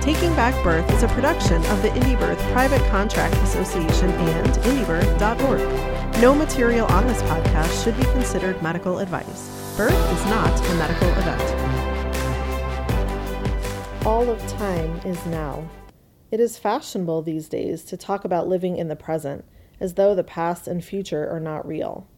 Taking 0.00 0.34
Back 0.34 0.54
Birth 0.64 0.90
is 0.94 1.02
a 1.02 1.08
production 1.08 1.62
of 1.66 1.82
the 1.82 1.90
Indie 1.90 2.18
Birth 2.18 2.40
Private 2.52 2.80
Contract 2.88 3.34
Association 3.34 4.08
and 4.08 4.48
indiebirth.org. 4.48 6.22
No 6.22 6.34
material 6.34 6.86
on 6.86 7.06
this 7.06 7.20
podcast 7.24 7.84
should 7.84 7.94
be 7.98 8.04
considered 8.04 8.62
medical 8.62 8.98
advice. 9.00 9.74
Birth 9.76 9.92
is 9.92 10.24
not 10.24 10.58
a 10.58 10.74
medical 10.76 11.06
event. 11.10 11.42
All 14.06 14.30
of 14.30 14.40
time 14.48 14.96
is 15.04 15.26
now. 15.26 15.68
It 16.30 16.40
is 16.40 16.56
fashionable 16.56 17.20
these 17.20 17.50
days 17.50 17.84
to 17.84 17.98
talk 17.98 18.24
about 18.24 18.48
living 18.48 18.78
in 18.78 18.88
the 18.88 18.96
present 18.96 19.44
as 19.80 19.94
though 19.94 20.14
the 20.14 20.24
past 20.24 20.66
and 20.66 20.82
future 20.82 21.28
are 21.28 21.40
not 21.40 21.68
real. 21.68 22.08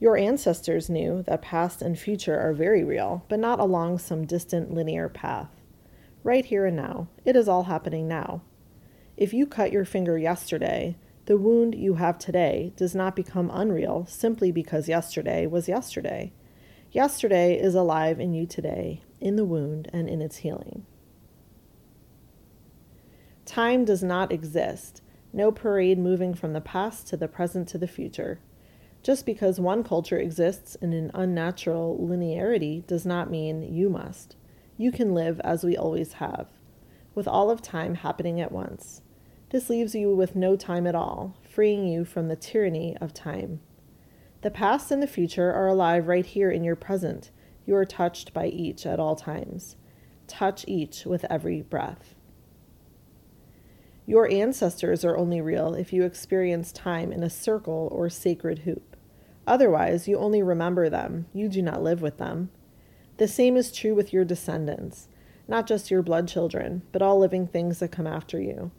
Your 0.00 0.16
ancestors 0.16 0.90
knew 0.90 1.22
that 1.28 1.42
past 1.42 1.80
and 1.80 1.96
future 1.96 2.40
are 2.40 2.52
very 2.52 2.82
real, 2.82 3.24
but 3.28 3.38
not 3.38 3.60
along 3.60 3.98
some 3.98 4.26
distant 4.26 4.74
linear 4.74 5.08
path 5.08 5.59
right 6.22 6.44
here 6.44 6.66
and 6.66 6.76
now. 6.76 7.08
It 7.24 7.36
is 7.36 7.48
all 7.48 7.64
happening 7.64 8.08
now. 8.08 8.42
If 9.16 9.32
you 9.32 9.46
cut 9.46 9.72
your 9.72 9.84
finger 9.84 10.18
yesterday, 10.18 10.96
the 11.26 11.36
wound 11.36 11.74
you 11.74 11.94
have 11.94 12.18
today 12.18 12.72
does 12.76 12.94
not 12.94 13.14
become 13.14 13.50
unreal 13.52 14.06
simply 14.08 14.50
because 14.50 14.88
yesterday 14.88 15.46
was 15.46 15.68
yesterday. 15.68 16.32
Yesterday 16.90 17.58
is 17.58 17.74
alive 17.74 18.18
in 18.18 18.32
you 18.32 18.46
today, 18.46 19.02
in 19.20 19.36
the 19.36 19.44
wound 19.44 19.88
and 19.92 20.08
in 20.08 20.20
its 20.20 20.38
healing. 20.38 20.86
Time 23.44 23.84
does 23.84 24.02
not 24.02 24.32
exist, 24.32 25.02
no 25.32 25.52
parade 25.52 25.98
moving 25.98 26.34
from 26.34 26.52
the 26.52 26.60
past 26.60 27.06
to 27.08 27.16
the 27.16 27.28
present 27.28 27.68
to 27.68 27.78
the 27.78 27.86
future. 27.86 28.40
Just 29.02 29.24
because 29.24 29.60
one 29.60 29.82
culture 29.84 30.18
exists 30.18 30.74
in 30.76 30.92
an 30.92 31.10
unnatural 31.14 31.98
linearity 32.00 32.86
does 32.86 33.06
not 33.06 33.30
mean 33.30 33.62
you 33.62 33.88
must 33.88 34.36
you 34.80 34.90
can 34.90 35.12
live 35.12 35.38
as 35.40 35.62
we 35.62 35.76
always 35.76 36.14
have, 36.14 36.46
with 37.14 37.28
all 37.28 37.50
of 37.50 37.60
time 37.60 37.96
happening 37.96 38.40
at 38.40 38.50
once. 38.50 39.02
This 39.50 39.68
leaves 39.68 39.94
you 39.94 40.16
with 40.16 40.34
no 40.34 40.56
time 40.56 40.86
at 40.86 40.94
all, 40.94 41.36
freeing 41.46 41.86
you 41.86 42.06
from 42.06 42.28
the 42.28 42.36
tyranny 42.36 42.96
of 42.98 43.12
time. 43.12 43.60
The 44.40 44.50
past 44.50 44.90
and 44.90 45.02
the 45.02 45.06
future 45.06 45.52
are 45.52 45.66
alive 45.66 46.08
right 46.08 46.24
here 46.24 46.50
in 46.50 46.64
your 46.64 46.76
present. 46.76 47.30
You 47.66 47.76
are 47.76 47.84
touched 47.84 48.32
by 48.32 48.46
each 48.46 48.86
at 48.86 48.98
all 48.98 49.16
times. 49.16 49.76
Touch 50.26 50.64
each 50.66 51.04
with 51.04 51.26
every 51.28 51.60
breath. 51.60 52.14
Your 54.06 54.30
ancestors 54.30 55.04
are 55.04 55.18
only 55.18 55.42
real 55.42 55.74
if 55.74 55.92
you 55.92 56.04
experience 56.04 56.72
time 56.72 57.12
in 57.12 57.22
a 57.22 57.28
circle 57.28 57.90
or 57.92 58.08
sacred 58.08 58.60
hoop. 58.60 58.96
Otherwise, 59.46 60.08
you 60.08 60.16
only 60.16 60.42
remember 60.42 60.88
them, 60.88 61.26
you 61.34 61.50
do 61.50 61.60
not 61.60 61.82
live 61.82 62.00
with 62.00 62.16
them. 62.16 62.50
The 63.20 63.28
same 63.28 63.58
is 63.58 63.70
true 63.70 63.94
with 63.94 64.14
your 64.14 64.24
descendants, 64.24 65.06
not 65.46 65.66
just 65.66 65.90
your 65.90 66.00
blood 66.00 66.26
children, 66.26 66.80
but 66.90 67.02
all 67.02 67.18
living 67.18 67.46
things 67.46 67.78
that 67.80 67.92
come 67.92 68.06
after 68.06 68.40
you. 68.40 68.70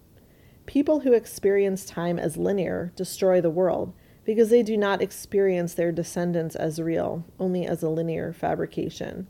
People 0.65 1.01
who 1.01 1.13
experience 1.13 1.85
time 1.85 2.17
as 2.17 2.37
linear 2.37 2.91
destroy 2.95 3.39
the 3.39 3.51
world 3.51 3.93
because 4.25 4.49
they 4.49 4.63
do 4.63 4.77
not 4.77 4.99
experience 4.99 5.75
their 5.75 5.91
descendants 5.91 6.55
as 6.55 6.81
real, 6.81 7.23
only 7.39 7.67
as 7.67 7.83
a 7.83 7.89
linear 7.89 8.33
fabrication. 8.33 9.27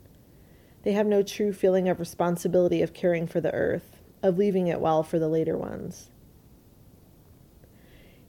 They 0.82 0.92
have 0.92 1.06
no 1.06 1.22
true 1.22 1.52
feeling 1.52 1.90
of 1.90 2.00
responsibility 2.00 2.80
of 2.80 2.94
caring 2.94 3.26
for 3.26 3.42
the 3.42 3.52
earth, 3.52 3.98
of 4.22 4.38
leaving 4.38 4.68
it 4.68 4.80
well 4.80 5.02
for 5.02 5.18
the 5.18 5.28
later 5.28 5.58
ones. 5.58 6.08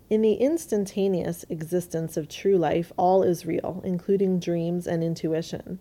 In 0.10 0.22
the 0.22 0.34
instantaneous 0.34 1.46
existence 1.48 2.18
of 2.18 2.28
true 2.28 2.58
life, 2.58 2.92
all 2.98 3.24
is 3.24 3.46
real, 3.46 3.82
including 3.86 4.38
dreams 4.38 4.86
and 4.86 5.02
intuition 5.02 5.80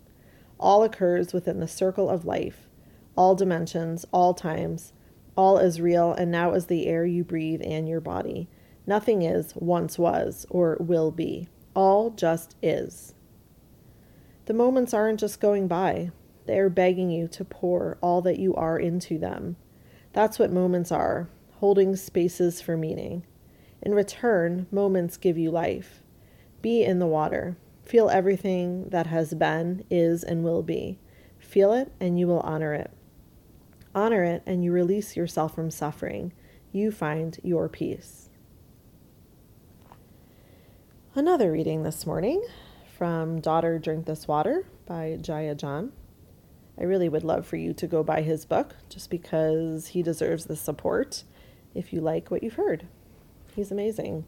all 0.63 0.85
occurs 0.85 1.33
within 1.33 1.61
the 1.61 1.69
circle 1.69 2.09
of 2.09 2.25
life, 2.25 2.69
all 3.17 3.35
dimensions, 3.35 4.07
all 4.13 4.33
times, 4.33 4.93
all 5.37 5.59
is 5.59 5.81
real 5.81 6.13
and 6.13 6.31
now 6.31 6.53
is 6.53 6.67
the 6.67 6.87
air 6.87 7.05
you 7.05 7.25
breathe 7.25 7.61
and 7.65 7.89
your 7.89 8.01
body. 8.01 8.49
Nothing 8.87 9.23
is, 9.23 9.53
once 9.57 9.99
was, 9.99 10.47
or 10.49 10.77
will 10.81 11.11
be. 11.11 11.49
All 11.75 12.11
just 12.11 12.57
is. 12.63 13.15
The 14.47 14.55
moments 14.55 14.95
aren't 14.95 15.21
just 15.21 15.41
going 15.41 15.69
by, 15.69 16.11
they 16.47 16.59
are 16.59 16.69
begging 16.69 17.11
you 17.11 17.29
to 17.29 17.45
pour 17.45 17.99
all 18.01 18.21
that 18.23 18.39
you 18.39 18.55
are 18.55 18.79
into 18.79 19.19
them. 19.19 19.57
That's 20.13 20.39
what 20.39 20.53
moments 20.53 20.91
are 20.91 21.29
holding 21.53 21.95
spaces 21.97 22.61
for 22.61 22.77
meaning. 22.77 23.25
In 23.81 23.95
return, 23.95 24.67
moments 24.71 25.17
give 25.17 25.39
you 25.39 25.51
life. 25.51 26.03
Be 26.61 26.83
in 26.83 26.99
the 26.99 27.07
water. 27.07 27.57
Feel 27.85 28.09
everything 28.09 28.89
that 28.91 29.07
has 29.09 29.35
been, 29.35 29.85
is, 29.91 30.23
and 30.23 30.45
will 30.45 30.63
be. 30.63 30.99
Feel 31.39 31.73
it, 31.73 31.93
and 32.01 32.19
you 32.19 32.27
will 32.27 32.41
honor 32.41 32.75
it. 32.75 32.91
Honor 33.95 34.25
it, 34.25 34.43
and 34.47 34.65
you 34.65 34.73
release 34.73 35.17
yourself 35.17 35.55
from 35.55 35.71
suffering. 35.71 36.33
You 36.71 36.91
find 36.91 37.39
your 37.43 37.69
peace. 37.69 38.31
Another 41.15 41.53
reading 41.53 41.83
this 41.83 42.07
morning 42.07 42.43
from 42.97 43.41
Daughter 43.41 43.79
Drink 43.79 44.07
This 44.07 44.27
Water 44.27 44.65
by 44.87 45.19
Jaya 45.21 45.55
John. 45.55 45.93
I 46.79 46.85
really 46.85 47.11
would 47.11 47.25
love 47.25 47.47
for 47.47 47.57
you 47.57 47.75
to 47.75 47.87
go 47.87 48.03
buy 48.03 48.23
his 48.23 48.47
book 48.47 48.77
just 48.89 49.11
because 49.11 49.89
he 49.89 50.03
deserves 50.03 50.47
the 50.47 50.57
support 50.57 51.25
if 51.75 51.93
you 51.93 52.01
like 52.01 52.31
what 52.31 52.43
you've 52.43 52.55
heard. 52.55 52.87
He's 53.55 53.71
amazing. 53.71 54.25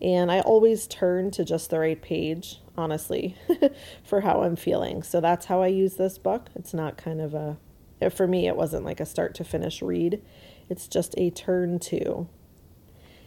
And 0.00 0.30
I 0.30 0.40
always 0.40 0.86
turn 0.86 1.30
to 1.32 1.44
just 1.44 1.70
the 1.70 1.78
right 1.80 2.00
page, 2.00 2.60
honestly, 2.76 3.36
for 4.04 4.20
how 4.20 4.42
I'm 4.42 4.56
feeling. 4.56 5.02
So 5.02 5.20
that's 5.20 5.46
how 5.46 5.62
I 5.62 5.68
use 5.68 5.94
this 5.94 6.18
book. 6.18 6.50
It's 6.54 6.72
not 6.72 6.96
kind 6.96 7.20
of 7.20 7.34
a, 7.34 7.58
for 8.10 8.28
me, 8.28 8.46
it 8.46 8.56
wasn't 8.56 8.84
like 8.84 9.00
a 9.00 9.06
start 9.06 9.34
to 9.36 9.44
finish 9.44 9.82
read, 9.82 10.22
it's 10.68 10.86
just 10.86 11.14
a 11.16 11.30
turn 11.30 11.78
to. 11.80 12.28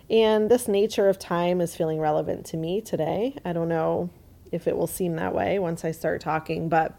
And 0.09 0.49
this 0.49 0.67
nature 0.67 1.09
of 1.09 1.19
time 1.19 1.61
is 1.61 1.75
feeling 1.75 1.99
relevant 1.99 2.45
to 2.47 2.57
me 2.57 2.81
today. 2.81 3.35
I 3.43 3.53
don't 3.53 3.69
know 3.69 4.09
if 4.51 4.67
it 4.67 4.77
will 4.77 4.87
seem 4.87 5.15
that 5.15 5.33
way 5.33 5.59
once 5.59 5.83
I 5.83 5.91
start 5.91 6.21
talking, 6.21 6.69
but 6.69 6.97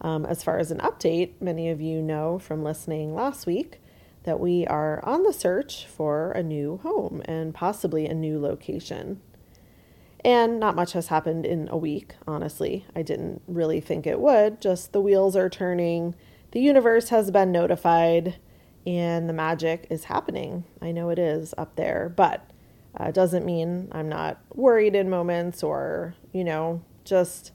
um, 0.00 0.26
as 0.26 0.42
far 0.42 0.58
as 0.58 0.70
an 0.70 0.78
update, 0.78 1.40
many 1.40 1.70
of 1.70 1.80
you 1.80 2.02
know 2.02 2.38
from 2.38 2.62
listening 2.62 3.14
last 3.14 3.46
week 3.46 3.80
that 4.26 4.40
we 4.40 4.66
are 4.66 5.02
on 5.04 5.22
the 5.22 5.32
search 5.32 5.86
for 5.86 6.32
a 6.32 6.42
new 6.42 6.78
home 6.82 7.22
and 7.24 7.54
possibly 7.54 8.06
a 8.06 8.14
new 8.14 8.38
location. 8.38 9.22
And 10.24 10.58
not 10.58 10.74
much 10.74 10.92
has 10.92 11.06
happened 11.06 11.46
in 11.46 11.68
a 11.70 11.76
week, 11.76 12.16
honestly. 12.26 12.84
I 12.94 13.02
didn't 13.02 13.40
really 13.46 13.80
think 13.80 14.06
it 14.06 14.20
would, 14.20 14.60
just 14.60 14.92
the 14.92 15.00
wheels 15.00 15.36
are 15.36 15.48
turning, 15.48 16.16
the 16.50 16.60
universe 16.60 17.10
has 17.10 17.30
been 17.30 17.52
notified, 17.52 18.36
and 18.86 19.28
the 19.28 19.32
magic 19.32 19.86
is 19.90 20.04
happening. 20.04 20.64
I 20.80 20.90
know 20.90 21.10
it 21.10 21.18
is 21.18 21.54
up 21.56 21.76
there, 21.76 22.12
but 22.14 22.50
uh, 22.98 23.04
it 23.04 23.08
uh, 23.08 23.10
doesn't 23.10 23.44
mean 23.44 23.88
I'm 23.92 24.08
not 24.08 24.40
worried 24.54 24.94
in 24.94 25.10
moments 25.10 25.62
or, 25.62 26.14
you 26.32 26.44
know, 26.44 26.82
just 27.04 27.52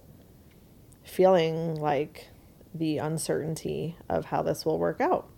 feeling 1.04 1.76
like 1.76 2.28
the 2.74 2.98
uncertainty 3.00 3.98
of 4.08 4.26
how 4.26 4.42
this 4.42 4.66
will 4.66 4.78
work 4.78 5.02
out. 5.02 5.31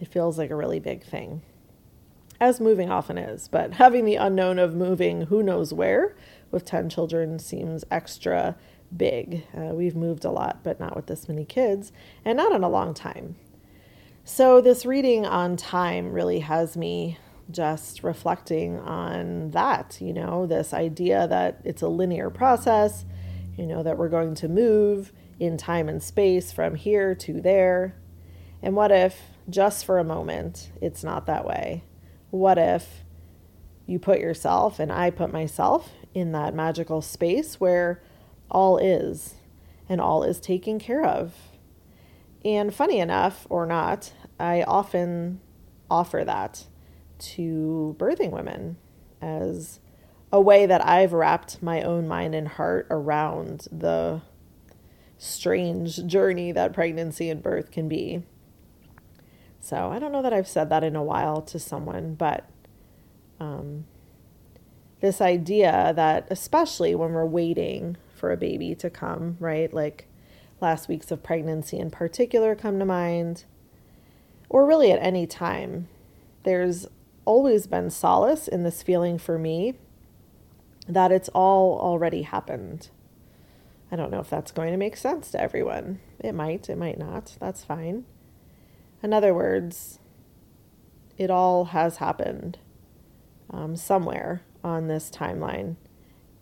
It 0.00 0.08
feels 0.08 0.38
like 0.38 0.50
a 0.50 0.56
really 0.56 0.80
big 0.80 1.04
thing, 1.04 1.42
as 2.40 2.60
moving 2.60 2.90
often 2.90 3.18
is, 3.18 3.48
but 3.48 3.74
having 3.74 4.04
the 4.04 4.16
unknown 4.16 4.58
of 4.58 4.74
moving 4.74 5.22
who 5.22 5.42
knows 5.42 5.72
where 5.72 6.16
with 6.50 6.64
10 6.64 6.88
children 6.88 7.38
seems 7.38 7.84
extra 7.90 8.56
big. 8.96 9.46
Uh, 9.56 9.74
we've 9.74 9.94
moved 9.94 10.24
a 10.24 10.30
lot, 10.30 10.64
but 10.64 10.80
not 10.80 10.96
with 10.96 11.06
this 11.06 11.28
many 11.28 11.44
kids, 11.44 11.92
and 12.24 12.36
not 12.36 12.52
in 12.52 12.64
a 12.64 12.68
long 12.68 12.94
time. 12.94 13.36
So, 14.24 14.60
this 14.60 14.86
reading 14.86 15.26
on 15.26 15.56
time 15.56 16.12
really 16.12 16.40
has 16.40 16.76
me 16.76 17.18
just 17.50 18.02
reflecting 18.02 18.78
on 18.78 19.50
that, 19.50 19.98
you 20.00 20.12
know, 20.12 20.46
this 20.46 20.72
idea 20.72 21.26
that 21.28 21.60
it's 21.64 21.82
a 21.82 21.88
linear 21.88 22.30
process, 22.30 23.04
you 23.56 23.66
know, 23.66 23.82
that 23.82 23.98
we're 23.98 24.08
going 24.08 24.34
to 24.36 24.48
move 24.48 25.12
in 25.38 25.56
time 25.56 25.88
and 25.88 26.02
space 26.02 26.52
from 26.52 26.74
here 26.74 27.14
to 27.14 27.40
there. 27.40 27.96
And 28.62 28.76
what 28.76 28.92
if 28.92 29.18
just 29.48 29.84
for 29.84 29.98
a 29.98 30.04
moment, 30.04 30.70
it's 30.80 31.02
not 31.02 31.26
that 31.26 31.46
way. 31.46 31.84
What 32.30 32.58
if 32.58 33.04
you 33.86 33.98
put 33.98 34.20
yourself 34.20 34.78
and 34.78 34.92
I 34.92 35.10
put 35.10 35.32
myself 35.32 35.90
in 36.14 36.32
that 36.32 36.54
magical 36.54 37.02
space 37.02 37.58
where 37.58 38.02
all 38.50 38.78
is 38.78 39.34
and 39.88 40.00
all 40.00 40.22
is 40.22 40.40
taken 40.40 40.78
care 40.78 41.04
of? 41.04 41.34
And 42.44 42.74
funny 42.74 42.98
enough 43.00 43.46
or 43.50 43.66
not, 43.66 44.12
I 44.38 44.62
often 44.62 45.40
offer 45.90 46.24
that 46.24 46.66
to 47.18 47.96
birthing 47.98 48.30
women 48.30 48.76
as 49.20 49.80
a 50.32 50.40
way 50.40 50.66
that 50.66 50.86
I've 50.86 51.12
wrapped 51.12 51.62
my 51.62 51.82
own 51.82 52.06
mind 52.06 52.34
and 52.34 52.48
heart 52.48 52.86
around 52.90 53.66
the 53.70 54.22
strange 55.18 56.06
journey 56.06 56.52
that 56.52 56.72
pregnancy 56.72 57.28
and 57.28 57.42
birth 57.42 57.70
can 57.70 57.88
be. 57.88 58.22
So 59.60 59.90
I 59.90 59.98
don't 59.98 60.12
know 60.12 60.22
that 60.22 60.32
I've 60.32 60.48
said 60.48 60.70
that 60.70 60.82
in 60.82 60.96
a 60.96 61.02
while 61.02 61.42
to 61.42 61.58
someone, 61.58 62.14
but 62.14 62.48
um, 63.38 63.84
this 65.00 65.20
idea 65.20 65.92
that, 65.94 66.26
especially 66.30 66.94
when 66.94 67.12
we're 67.12 67.26
waiting 67.26 67.96
for 68.14 68.32
a 68.32 68.36
baby 68.36 68.74
to 68.76 68.90
come, 68.90 69.36
right? 69.38 69.72
Like 69.72 70.06
last 70.60 70.88
weeks 70.88 71.10
of 71.10 71.22
pregnancy 71.22 71.78
in 71.78 71.90
particular 71.90 72.54
come 72.54 72.78
to 72.78 72.84
mind, 72.84 73.44
or 74.48 74.66
really 74.66 74.90
at 74.92 75.02
any 75.02 75.26
time, 75.26 75.88
there's 76.42 76.86
always 77.24 77.66
been 77.66 77.90
solace 77.90 78.48
in 78.48 78.62
this 78.62 78.82
feeling 78.82 79.18
for 79.18 79.38
me 79.38 79.74
that 80.88 81.12
it's 81.12 81.28
all 81.30 81.78
already 81.78 82.22
happened. 82.22 82.88
I 83.92 83.96
don't 83.96 84.10
know 84.10 84.20
if 84.20 84.30
that's 84.30 84.52
going 84.52 84.72
to 84.72 84.76
make 84.76 84.96
sense 84.96 85.30
to 85.32 85.40
everyone. 85.40 86.00
It 86.18 86.32
might, 86.32 86.68
it 86.68 86.78
might 86.78 86.98
not. 86.98 87.36
That's 87.40 87.64
fine. 87.64 88.04
In 89.02 89.12
other 89.12 89.32
words, 89.34 89.98
it 91.16 91.30
all 91.30 91.66
has 91.66 91.96
happened 91.96 92.58
um, 93.50 93.76
somewhere 93.76 94.42
on 94.62 94.88
this 94.88 95.10
timeline 95.10 95.76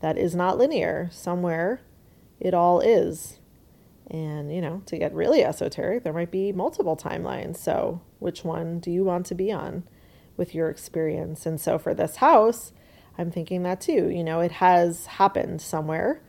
that 0.00 0.18
is 0.18 0.34
not 0.34 0.58
linear. 0.58 1.08
Somewhere 1.12 1.80
it 2.40 2.54
all 2.54 2.80
is. 2.80 3.38
And, 4.10 4.52
you 4.52 4.60
know, 4.60 4.82
to 4.86 4.96
get 4.96 5.12
really 5.12 5.44
esoteric, 5.44 6.02
there 6.02 6.12
might 6.12 6.30
be 6.30 6.52
multiple 6.52 6.96
timelines. 6.96 7.58
So, 7.58 8.00
which 8.18 8.42
one 8.42 8.78
do 8.78 8.90
you 8.90 9.04
want 9.04 9.26
to 9.26 9.34
be 9.34 9.52
on 9.52 9.84
with 10.36 10.54
your 10.54 10.70
experience? 10.70 11.44
And 11.44 11.60
so, 11.60 11.78
for 11.78 11.92
this 11.92 12.16
house, 12.16 12.72
I'm 13.18 13.30
thinking 13.30 13.64
that 13.64 13.80
too. 13.80 14.08
You 14.08 14.24
know, 14.24 14.40
it 14.40 14.52
has 14.52 15.06
happened 15.06 15.60
somewhere. 15.60 16.22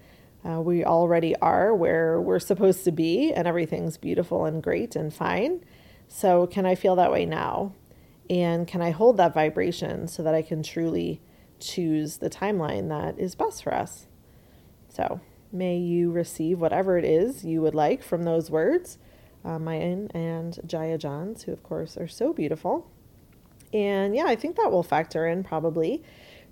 Uh, 0.48 0.60
we 0.62 0.84
already 0.84 1.36
are 1.38 1.74
where 1.74 2.20
we're 2.20 2.40
supposed 2.40 2.84
to 2.86 2.92
be, 2.92 3.32
and 3.34 3.48
everything's 3.48 3.98
beautiful 3.98 4.46
and 4.46 4.64
great 4.64 4.96
and 4.96 5.14
fine. 5.14 5.64
So, 6.10 6.48
can 6.48 6.66
I 6.66 6.76
feel 6.76 6.96
that 6.96 7.12
way 7.12 7.26
now? 7.26 7.74
And 8.30 8.68
can 8.68 8.82
I 8.82 8.90
hold 8.90 9.18
that 9.18 9.34
vibration 9.34 10.08
so 10.08 10.24
that 10.24 10.34
I 10.34 10.42
can 10.42 10.64
truly 10.64 11.22
choose 11.60 12.18
the 12.18 12.30
timeline 12.30 12.90
that 12.90 13.20
is 13.20 13.36
best 13.36 13.64
for 13.64 13.74
us? 13.74 14.08
So, 14.90 15.22
may 15.52 15.78
you 15.78 16.12
receive 16.12 16.60
whatever 16.60 16.98
it 16.98 17.06
is 17.06 17.46
you 17.46 17.62
would 17.62 17.76
like 17.76 18.04
from 18.04 18.24
those 18.24 18.50
words, 18.50 18.98
uh, 19.46 19.60
Mayan 19.60 20.10
and 20.12 20.60
Jaya 20.66 20.98
Johns, 20.98 21.44
who, 21.44 21.54
of 21.54 21.64
course, 21.64 21.96
are 21.96 22.08
so 22.08 22.34
beautiful. 22.34 22.90
And 23.72 24.16
yeah, 24.16 24.26
I 24.26 24.36
think 24.36 24.56
that 24.58 24.72
will 24.72 24.84
factor 24.84 25.28
in 25.28 25.44
probably 25.44 26.04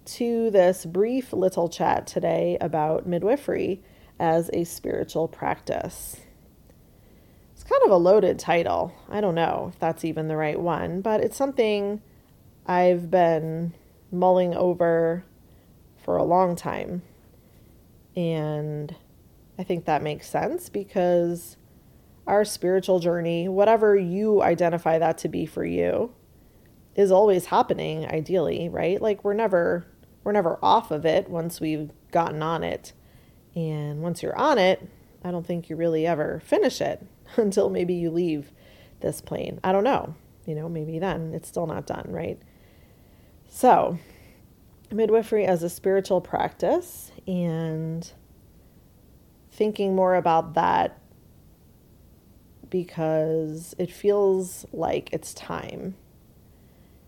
to 0.05 0.51
this 0.51 0.85
brief 0.85 1.33
little 1.33 1.67
chat 1.67 2.05
today 2.05 2.57
about 2.61 3.07
midwifery 3.07 3.81
as 4.19 4.49
a 4.53 4.63
spiritual 4.63 5.27
practice 5.27 6.17
kind 7.69 7.81
of 7.85 7.91
a 7.91 7.97
loaded 7.97 8.39
title. 8.39 8.93
I 9.09 9.21
don't 9.21 9.35
know 9.35 9.71
if 9.73 9.79
that's 9.79 10.05
even 10.05 10.27
the 10.27 10.37
right 10.37 10.59
one, 10.59 11.01
but 11.01 11.21
it's 11.21 11.37
something 11.37 12.01
I've 12.65 13.11
been 13.11 13.73
mulling 14.11 14.55
over 14.55 15.23
for 16.03 16.17
a 16.17 16.23
long 16.23 16.55
time. 16.55 17.01
And 18.15 18.95
I 19.59 19.63
think 19.63 19.85
that 19.85 20.01
makes 20.01 20.29
sense 20.29 20.69
because 20.69 21.57
our 22.25 22.45
spiritual 22.45 22.99
journey, 22.99 23.47
whatever 23.47 23.95
you 23.95 24.41
identify 24.41 24.99
that 24.99 25.17
to 25.19 25.29
be 25.29 25.45
for 25.45 25.65
you, 25.65 26.13
is 26.95 27.11
always 27.11 27.45
happening 27.45 28.05
ideally, 28.05 28.69
right? 28.69 29.01
Like 29.01 29.23
we're 29.23 29.33
never 29.33 29.85
we're 30.23 30.31
never 30.33 30.59
off 30.61 30.91
of 30.91 31.05
it 31.05 31.29
once 31.29 31.61
we've 31.61 31.91
gotten 32.11 32.41
on 32.41 32.63
it. 32.63 32.91
And 33.55 34.01
once 34.01 34.21
you're 34.21 34.37
on 34.37 34.57
it, 34.57 34.85
I 35.23 35.31
don't 35.31 35.45
think 35.45 35.69
you 35.69 35.75
really 35.75 36.05
ever 36.05 36.41
finish 36.43 36.81
it. 36.81 37.05
until 37.35 37.69
maybe 37.69 37.93
you 37.93 38.09
leave 38.09 38.51
this 39.01 39.21
plane. 39.21 39.59
I 39.63 39.71
don't 39.71 39.83
know. 39.83 40.15
You 40.45 40.55
know, 40.55 40.69
maybe 40.69 40.99
then 40.99 41.33
it's 41.33 41.47
still 41.47 41.67
not 41.67 41.85
done, 41.85 42.07
right? 42.07 42.39
So, 43.49 43.99
midwifery 44.91 45.45
as 45.45 45.63
a 45.63 45.69
spiritual 45.69 46.21
practice 46.21 47.11
and 47.27 48.09
thinking 49.51 49.95
more 49.95 50.15
about 50.15 50.53
that 50.53 50.99
because 52.69 53.75
it 53.77 53.91
feels 53.91 54.65
like 54.71 55.09
it's 55.11 55.33
time. 55.33 55.95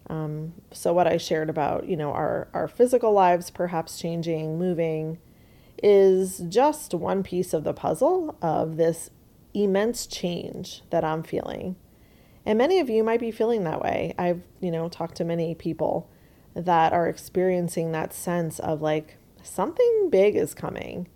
Um, 0.09 0.53
so 0.71 0.91
what 0.91 1.07
I 1.07 1.17
shared 1.17 1.49
about, 1.49 1.87
you 1.87 1.95
know, 1.95 2.11
our, 2.11 2.47
our 2.53 2.67
physical 2.67 3.11
lives 3.13 3.51
perhaps 3.51 3.99
changing, 3.99 4.57
moving, 4.57 5.19
is 5.83 6.39
just 6.49 6.93
one 6.93 7.23
piece 7.23 7.53
of 7.53 7.63
the 7.63 7.73
puzzle 7.73 8.35
of 8.41 8.77
this 8.77 9.11
immense 9.53 10.05
change 10.05 10.83
that 10.89 11.03
I'm 11.03 11.23
feeling. 11.23 11.75
And 12.45 12.57
many 12.57 12.79
of 12.79 12.89
you 12.89 13.03
might 13.03 13.19
be 13.19 13.31
feeling 13.31 13.63
that 13.65 13.81
way. 13.81 14.13
I've, 14.17 14.41
you 14.59 14.71
know, 14.71 14.89
talked 14.89 15.15
to 15.17 15.23
many 15.23 15.55
people 15.55 16.09
that 16.55 16.93
are 16.93 17.07
experiencing 17.07 17.91
that 17.91 18.13
sense 18.13 18.59
of 18.59 18.81
like 18.81 19.17
something 19.43 20.09
big 20.09 20.35
is 20.35 20.53
coming. 20.53 21.07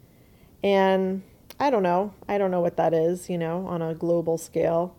And 0.64 1.24
I 1.60 1.70
don't 1.70 1.84
know. 1.84 2.14
I 2.28 2.38
don't 2.38 2.52
know 2.52 2.62
what 2.62 2.78
that 2.78 2.94
is, 2.94 3.30
you 3.30 3.38
know, 3.38 3.68
on 3.68 3.82
a 3.82 3.96
global 3.96 4.38
scale 4.38 4.96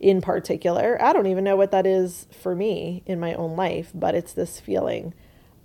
in 0.00 0.20
particular. 0.20 1.00
I 1.00 1.12
don't 1.12 1.26
even 1.26 1.44
know 1.44 1.56
what 1.56 1.70
that 1.70 1.86
is 1.86 2.26
for 2.30 2.54
me 2.54 3.02
in 3.06 3.20
my 3.20 3.34
own 3.34 3.56
life, 3.56 3.90
but 3.94 4.14
it's 4.14 4.32
this 4.32 4.60
feeling 4.60 5.14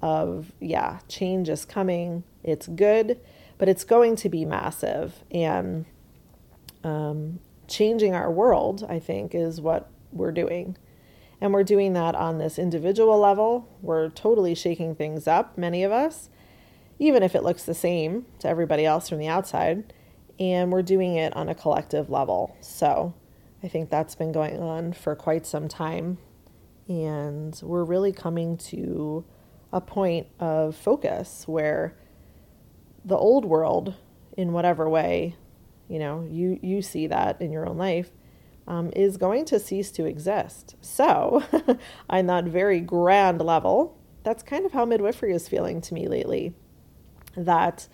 of, 0.01 0.51
yeah, 0.59 0.99
change 1.07 1.49
is 1.49 1.65
coming. 1.65 2.23
It's 2.43 2.67
good, 2.67 3.19
but 3.57 3.67
it's 3.67 3.83
going 3.83 4.15
to 4.17 4.29
be 4.29 4.45
massive. 4.45 5.23
And 5.31 5.85
um, 6.83 7.39
changing 7.67 8.13
our 8.13 8.31
world, 8.31 8.85
I 8.89 8.99
think, 8.99 9.33
is 9.33 9.61
what 9.61 9.89
we're 10.11 10.31
doing. 10.31 10.77
And 11.41 11.53
we're 11.53 11.63
doing 11.63 11.93
that 11.93 12.15
on 12.15 12.37
this 12.37 12.59
individual 12.59 13.17
level. 13.17 13.69
We're 13.81 14.09
totally 14.09 14.55
shaking 14.55 14.95
things 14.95 15.27
up, 15.27 15.57
many 15.57 15.83
of 15.83 15.91
us, 15.91 16.29
even 16.97 17.23
if 17.23 17.35
it 17.35 17.43
looks 17.43 17.63
the 17.63 17.73
same 17.73 18.25
to 18.39 18.47
everybody 18.47 18.85
else 18.85 19.07
from 19.07 19.19
the 19.19 19.27
outside. 19.27 19.93
And 20.39 20.71
we're 20.71 20.81
doing 20.81 21.15
it 21.15 21.35
on 21.35 21.49
a 21.49 21.55
collective 21.55 22.09
level. 22.09 22.55
So 22.61 23.13
I 23.63 23.67
think 23.67 23.89
that's 23.89 24.15
been 24.15 24.31
going 24.31 24.59
on 24.59 24.93
for 24.93 25.15
quite 25.15 25.45
some 25.45 25.67
time. 25.67 26.17
And 26.87 27.59
we're 27.63 27.83
really 27.83 28.11
coming 28.11 28.57
to 28.57 29.23
a 29.71 29.79
point 29.79 30.27
of 30.39 30.75
focus 30.75 31.47
where 31.47 31.95
the 33.05 33.17
old 33.17 33.45
world, 33.45 33.93
in 34.35 34.53
whatever 34.53 34.89
way 34.89 35.35
you 35.89 35.99
know, 35.99 36.25
you, 36.29 36.59
you 36.61 36.81
see 36.81 37.07
that 37.07 37.41
in 37.41 37.51
your 37.51 37.67
own 37.67 37.77
life, 37.77 38.11
um, 38.67 38.91
is 38.95 39.17
going 39.17 39.45
to 39.45 39.59
cease 39.59 39.91
to 39.91 40.05
exist. 40.05 40.75
So, 40.79 41.43
on 42.09 42.27
that 42.27 42.45
very 42.45 42.79
grand 42.79 43.41
level, 43.41 43.97
that's 44.23 44.43
kind 44.43 44.65
of 44.65 44.71
how 44.71 44.85
midwifery 44.85 45.33
is 45.33 45.47
feeling 45.47 45.81
to 45.81 45.93
me 45.93 46.07
lately. 46.07 46.53
That 47.35 47.87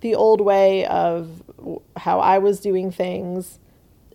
the 0.00 0.14
old 0.14 0.40
way 0.40 0.84
of 0.86 1.42
how 1.96 2.20
I 2.20 2.38
was 2.38 2.60
doing 2.60 2.90
things 2.90 3.58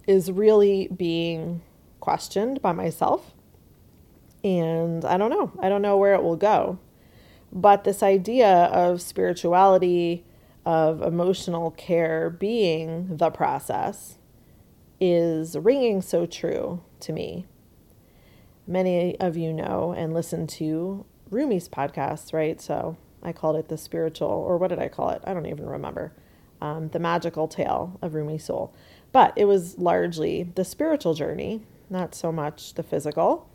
is 0.08 0.32
really 0.32 0.90
being 0.90 1.62
questioned 2.00 2.62
by 2.62 2.74
myself. 2.74 3.34
And 4.44 5.06
I 5.06 5.18
don't 5.18 5.30
know. 5.30 5.52
I 5.60 5.70
don't 5.70 5.82
know 5.82 5.98
where 5.98 6.14
it 6.14 6.24
will 6.24 6.36
go. 6.36 6.80
But 7.52 7.84
this 7.84 8.02
idea 8.02 8.50
of 8.50 9.02
spirituality, 9.02 10.26
of 10.66 11.02
emotional 11.02 11.72
care 11.72 12.30
being 12.30 13.18
the 13.18 13.30
process 13.30 14.18
is 15.00 15.58
ringing 15.58 16.02
so 16.02 16.26
true 16.26 16.84
to 17.00 17.12
me. 17.12 17.46
Many 18.68 19.20
of 19.20 19.36
you 19.36 19.52
know 19.52 19.94
and 19.98 20.14
listen 20.14 20.46
to 20.48 21.06
Rumi's 21.30 21.68
podcast, 21.68 22.34
right? 22.34 22.62
So 22.62 22.98
I 23.24 23.32
called 23.32 23.56
it 23.56 23.68
the 23.68 23.78
spiritual, 23.78 24.30
or 24.30 24.58
what 24.58 24.68
did 24.68 24.80
I 24.80 24.88
call 24.88 25.10
it? 25.10 25.22
I 25.26 25.34
don't 25.34 25.48
even 25.48 25.68
remember. 25.68 26.14
Um, 26.62 26.90
the 26.90 27.00
magical 27.00 27.48
tale 27.48 27.98
of 28.04 28.14
Rumi 28.14 28.38
Soul. 28.38 28.74
But 29.12 29.34
it 29.36 29.46
was 29.46 29.80
largely 29.80 30.44
the 30.44 30.64
spiritual 30.64 31.16
journey, 31.16 31.62
not 31.90 32.14
so 32.14 32.32
much 32.32 32.76
the 32.76 32.84
physical. 32.84 33.50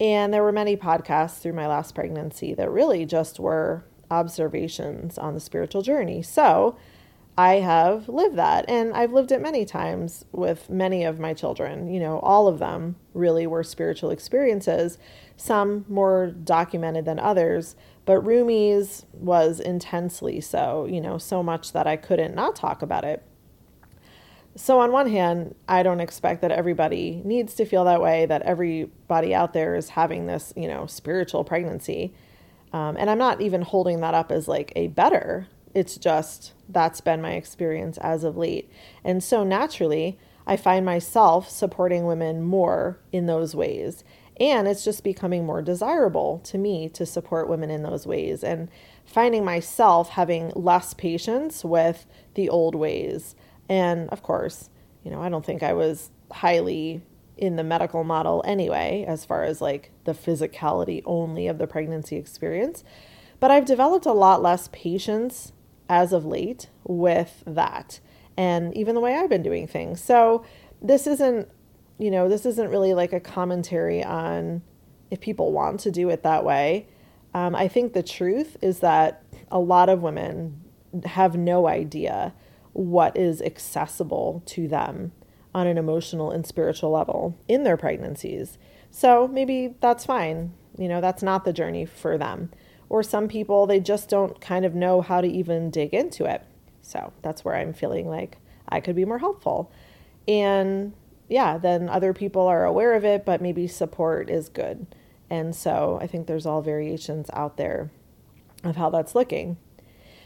And 0.00 0.32
there 0.32 0.42
were 0.42 0.52
many 0.52 0.76
podcasts 0.76 1.40
through 1.40 1.52
my 1.52 1.66
last 1.66 1.94
pregnancy 1.94 2.54
that 2.54 2.70
really 2.70 3.04
just 3.04 3.38
were 3.38 3.84
observations 4.10 5.18
on 5.18 5.34
the 5.34 5.40
spiritual 5.40 5.82
journey. 5.82 6.22
So 6.22 6.76
I 7.38 7.54
have 7.54 8.08
lived 8.08 8.36
that, 8.36 8.68
and 8.68 8.92
I've 8.92 9.12
lived 9.12 9.32
it 9.32 9.40
many 9.40 9.64
times 9.64 10.24
with 10.32 10.68
many 10.68 11.04
of 11.04 11.18
my 11.18 11.32
children. 11.32 11.88
You 11.88 12.00
know, 12.00 12.18
all 12.18 12.48
of 12.48 12.58
them 12.58 12.96
really 13.14 13.46
were 13.46 13.62
spiritual 13.62 14.10
experiences, 14.10 14.98
some 15.36 15.84
more 15.88 16.26
documented 16.26 17.06
than 17.06 17.18
others, 17.18 17.76
but 18.04 18.20
Rumi's 18.20 19.06
was 19.12 19.60
intensely 19.60 20.40
so, 20.40 20.84
you 20.84 21.00
know, 21.00 21.16
so 21.16 21.42
much 21.42 21.72
that 21.72 21.86
I 21.86 21.96
couldn't 21.96 22.34
not 22.34 22.56
talk 22.56 22.82
about 22.82 23.04
it. 23.04 23.22
So, 24.56 24.80
on 24.80 24.90
one 24.90 25.08
hand, 25.08 25.54
I 25.68 25.82
don't 25.82 26.00
expect 26.00 26.42
that 26.42 26.50
everybody 26.50 27.22
needs 27.24 27.54
to 27.54 27.64
feel 27.64 27.84
that 27.84 28.02
way, 28.02 28.26
that 28.26 28.42
everybody 28.42 29.34
out 29.34 29.52
there 29.52 29.76
is 29.76 29.90
having 29.90 30.26
this, 30.26 30.52
you 30.56 30.66
know, 30.66 30.86
spiritual 30.86 31.44
pregnancy. 31.44 32.12
Um, 32.72 32.96
and 32.96 33.10
I'm 33.10 33.18
not 33.18 33.40
even 33.40 33.62
holding 33.62 34.00
that 34.00 34.14
up 34.14 34.30
as 34.30 34.48
like 34.48 34.72
a 34.76 34.88
better. 34.88 35.48
It's 35.74 35.96
just 35.96 36.52
that's 36.68 37.00
been 37.00 37.22
my 37.22 37.32
experience 37.32 37.98
as 37.98 38.24
of 38.24 38.36
late. 38.36 38.70
And 39.04 39.22
so 39.22 39.44
naturally, 39.44 40.18
I 40.46 40.56
find 40.56 40.84
myself 40.84 41.48
supporting 41.48 42.04
women 42.04 42.42
more 42.42 42.98
in 43.12 43.26
those 43.26 43.54
ways. 43.54 44.04
And 44.38 44.66
it's 44.66 44.84
just 44.84 45.04
becoming 45.04 45.44
more 45.44 45.60
desirable 45.60 46.40
to 46.44 46.56
me 46.56 46.88
to 46.90 47.04
support 47.04 47.48
women 47.48 47.70
in 47.70 47.82
those 47.82 48.06
ways 48.06 48.42
and 48.42 48.70
finding 49.04 49.44
myself 49.44 50.10
having 50.10 50.50
less 50.56 50.94
patience 50.94 51.64
with 51.64 52.06
the 52.34 52.48
old 52.48 52.74
ways. 52.74 53.34
And 53.68 54.08
of 54.08 54.22
course, 54.22 54.70
you 55.04 55.10
know, 55.10 55.20
I 55.20 55.28
don't 55.28 55.44
think 55.44 55.62
I 55.62 55.74
was 55.74 56.10
highly 56.32 57.02
in 57.40 57.56
the 57.56 57.64
medical 57.64 58.04
model 58.04 58.42
anyway, 58.46 59.04
as 59.08 59.24
far 59.24 59.44
as 59.44 59.60
like 59.60 59.90
the 60.04 60.12
physicality 60.12 61.02
only 61.06 61.48
of 61.48 61.58
the 61.58 61.66
pregnancy 61.66 62.16
experience. 62.16 62.84
But 63.40 63.50
I've 63.50 63.64
developed 63.64 64.06
a 64.06 64.12
lot 64.12 64.42
less 64.42 64.68
patience 64.72 65.52
as 65.88 66.12
of 66.12 66.24
late 66.24 66.68
with 66.84 67.42
that 67.46 67.98
and 68.36 68.76
even 68.76 68.94
the 68.94 69.00
way 69.00 69.16
I've 69.16 69.30
been 69.30 69.42
doing 69.42 69.66
things. 69.66 70.02
So 70.02 70.44
this 70.80 71.06
isn't, 71.06 71.48
you 71.98 72.10
know, 72.10 72.28
this 72.28 72.46
isn't 72.46 72.70
really 72.70 72.94
like 72.94 73.12
a 73.12 73.20
commentary 73.20 74.04
on 74.04 74.62
if 75.10 75.20
people 75.20 75.52
want 75.52 75.80
to 75.80 75.90
do 75.90 76.08
it 76.10 76.22
that 76.22 76.44
way. 76.44 76.86
Um, 77.34 77.54
I 77.54 77.68
think 77.68 77.92
the 77.92 78.02
truth 78.02 78.56
is 78.62 78.80
that 78.80 79.22
a 79.50 79.58
lot 79.58 79.88
of 79.88 80.02
women 80.02 80.60
have 81.04 81.36
no 81.36 81.66
idea 81.66 82.34
what 82.72 83.16
is 83.16 83.42
accessible 83.42 84.42
to 84.46 84.68
them 84.68 85.12
on 85.54 85.66
an 85.66 85.78
emotional 85.78 86.30
and 86.30 86.46
spiritual 86.46 86.90
level 86.90 87.36
in 87.48 87.64
their 87.64 87.76
pregnancies. 87.76 88.58
So 88.90 89.28
maybe 89.28 89.74
that's 89.80 90.06
fine. 90.06 90.52
You 90.78 90.88
know, 90.88 91.00
that's 91.00 91.22
not 91.22 91.44
the 91.44 91.52
journey 91.52 91.84
for 91.84 92.16
them. 92.16 92.50
Or 92.88 93.02
some 93.02 93.28
people, 93.28 93.66
they 93.66 93.80
just 93.80 94.08
don't 94.08 94.40
kind 94.40 94.64
of 94.64 94.74
know 94.74 95.00
how 95.00 95.20
to 95.20 95.28
even 95.28 95.70
dig 95.70 95.94
into 95.94 96.24
it. 96.24 96.44
So 96.82 97.12
that's 97.22 97.44
where 97.44 97.54
I'm 97.54 97.72
feeling 97.72 98.08
like 98.08 98.38
I 98.68 98.80
could 98.80 98.96
be 98.96 99.04
more 99.04 99.18
helpful. 99.18 99.70
And 100.26 100.92
yeah, 101.28 101.58
then 101.58 101.88
other 101.88 102.12
people 102.12 102.46
are 102.46 102.64
aware 102.64 102.94
of 102.94 103.04
it, 103.04 103.24
but 103.24 103.40
maybe 103.40 103.66
support 103.66 104.28
is 104.28 104.48
good. 104.48 104.86
And 105.28 105.54
so 105.54 105.98
I 106.02 106.06
think 106.08 106.26
there's 106.26 106.46
all 106.46 106.62
variations 106.62 107.30
out 107.32 107.56
there 107.56 107.90
of 108.64 108.76
how 108.76 108.90
that's 108.90 109.14
looking. 109.14 109.56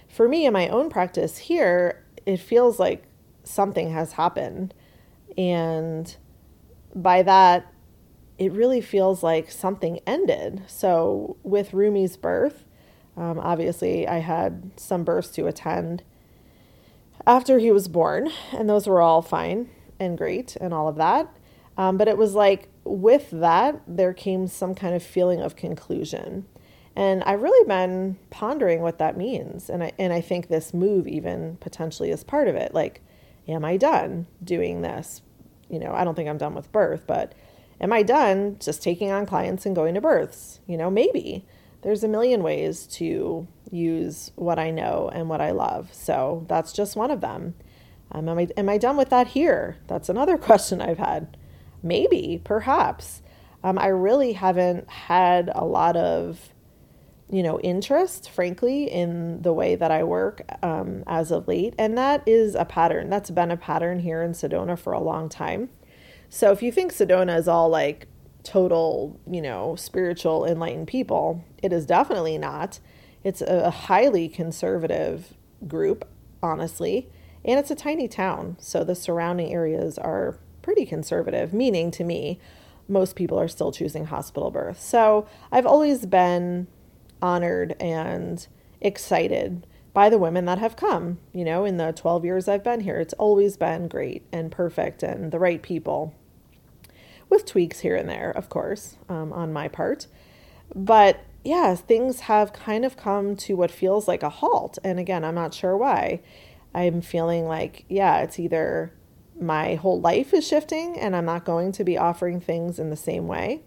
For 0.09 0.29
me, 0.29 0.47
in 0.47 0.53
my 0.53 0.69
own 0.69 0.89
practice 0.89 1.39
here, 1.39 2.03
it 2.25 2.39
feels 2.39 2.79
like 2.79 3.05
something 3.43 3.91
has 3.91 4.13
happened 4.13 4.73
and 5.37 6.15
by 6.95 7.23
that, 7.23 7.73
it 8.39 8.53
really 8.53 8.81
feels 8.81 9.23
like 9.23 9.51
something 9.51 10.01
ended. 10.07 10.63
So, 10.67 11.37
with 11.43 11.73
Rumi's 11.73 12.17
birth, 12.17 12.65
um, 13.17 13.39
obviously, 13.39 14.09
I 14.09 14.19
had 14.19 14.73
some 14.77 15.05
births 15.05 15.29
to 15.31 15.47
attend 15.47 16.03
after 17.27 17.59
he 17.59 17.71
was 17.71 17.89
born, 17.89 18.31
and 18.53 18.69
those 18.69 18.87
were 18.87 19.01
all 19.01 19.23
fine 19.23 19.71
and 19.99 20.19
great 20.19 20.57
and 20.57 20.75
all 20.75 20.89
of 20.89 20.97
that. 20.97 21.29
Um, 21.77 21.97
but 21.97 22.09
it 22.09 22.19
was 22.19 22.35
like 22.35 22.69
with 22.85 23.31
that, 23.31 23.81
there 23.87 24.13
came 24.13 24.47
some 24.47 24.75
kind 24.75 24.95
of 24.95 25.03
feeling 25.03 25.41
of 25.41 25.57
conclusion. 25.57 26.47
And 26.97 27.25
I've 27.25 27.43
really 27.43 27.67
been 27.67 28.17
pondering 28.31 28.81
what 28.81 28.99
that 28.99 29.17
means. 29.17 29.69
And 29.69 29.83
I, 29.83 29.93
and 29.99 30.13
I 30.13 30.21
think 30.21 30.47
this 30.47 30.73
move 30.73 31.09
even 31.09 31.57
potentially 31.57 32.11
is 32.11 32.23
part 32.23 32.47
of 32.47 32.55
it. 32.55 32.73
Like, 32.73 33.03
am 33.49 33.65
I 33.65 33.77
done 33.77 34.27
doing 34.43 34.83
this? 34.83 35.23
You 35.69 35.79
know, 35.79 35.93
I 35.93 36.05
don't 36.05 36.15
think 36.15 36.29
I'm 36.29 36.39
done 36.39 36.55
with 36.55 36.73
birth, 36.73 37.05
but 37.07 37.35
am 37.81 37.93
I 37.93 38.03
done 38.03 38.57
just 38.61 38.83
taking 38.83 39.11
on 39.11 39.27
clients 39.27 39.67
and 39.67 39.75
going 39.75 39.95
to 39.95 40.01
births? 40.01 40.61
You 40.67 40.77
know, 40.77 40.91
maybe. 40.91 41.45
There's 41.83 42.03
a 42.03 42.09
million 42.09 42.43
ways 42.43 42.87
to 42.89 43.47
use 43.71 44.31
what 44.37 44.59
I 44.59 44.71
know 44.71 45.11
and 45.13 45.29
what 45.29 45.43
I 45.43 45.51
love. 45.51 45.93
So 45.93 46.47
that's 46.49 46.73
just 46.73 46.97
one 46.97 47.11
of 47.11 47.21
them. 47.21 47.55
Um, 48.11 48.29
am, 48.29 48.39
I, 48.39 48.49
am 48.57 48.69
I 48.69 48.79
done 48.79 48.97
with 48.97 49.11
that 49.11 49.29
here? 49.29 49.77
That's 49.87 50.09
another 50.09 50.39
question 50.39 50.81
I've 50.81 50.99
had. 50.99 51.37
Maybe, 51.83 52.41
perhaps. 52.43 53.21
Um, 53.63 53.79
I 53.79 53.89
really 53.89 54.33
haven't 54.33 54.89
had 54.89 55.51
a 55.55 55.65
lot 55.65 55.97
of 55.97 56.54
you 57.31 57.43
know, 57.43 57.59
interest, 57.61 58.31
frankly, 58.31 58.85
in 58.85 59.43
the 59.43 59.53
way 59.53 59.75
that 59.75 59.91
I 59.91 60.05
work 60.05 60.43
um, 60.63 61.03
as 61.07 61.31
of 61.31 61.49
late. 61.49 61.75
And 61.79 61.97
that 61.97 62.23
is 62.27 62.55
a 62.55 62.65
pattern. 62.65 63.09
That's 63.09 63.31
been 63.31 63.51
a 63.51 63.57
pattern 63.57 64.01
here 64.01 64.23
in 64.23 64.33
Sedona 64.33 64.79
for 64.79 64.93
a 64.93 65.01
long 65.01 65.29
time. 65.29 65.71
So 66.29 66.53
if 66.53 66.63
you 66.63 66.71
think 66.71 66.93
Sedona 66.93 67.39
is 67.39 67.49
all 67.49 67.69
like 67.69 68.09
total, 68.43 69.19
you 69.27 69.41
know, 69.41 69.75
spiritual, 69.77 70.45
enlightened 70.45 70.89
people, 70.89 71.45
it 71.63 71.73
is 71.73 71.87
definitely 71.87 72.39
not. 72.39 72.79
It's 73.23 73.41
a 73.41 73.71
highly 73.71 74.29
conservative 74.29 75.35
group, 75.67 76.07
honestly. 76.43 77.09
And 77.45 77.59
it's 77.59 77.71
a 77.71 77.75
tiny 77.75 78.07
town. 78.07 78.57
So 78.59 78.85
the 78.85 78.95
surrounding 78.95 79.53
areas 79.53 79.97
are 79.99 80.39
pretty 80.61 80.85
conservative, 80.85 81.53
meaning 81.55 81.91
to 81.93 82.05
me, 82.05 82.39
most 82.87 83.17
people 83.17 83.39
are 83.39 83.49
still 83.49 83.73
choosing 83.73 84.07
hospital 84.07 84.51
birth. 84.51 84.81
So 84.81 85.27
I've 85.51 85.67
always 85.67 86.05
been 86.05 86.67
honored 87.25 87.75
and 87.81 88.47
excited 88.83 89.67
by 89.95 90.11
the 90.11 90.19
women 90.19 90.45
that 90.45 90.59
have 90.59 90.77
come. 90.77 91.19
You 91.33 91.45
know, 91.45 91.65
in 91.65 91.79
the 91.79 91.93
12 91.93 92.25
years 92.25 92.49
I've 92.49 92.63
been 92.63 92.81
here, 92.81 93.01
it's 93.01 93.15
always 93.15 93.57
been 93.57 93.89
great 93.89 94.27
and 94.31 94.53
perfect 94.53 95.03
and 95.03 95.33
the 95.33 95.39
right 95.39 95.63
people, 95.63 96.15
with 97.31 97.47
tweaks 97.47 97.81
here 97.81 97.97
and 97.97 98.09
there, 98.09 98.31
of 98.31 98.51
course, 98.51 98.99
um, 99.09 99.33
on 99.33 99.55
my 99.55 99.69
part. 99.69 100.07
But 100.75 101.21
yeah, 101.43 101.75
things 101.75 102.21
have 102.21 102.53
kind 102.53 102.85
of 102.85 102.99
come 102.99 103.37
to 103.37 103.57
what 103.57 103.71
feels 103.71 104.07
like 104.07 104.23
a 104.23 104.29
halt. 104.29 104.79
And 104.85 105.01
again, 105.01 105.25
I'm 105.25 105.35
not 105.35 105.55
sure 105.55 105.77
why. 105.79 106.21
I'm 106.75 107.01
feeling 107.01 107.47
like, 107.47 107.87
yeah, 107.89 108.19
it's 108.21 108.39
either 108.39 108.93
my 109.41 109.77
whole 109.77 110.01
life 110.01 110.35
is 110.35 110.47
shifting 110.47 110.99
and 110.99 111.17
I'm 111.17 111.25
not 111.25 111.47
going 111.47 111.73
to 111.73 111.85
be 111.85 111.97
offering 111.97 112.41
things 112.41 112.79
in 112.79 112.91
the 112.91 112.97
same 112.97 113.27
way 113.27 113.63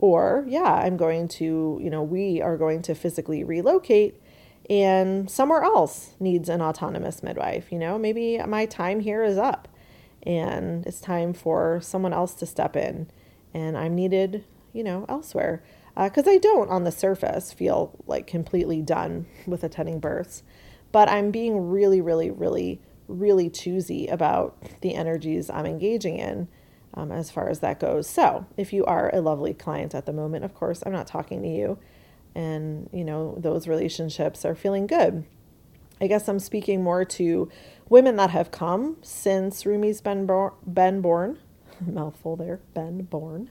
or, 0.00 0.44
yeah, 0.48 0.62
I'm 0.62 0.96
going 0.96 1.28
to, 1.28 1.78
you 1.82 1.90
know, 1.90 2.02
we 2.02 2.40
are 2.40 2.56
going 2.56 2.80
to 2.82 2.94
physically 2.94 3.44
relocate 3.44 4.20
and 4.70 5.30
somewhere 5.30 5.62
else 5.62 6.14
needs 6.18 6.48
an 6.48 6.62
autonomous 6.62 7.22
midwife. 7.22 7.70
You 7.70 7.78
know, 7.78 7.98
maybe 7.98 8.38
my 8.46 8.64
time 8.64 9.00
here 9.00 9.22
is 9.22 9.36
up 9.36 9.68
and 10.22 10.86
it's 10.86 11.00
time 11.00 11.34
for 11.34 11.80
someone 11.82 12.14
else 12.14 12.32
to 12.34 12.46
step 12.46 12.76
in 12.76 13.08
and 13.52 13.76
I'm 13.76 13.94
needed, 13.94 14.44
you 14.72 14.82
know, 14.82 15.04
elsewhere. 15.06 15.62
Because 15.94 16.26
uh, 16.26 16.30
I 16.30 16.38
don't, 16.38 16.70
on 16.70 16.84
the 16.84 16.92
surface, 16.92 17.52
feel 17.52 17.92
like 18.06 18.26
completely 18.26 18.80
done 18.80 19.26
with 19.46 19.62
attending 19.62 20.00
births, 20.00 20.42
but 20.92 21.10
I'm 21.10 21.30
being 21.30 21.68
really, 21.68 22.00
really, 22.00 22.30
really, 22.30 22.80
really 23.06 23.50
choosy 23.50 24.06
about 24.06 24.56
the 24.80 24.94
energies 24.94 25.50
I'm 25.50 25.66
engaging 25.66 26.16
in 26.16 26.48
um, 26.94 27.12
as 27.12 27.30
far 27.30 27.48
as 27.48 27.60
that 27.60 27.80
goes. 27.80 28.08
So, 28.08 28.46
if 28.56 28.72
you 28.72 28.84
are 28.84 29.14
a 29.14 29.20
lovely 29.20 29.54
client 29.54 29.94
at 29.94 30.06
the 30.06 30.12
moment, 30.12 30.44
of 30.44 30.54
course, 30.54 30.82
I'm 30.84 30.92
not 30.92 31.06
talking 31.06 31.42
to 31.42 31.48
you, 31.48 31.78
and 32.34 32.88
you 32.92 33.04
know 33.04 33.34
those 33.38 33.68
relationships 33.68 34.44
are 34.44 34.54
feeling 34.54 34.86
good. 34.86 35.24
I 36.00 36.06
guess 36.06 36.28
I'm 36.28 36.38
speaking 36.38 36.82
more 36.82 37.04
to 37.04 37.50
women 37.88 38.16
that 38.16 38.30
have 38.30 38.50
come 38.50 38.96
since 39.02 39.66
Rumi's 39.66 40.00
been, 40.00 40.24
bo- 40.24 40.54
been 40.66 41.02
born. 41.02 41.38
Mouthful 41.86 42.36
there, 42.36 42.60
been 42.72 43.02
born. 43.02 43.50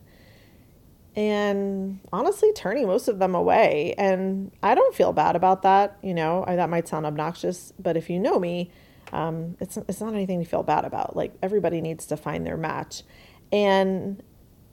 And 1.16 2.00
honestly, 2.12 2.52
turning 2.54 2.88
most 2.88 3.08
of 3.08 3.20
them 3.20 3.36
away. 3.36 3.94
And 3.98 4.52
I 4.64 4.74
don't 4.74 4.96
feel 4.96 5.12
bad 5.12 5.36
about 5.36 5.62
that. 5.64 5.98
You 6.02 6.14
know, 6.14 6.44
I, 6.48 6.56
that 6.56 6.70
might 6.70 6.88
sound 6.88 7.06
obnoxious, 7.06 7.74
but 7.78 7.98
if 7.98 8.10
you 8.10 8.20
know 8.20 8.40
me, 8.40 8.72
um, 9.12 9.58
it's, 9.60 9.78
it's 9.78 10.02
not 10.02 10.14
anything 10.14 10.40
to 10.40 10.46
feel 10.46 10.64
bad 10.64 10.86
about. 10.86 11.16
Like, 11.16 11.34
everybody 11.42 11.82
needs 11.82 12.06
to 12.08 12.18
find 12.18 12.46
their 12.46 12.58
match. 12.58 13.04
And 13.52 14.22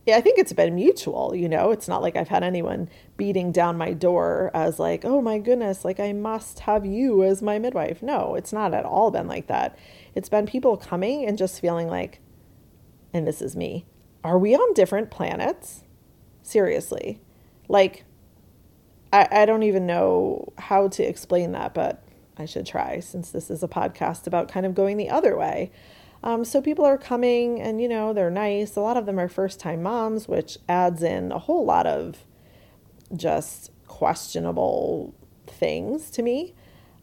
yeah, 0.07 0.17
I 0.17 0.21
think 0.21 0.39
it's 0.39 0.53
been 0.53 0.77
mutual, 0.77 1.35
you 1.35 1.49
know. 1.49 1.73
It's 1.73 1.89
not 1.89 2.01
like 2.01 2.15
I've 2.15 2.29
had 2.29 2.45
anyone 2.45 2.89
beating 3.17 3.51
down 3.51 3.77
my 3.77 3.93
door 3.93 4.51
as 4.55 4.79
like, 4.79 5.05
"Oh 5.05 5.21
my 5.21 5.39
goodness, 5.39 5.85
like 5.85 5.99
I 5.99 6.13
must 6.13 6.61
have 6.61 6.87
you 6.87 7.25
as 7.25 7.43
my 7.43 7.59
midwife." 7.59 8.03
No, 8.03 8.35
it's 8.37 8.53
not 8.53 8.73
at 8.73 8.85
all 8.85 9.11
been 9.11 9.27
like 9.27 9.49
that. 9.49 9.77
It's 10.15 10.29
been 10.29 10.47
people 10.47 10.77
coming 10.77 11.27
and 11.27 11.37
just 11.37 11.61
feeling 11.61 11.89
like 11.89 12.21
and 13.13 13.27
this 13.27 13.41
is 13.41 13.57
me. 13.57 13.87
Are 14.23 14.39
we 14.39 14.55
on 14.55 14.75
different 14.75 15.11
planets? 15.11 15.85
Seriously. 16.43 17.21
Like 17.69 18.05
I 19.13 19.29
I 19.31 19.47
don't 19.47 19.63
even 19.63 19.87
know 19.87 20.53
how 20.59 20.89
to 20.89 21.03
explain 21.03 21.53
that, 21.53 21.75
but 21.75 22.05
I 22.37 22.45
should 22.45 22.67
try 22.67 23.01
since 23.01 23.31
this 23.31 23.51
is 23.51 23.63
a 23.63 23.69
podcast 23.69 24.27
about 24.27 24.49
kind 24.49 24.67
of 24.67 24.75
going 24.75 24.99
the 24.99 25.11
other 25.11 25.37
way. 25.37 25.73
Um, 26.27 26.45
so 26.45 26.61
people 26.61 26.85
are 26.85 26.99
coming 26.99 27.61
and, 27.61 27.81
you 27.81 27.89
know, 27.89 28.13
they're 28.13 28.33
nice. 28.33 28.75
A 28.75 28.81
lot 28.81 28.97
of 28.97 29.07
them 29.07 29.17
are 29.21 29.29
first 29.29 29.61
time 29.61 29.85
moms, 29.85 30.27
which 30.27 30.59
adds 30.69 31.01
in 31.05 31.31
a 31.31 31.39
whole 31.39 31.65
lot 31.65 31.87
of 31.87 32.25
just 33.15 33.71
questionable 33.87 35.15
things 35.47 36.11
to 36.11 36.23
me, 36.23 36.53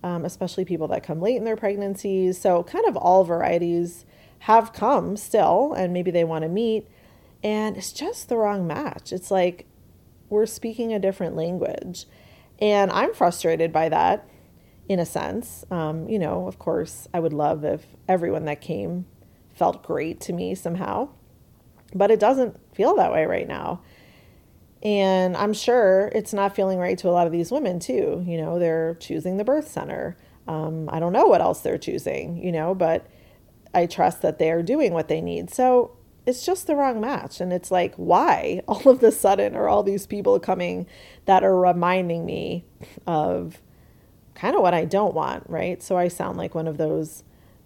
um, 0.04 0.26
especially 0.26 0.66
people 0.66 0.90
that 0.90 1.04
come 1.04 1.22
late 1.22 1.38
in 1.38 1.46
their 1.46 1.56
pregnancies. 1.56 2.38
So, 2.38 2.64
kind 2.64 2.86
of 2.86 2.98
all 2.98 3.24
varieties 3.24 4.04
have 4.40 4.74
come 4.74 5.16
still, 5.16 5.72
and 5.72 5.94
maybe 5.94 6.12
they 6.12 6.26
want 6.26 6.42
to 6.42 6.50
meet, 6.50 6.86
and 7.42 7.78
it's 7.78 7.94
just 7.94 8.28
the 8.28 8.36
wrong 8.36 8.68
match. 8.68 9.14
It's 9.14 9.32
like 9.32 9.66
we're 10.30 10.46
speaking 10.46 10.92
a 10.92 11.00
different 11.00 11.38
language. 11.38 12.08
And 12.60 12.92
I'm 12.92 13.14
frustrated 13.14 13.72
by 13.72 13.88
that 13.88 14.28
in 14.90 15.00
a 15.00 15.06
sense. 15.06 15.64
Um, 15.72 16.10
you 16.10 16.20
know, 16.20 16.46
of 16.46 16.60
course, 16.60 17.08
I 17.14 17.22
would 17.22 17.32
love 17.32 17.64
if 17.64 17.86
everyone 18.10 18.44
that 18.46 18.60
came 18.60 19.06
felt 19.54 19.84
great 19.84 20.20
to 20.22 20.34
me 20.34 20.56
somehow, 20.56 21.10
but 21.94 22.12
it 22.12 22.20
doesn't 22.20 22.60
feel 22.76 22.96
that 22.96 23.12
way 23.12 23.26
right 23.26 23.48
now. 23.48 23.82
And 24.82 25.38
I'm 25.38 25.54
sure 25.54 26.12
it's 26.14 26.34
not 26.34 26.56
feeling 26.56 26.78
right 26.78 26.98
to 26.98 27.10
a 27.10 27.12
lot 27.12 27.26
of 27.26 27.32
these 27.32 27.52
women 27.52 27.80
too. 27.80 28.24
You 28.28 28.38
know, 28.38 28.60
they're 28.60 28.96
choosing 28.96 29.38
the 29.38 29.46
birth 29.46 29.70
center. 29.70 30.18
Um, 30.48 30.90
I 30.92 31.00
don't 31.00 31.14
know 31.14 31.28
what 31.28 31.42
else 31.42 31.62
they're 31.62 31.78
choosing, 31.78 32.44
you 32.44 32.52
know, 32.52 32.76
but 32.76 33.08
I 33.74 33.86
trust 33.86 34.22
that 34.22 34.40
they 34.40 34.52
are 34.52 34.62
doing 34.62 34.94
what 34.94 35.08
they 35.08 35.22
need. 35.22 35.50
So 35.54 35.96
it's 36.26 36.46
just 36.46 36.68
the 36.68 36.76
wrong 36.76 37.00
match. 37.00 37.40
And 37.40 37.54
it's 37.54 37.72
like, 37.72 37.96
why 37.96 38.62
all 38.68 38.90
of 38.90 39.02
a 39.04 39.12
sudden 39.12 39.56
are 39.56 39.70
all 39.70 39.84
these 39.84 40.06
people 40.06 40.40
coming 40.40 40.86
that 41.26 41.44
are 41.44 41.58
reminding 41.58 42.26
me 42.26 42.66
of 43.08 43.62
kind 44.36 44.56
of 44.56 44.62
what 44.62 44.74
I 44.74 44.84
don't 44.86 45.14
want, 45.14 45.50
right? 45.50 45.82
So 45.82 45.98
I 45.98 46.08
sound 46.08 46.38
like 46.38 46.56
one 46.56 46.68
of 46.68 46.78
those 46.78 47.24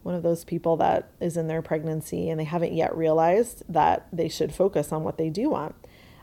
one 0.08 0.16
of 0.16 0.24
those 0.24 0.46
people 0.46 0.78
that 0.78 1.12
is 1.20 1.36
in 1.36 1.48
their 1.48 1.62
pregnancy 1.62 2.30
and 2.30 2.40
they 2.40 2.46
haven't 2.46 2.74
yet 2.74 2.96
realized 2.96 3.62
that 3.68 4.08
they 4.12 4.30
should 4.30 4.56
focus 4.56 4.94
on 4.94 5.04
what 5.04 5.18
they 5.18 5.30
do 5.30 5.50
want. 5.50 5.76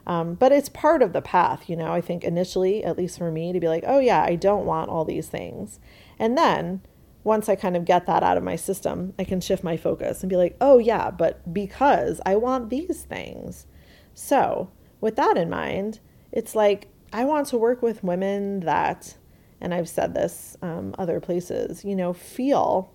Um, 0.07 0.35
but 0.35 0.53
it's 0.53 0.71
part 0.71 1.03
of 1.03 1.12
the 1.12 1.21
path, 1.21 1.69
you 1.69 1.76
know. 1.76 1.93
I 1.93 2.00
think 2.00 2.25
initially, 2.25 2.83
at 2.83 2.97
least 2.97 3.19
for 3.19 3.31
me, 3.31 3.53
to 3.53 3.61
be 3.61 3.69
like, 3.69 3.85
oh 3.87 3.99
yeah, 3.99 4.23
I 4.23 4.37
don't 4.37 4.64
want 4.64 4.88
all 4.88 5.05
these 5.05 5.29
things, 5.29 5.79
and 6.19 6.37
then 6.37 6.81
once 7.25 7.49
I 7.49 7.57
kind 7.57 7.76
of 7.76 7.87
get 7.87 8.07
that 8.07 8.23
out 8.23 8.37
of 8.37 8.43
my 8.43 8.57
system, 8.57 9.14
I 9.19 9.25
can 9.25 9.41
shift 9.41 9.64
my 9.64 9.76
focus 9.79 10.23
and 10.23 10.31
be 10.31 10.37
like, 10.37 10.57
oh, 10.61 10.79
yeah, 10.79 11.11
but 11.11 11.55
because 11.55 12.21
I 12.26 12.37
want 12.37 12.69
these 12.69 13.03
things. 13.03 13.67
So, 14.12 14.71
with 15.00 15.17
that 15.17 15.38
in 15.38 15.49
mind, 15.49 16.00
it's 16.33 16.55
like 16.55 16.88
I 17.12 17.25
want 17.25 17.47
to 17.49 17.57
work 17.57 17.81
with 17.81 18.05
women 18.05 18.61
that, 18.61 19.17
and 19.61 19.73
I've 19.73 19.88
said 19.88 20.14
this 20.14 20.57
um, 20.61 20.95
other 20.99 21.19
places, 21.19 21.83
you 21.83 21.97
know, 21.97 22.12
feel 22.12 22.93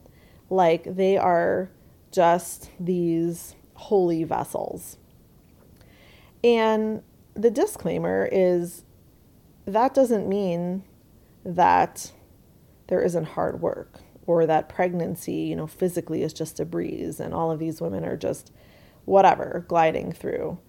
like 0.49 0.95
they 0.95 1.17
are 1.17 1.69
just 2.11 2.71
these 2.79 3.55
holy 3.75 4.23
vessels. 4.23 4.97
And 6.43 7.01
the 7.33 7.51
disclaimer 7.51 8.27
is 8.31 8.83
that 9.65 9.93
doesn't 9.93 10.27
mean 10.27 10.83
that 11.45 12.11
there 12.87 13.01
isn't 13.01 13.25
hard 13.25 13.61
work 13.61 13.99
or 14.25 14.45
that 14.45 14.69
pregnancy, 14.69 15.33
you 15.33 15.55
know, 15.55 15.67
physically 15.67 16.23
is 16.23 16.33
just 16.33 16.59
a 16.59 16.65
breeze 16.65 17.19
and 17.19 17.33
all 17.33 17.51
of 17.51 17.59
these 17.59 17.81
women 17.81 18.05
are 18.05 18.17
just 18.17 18.51
whatever, 19.05 19.65
gliding 19.67 20.11
through. 20.11 20.59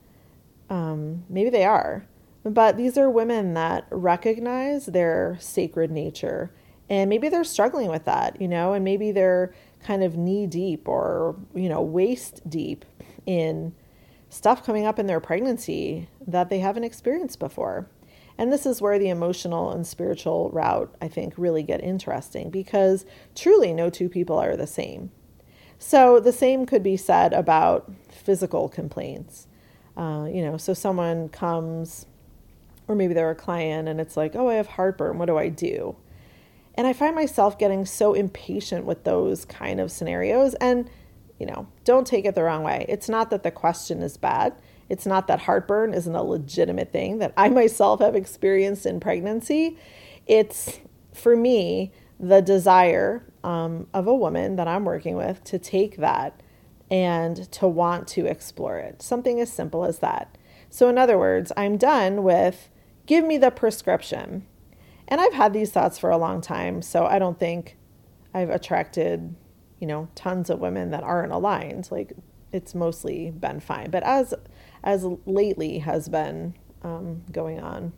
Um, 0.68 1.24
maybe 1.28 1.50
they 1.50 1.64
are. 1.64 2.06
But 2.42 2.76
these 2.76 2.96
are 2.96 3.10
women 3.10 3.54
that 3.54 3.86
recognize 3.90 4.86
their 4.86 5.36
sacred 5.40 5.90
nature. 5.90 6.50
And 6.88 7.10
maybe 7.10 7.28
they're 7.28 7.44
struggling 7.44 7.90
with 7.90 8.06
that, 8.06 8.40
you 8.40 8.48
know, 8.48 8.72
and 8.72 8.84
maybe 8.84 9.12
they're 9.12 9.52
kind 9.82 10.02
of 10.02 10.16
knee 10.16 10.46
deep 10.46 10.88
or, 10.88 11.36
you 11.54 11.68
know, 11.68 11.80
waist 11.80 12.48
deep 12.48 12.84
in 13.26 13.74
stuff 14.28 14.64
coming 14.64 14.86
up 14.86 14.98
in 14.98 15.06
their 15.06 15.20
pregnancy 15.20 16.08
that 16.26 16.48
they 16.48 16.60
haven't 16.60 16.84
experienced 16.84 17.38
before. 17.38 17.88
And 18.38 18.52
this 18.52 18.64
is 18.64 18.80
where 18.80 18.98
the 18.98 19.10
emotional 19.10 19.70
and 19.70 19.86
spiritual 19.86 20.50
route, 20.50 20.94
I 21.02 21.08
think, 21.08 21.34
really 21.36 21.62
get 21.62 21.82
interesting 21.82 22.48
because 22.48 23.04
truly 23.34 23.74
no 23.74 23.90
two 23.90 24.08
people 24.08 24.38
are 24.38 24.56
the 24.56 24.66
same. 24.66 25.10
So 25.78 26.20
the 26.20 26.32
same 26.32 26.64
could 26.66 26.82
be 26.82 26.96
said 26.96 27.32
about 27.32 27.92
physical 28.08 28.68
complaints. 28.68 29.46
Uh, 29.96 30.26
you 30.32 30.42
know, 30.42 30.56
so 30.56 30.72
someone 30.72 31.28
comes, 31.28 32.06
or 32.86 32.94
maybe 32.94 33.12
they're 33.12 33.30
a 33.30 33.34
client, 33.34 33.88
and 33.88 34.00
it's 34.00 34.16
like, 34.16 34.36
oh, 34.36 34.48
I 34.48 34.54
have 34.54 34.68
heartburn. 34.68 35.18
What 35.18 35.26
do 35.26 35.36
I 35.36 35.48
do? 35.48 35.96
And 36.74 36.86
I 36.86 36.92
find 36.92 37.14
myself 37.14 37.58
getting 37.58 37.84
so 37.84 38.14
impatient 38.14 38.84
with 38.84 39.04
those 39.04 39.44
kind 39.44 39.80
of 39.80 39.90
scenarios. 39.90 40.54
And, 40.54 40.88
you 41.38 41.46
know, 41.46 41.68
don't 41.84 42.06
take 42.06 42.24
it 42.24 42.34
the 42.34 42.42
wrong 42.42 42.62
way. 42.62 42.86
It's 42.88 43.08
not 43.08 43.30
that 43.30 43.42
the 43.42 43.50
question 43.50 44.02
is 44.02 44.16
bad. 44.16 44.54
It's 44.88 45.06
not 45.06 45.26
that 45.28 45.40
heartburn 45.40 45.94
isn't 45.94 46.14
a 46.14 46.22
legitimate 46.22 46.92
thing 46.92 47.18
that 47.18 47.32
I 47.36 47.48
myself 47.50 48.00
have 48.00 48.14
experienced 48.14 48.86
in 48.86 49.00
pregnancy. 49.00 49.78
It's, 50.26 50.80
for 51.12 51.36
me, 51.36 51.92
the 52.18 52.42
desire 52.42 53.24
um, 53.42 53.86
of 53.94 54.06
a 54.06 54.14
woman 54.14 54.56
that 54.56 54.68
I'm 54.68 54.84
working 54.84 55.16
with 55.16 55.42
to 55.44 55.58
take 55.58 55.96
that 55.96 56.40
and 56.90 57.50
to 57.52 57.66
want 57.66 58.08
to 58.08 58.26
explore 58.26 58.78
it. 58.78 59.00
Something 59.00 59.40
as 59.40 59.52
simple 59.52 59.84
as 59.84 60.00
that. 60.00 60.36
So, 60.68 60.88
in 60.88 60.98
other 60.98 61.18
words, 61.18 61.52
I'm 61.56 61.76
done 61.76 62.22
with 62.22 62.68
give 63.06 63.24
me 63.24 63.38
the 63.38 63.50
prescription. 63.50 64.46
And 65.10 65.20
I've 65.20 65.34
had 65.34 65.52
these 65.52 65.70
thoughts 65.70 65.98
for 65.98 66.10
a 66.10 66.16
long 66.16 66.40
time, 66.40 66.82
so 66.82 67.04
I 67.04 67.18
don't 67.18 67.38
think 67.38 67.76
I've 68.32 68.50
attracted, 68.50 69.34
you 69.80 69.86
know, 69.86 70.08
tons 70.14 70.48
of 70.48 70.60
women 70.60 70.90
that 70.90 71.02
aren't 71.02 71.32
aligned. 71.32 71.90
Like 71.90 72.12
it's 72.52 72.74
mostly 72.74 73.30
been 73.30 73.60
fine. 73.60 73.90
But 73.90 74.04
as 74.04 74.32
as 74.82 75.04
lately 75.26 75.80
has 75.80 76.08
been 76.08 76.54
um, 76.82 77.22
going 77.30 77.60
on. 77.60 77.92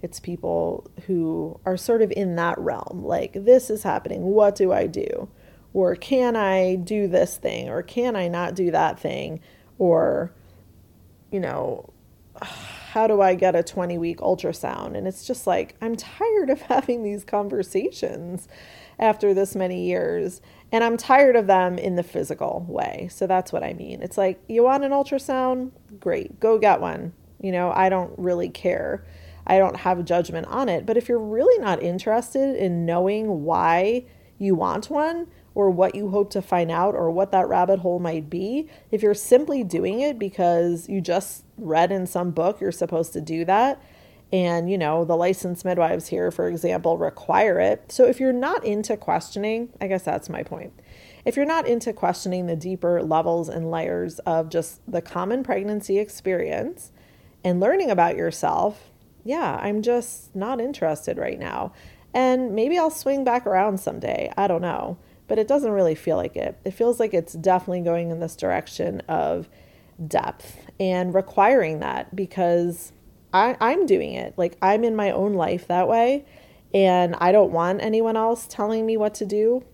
It's 0.00 0.18
people 0.18 0.90
who 1.06 1.60
are 1.64 1.76
sort 1.76 2.02
of 2.02 2.10
in 2.12 2.36
that 2.36 2.58
realm, 2.58 3.02
like, 3.04 3.32
this 3.34 3.70
is 3.70 3.82
happening. 3.82 4.22
What 4.22 4.56
do 4.56 4.72
I 4.72 4.86
do? 4.86 5.28
Or 5.72 5.94
can 5.94 6.36
I 6.36 6.74
do 6.74 7.06
this 7.06 7.36
thing? 7.36 7.68
Or 7.68 7.82
can 7.82 8.16
I 8.16 8.28
not 8.28 8.54
do 8.54 8.70
that 8.72 8.98
thing? 8.98 9.40
Or, 9.78 10.32
you 11.30 11.40
know, 11.40 11.90
how 12.92 13.06
do 13.06 13.22
I 13.22 13.34
get 13.34 13.56
a 13.56 13.62
20 13.62 13.96
week 13.96 14.18
ultrasound? 14.18 14.98
And 14.98 15.08
it's 15.08 15.26
just 15.26 15.46
like, 15.46 15.74
I'm 15.80 15.96
tired 15.96 16.50
of 16.50 16.60
having 16.72 17.02
these 17.02 17.24
conversations 17.24 18.48
after 18.98 19.32
this 19.32 19.56
many 19.56 19.86
years. 19.86 20.42
And 20.70 20.84
I'm 20.84 20.98
tired 20.98 21.34
of 21.34 21.46
them 21.46 21.78
in 21.78 21.96
the 21.96 22.02
physical 22.02 22.66
way. 22.68 23.08
So 23.10 23.26
that's 23.26 23.50
what 23.50 23.62
I 23.62 23.72
mean. 23.72 24.02
It's 24.02 24.18
like, 24.18 24.42
you 24.46 24.64
want 24.64 24.84
an 24.84 24.92
ultrasound? 24.92 25.70
Great, 26.00 26.38
go 26.38 26.58
get 26.58 26.82
one. 26.82 27.14
You 27.40 27.50
know, 27.50 27.72
I 27.74 27.88
don't 27.88 28.12
really 28.18 28.50
care. 28.50 29.06
I 29.46 29.56
don't 29.56 29.76
have 29.76 30.04
judgment 30.04 30.46
on 30.48 30.68
it. 30.68 30.84
But 30.84 30.98
if 30.98 31.08
you're 31.08 31.18
really 31.18 31.58
not 31.64 31.82
interested 31.82 32.56
in 32.56 32.84
knowing 32.84 33.44
why 33.44 34.04
you 34.36 34.54
want 34.54 34.90
one, 34.90 35.28
or 35.54 35.70
what 35.70 35.94
you 35.94 36.10
hope 36.10 36.30
to 36.30 36.42
find 36.42 36.70
out, 36.70 36.94
or 36.94 37.10
what 37.10 37.32
that 37.32 37.48
rabbit 37.48 37.80
hole 37.80 37.98
might 37.98 38.30
be, 38.30 38.68
if 38.90 39.02
you're 39.02 39.14
simply 39.14 39.62
doing 39.62 40.00
it 40.00 40.18
because 40.18 40.88
you 40.88 41.00
just 41.00 41.44
read 41.58 41.92
in 41.92 42.06
some 42.06 42.30
book 42.30 42.60
you're 42.60 42.72
supposed 42.72 43.12
to 43.12 43.20
do 43.20 43.44
that, 43.44 43.82
and 44.32 44.70
you 44.70 44.78
know 44.78 45.04
the 45.04 45.16
licensed 45.16 45.64
midwives 45.64 46.08
here 46.08 46.30
for 46.30 46.48
example 46.48 46.96
require 46.96 47.60
it. 47.60 47.92
So 47.92 48.06
if 48.06 48.18
you're 48.18 48.32
not 48.32 48.64
into 48.64 48.96
questioning 48.96 49.68
i 49.80 49.86
guess 49.86 50.02
that's 50.02 50.28
my 50.28 50.42
point. 50.42 50.72
If 51.24 51.36
you're 51.36 51.46
not 51.46 51.68
into 51.68 51.92
questioning 51.92 52.46
the 52.46 52.56
deeper 52.56 53.00
levels 53.02 53.48
and 53.48 53.70
layers 53.70 54.18
of 54.20 54.48
just 54.48 54.80
the 54.90 55.02
common 55.02 55.44
pregnancy 55.44 55.98
experience 55.98 56.90
and 57.44 57.60
learning 57.60 57.90
about 57.90 58.16
yourself 58.16 58.90
yeah 59.24 59.58
i'm 59.62 59.82
just 59.82 60.34
not 60.34 60.60
interested 60.60 61.18
right 61.18 61.38
now. 61.38 61.72
And 62.14 62.54
maybe 62.54 62.78
i'll 62.78 62.90
swing 62.90 63.24
back 63.24 63.46
around 63.46 63.78
someday. 63.78 64.32
I 64.36 64.46
don't 64.46 64.62
know 64.62 64.96
but 65.32 65.38
it 65.38 65.48
doesn't 65.48 65.72
really 65.72 65.94
feel 65.94 66.18
like 66.18 66.36
it 66.36 66.58
it 66.62 66.72
feels 66.72 67.00
like 67.00 67.14
it's 67.14 67.32
definitely 67.32 67.80
going 67.80 68.10
in 68.10 68.20
this 68.20 68.36
direction 68.36 69.00
of 69.08 69.48
depth 70.06 70.58
and 70.78 71.14
requiring 71.14 71.78
that 71.78 72.14
because 72.14 72.92
I, 73.32 73.56
I'm 73.58 73.86
doing 73.86 74.12
it. 74.12 74.34
Like 74.36 74.58
I'm 74.60 74.84
in 74.84 74.94
my 74.94 75.10
own 75.10 75.32
life 75.32 75.66
that 75.68 75.88
way. 75.88 76.26
And 76.74 77.16
I 77.18 77.32
don't 77.32 77.50
want 77.50 77.80
anyone 77.80 78.14
else 78.14 78.46
telling 78.46 78.84
me 78.84 78.98
what 78.98 79.14
to 79.14 79.24
do. 79.24 79.64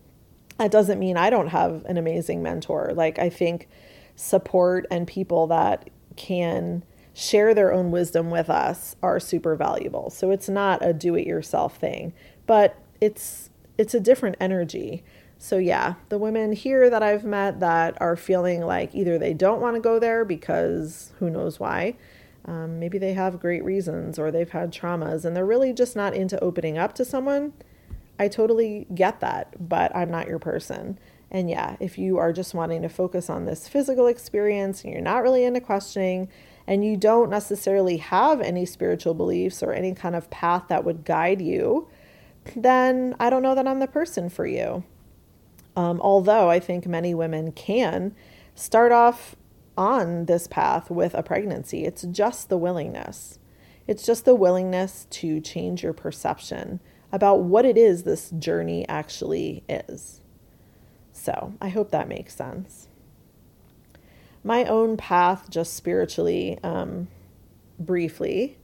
That 0.59 0.71
doesn't 0.71 1.01
mean 1.01 1.17
I 1.17 1.29
don't 1.29 1.49
have 1.49 1.85
an 1.87 1.97
amazing 1.97 2.41
mentor. 2.41 2.93
Like 2.95 3.19
I 3.19 3.29
think 3.29 3.69
support 4.15 4.87
and 4.93 5.09
people 5.09 5.49
that 5.49 5.91
can 6.15 6.85
share 7.15 7.53
their 7.53 7.73
own 7.73 7.91
wisdom 7.91 8.31
with 8.31 8.49
us 8.49 8.95
are 9.03 9.19
super 9.19 9.57
valuable. 9.57 10.11
So 10.11 10.31
it's 10.31 10.49
not 10.49 10.87
a 10.87 10.93
do 10.93 11.17
it 11.17 11.27
yourself 11.27 11.79
thing, 11.79 12.13
but 12.47 12.81
it's 13.01 13.51
it's 13.79 13.95
a 13.95 14.01
different 14.01 14.37
energy. 14.41 15.05
So 15.39 15.57
yeah, 15.57 15.95
the 16.09 16.19
women 16.19 16.53
here 16.53 16.91
that 16.91 17.03
I've 17.03 17.25
met 17.25 17.61
that 17.61 17.97
are 18.01 18.17
feeling 18.17 18.61
like 18.61 18.95
either 18.95 19.19
they 19.19 19.35
don't 19.35 19.61
want 19.61 19.77
to 19.77 19.81
go 19.81 20.01
there 20.01 20.25
because 20.25 21.13
who 21.21 21.31
knows 21.31 21.61
why, 21.61 21.95
um, 22.45 22.81
maybe 22.81 22.99
they 22.99 23.13
have 23.13 23.39
great 23.39 23.65
reasons 23.65 24.19
or 24.19 24.31
they've 24.31 24.51
had 24.51 24.73
traumas 24.73 25.25
and 25.25 25.37
they're 25.37 25.47
really 25.47 25.73
just 25.73 25.95
not 25.95 26.15
into 26.15 26.43
opening 26.43 26.77
up 26.77 26.93
to 26.95 27.05
someone. 27.05 27.53
I 28.19 28.27
totally 28.27 28.89
get 28.93 29.21
that, 29.21 29.69
but 29.69 29.95
I'm 29.95 30.11
not 30.11 30.27
your 30.27 30.41
person. 30.41 30.99
And 31.31 31.49
yeah, 31.49 31.77
if 31.79 31.99
you 31.99 32.19
are 32.19 32.33
just 32.33 32.53
wanting 32.53 32.83
to 32.83 32.89
focus 32.89 33.31
on 33.31 33.45
this 33.45 33.69
physical 33.69 34.09
experience 34.09 34.83
and 34.83 34.93
you're 34.93 35.03
not 35.03 35.23
really 35.23 35.45
into 35.45 35.61
questioning 35.61 36.29
and 36.67 36.85
you 36.85 36.97
don't 36.97 37.31
necessarily 37.31 37.99
have 37.99 38.41
any 38.41 38.67
spiritual 38.67 39.15
beliefs 39.15 39.63
or 39.63 39.73
any 39.73 39.95
kind 39.95 40.17
of 40.17 40.31
path 40.31 40.65
that 40.69 40.85
would 40.85 41.05
guide 41.05 41.41
you, 41.41 41.87
then 42.57 43.15
I 43.21 43.31
don't 43.31 43.43
know 43.43 43.55
that 43.55 43.69
I'm 43.69 43.79
the 43.79 43.87
person 43.87 44.31
for 44.31 44.47
you. 44.47 44.83
Um, 45.79 46.01
although 46.01 46.51
I 46.51 46.59
think 46.59 46.89
many 46.89 47.15
women 47.15 47.53
can 47.53 48.13
start 48.57 48.91
off 48.91 49.37
on 49.77 50.25
this 50.25 50.49
path 50.49 50.91
with 50.91 51.15
a 51.15 51.23
pregnancy. 51.23 51.85
It's 51.85 52.03
just 52.03 52.49
the 52.49 52.59
willingness. 52.59 53.39
It's 53.87 54.05
just 54.05 54.25
the 54.25 54.35
willingness 54.35 55.07
to 55.11 55.41
change 55.41 55.85
your 55.85 55.93
perception 55.93 56.81
about 57.13 57.43
what 57.43 57.65
it 57.65 57.79
is 57.79 58.03
this 58.03 58.31
journey 58.31 58.89
actually 58.89 59.63
is. 59.69 60.21
So 61.13 61.55
I 61.61 61.69
hope 61.69 61.93
that 61.93 62.09
makes 62.09 62.35
sense. 62.35 62.89
My 64.43 64.65
own 64.65 64.97
path, 64.97 65.49
just 65.49 65.75
spiritually, 65.75 66.59
um, 66.65 67.07
briefly, 67.79 68.59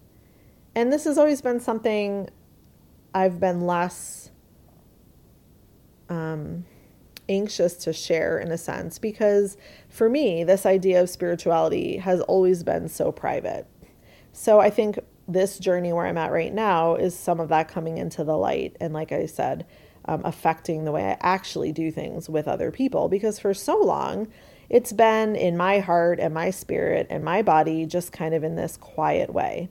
and 0.74 0.92
this 0.92 1.04
has 1.04 1.16
always 1.16 1.40
been 1.40 1.60
something 1.60 2.28
I've 3.14 3.38
been 3.38 3.68
less 3.68 4.32
um, 6.08 6.64
anxious 7.28 7.74
to 7.74 7.92
share 7.92 8.38
in 8.38 8.50
a 8.50 8.58
sense 8.58 8.98
because 8.98 9.56
for 9.88 10.08
me, 10.08 10.44
this 10.44 10.66
idea 10.66 11.00
of 11.00 11.10
spirituality 11.10 11.98
has 11.98 12.20
always 12.22 12.62
been 12.62 12.88
so 12.88 13.12
private. 13.12 13.66
So 14.32 14.60
I 14.60 14.70
think 14.70 14.98
this 15.26 15.58
journey 15.58 15.92
where 15.92 16.06
I'm 16.06 16.18
at 16.18 16.32
right 16.32 16.52
now 16.52 16.96
is 16.96 17.18
some 17.18 17.40
of 17.40 17.48
that 17.48 17.68
coming 17.68 17.98
into 17.98 18.24
the 18.24 18.36
light. 18.36 18.76
And 18.80 18.92
like 18.92 19.12
I 19.12 19.26
said, 19.26 19.66
um, 20.06 20.22
affecting 20.24 20.84
the 20.84 20.92
way 20.92 21.04
I 21.04 21.16
actually 21.20 21.72
do 21.72 21.90
things 21.90 22.28
with 22.28 22.46
other 22.46 22.70
people 22.70 23.08
because 23.08 23.38
for 23.38 23.54
so 23.54 23.78
long, 23.78 24.28
it's 24.68 24.92
been 24.92 25.36
in 25.36 25.56
my 25.56 25.78
heart 25.78 26.20
and 26.20 26.34
my 26.34 26.50
spirit 26.50 27.06
and 27.10 27.24
my 27.24 27.42
body 27.42 27.86
just 27.86 28.12
kind 28.12 28.34
of 28.34 28.44
in 28.44 28.56
this 28.56 28.76
quiet 28.76 29.32
way. 29.32 29.68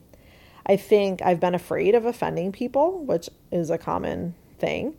I 0.66 0.76
think 0.76 1.20
I've 1.22 1.40
been 1.40 1.54
afraid 1.54 1.94
of 1.94 2.06
offending 2.06 2.52
people, 2.52 3.04
which 3.04 3.28
is 3.52 3.70
a 3.70 3.78
common 3.78 4.34
thing. 4.58 4.96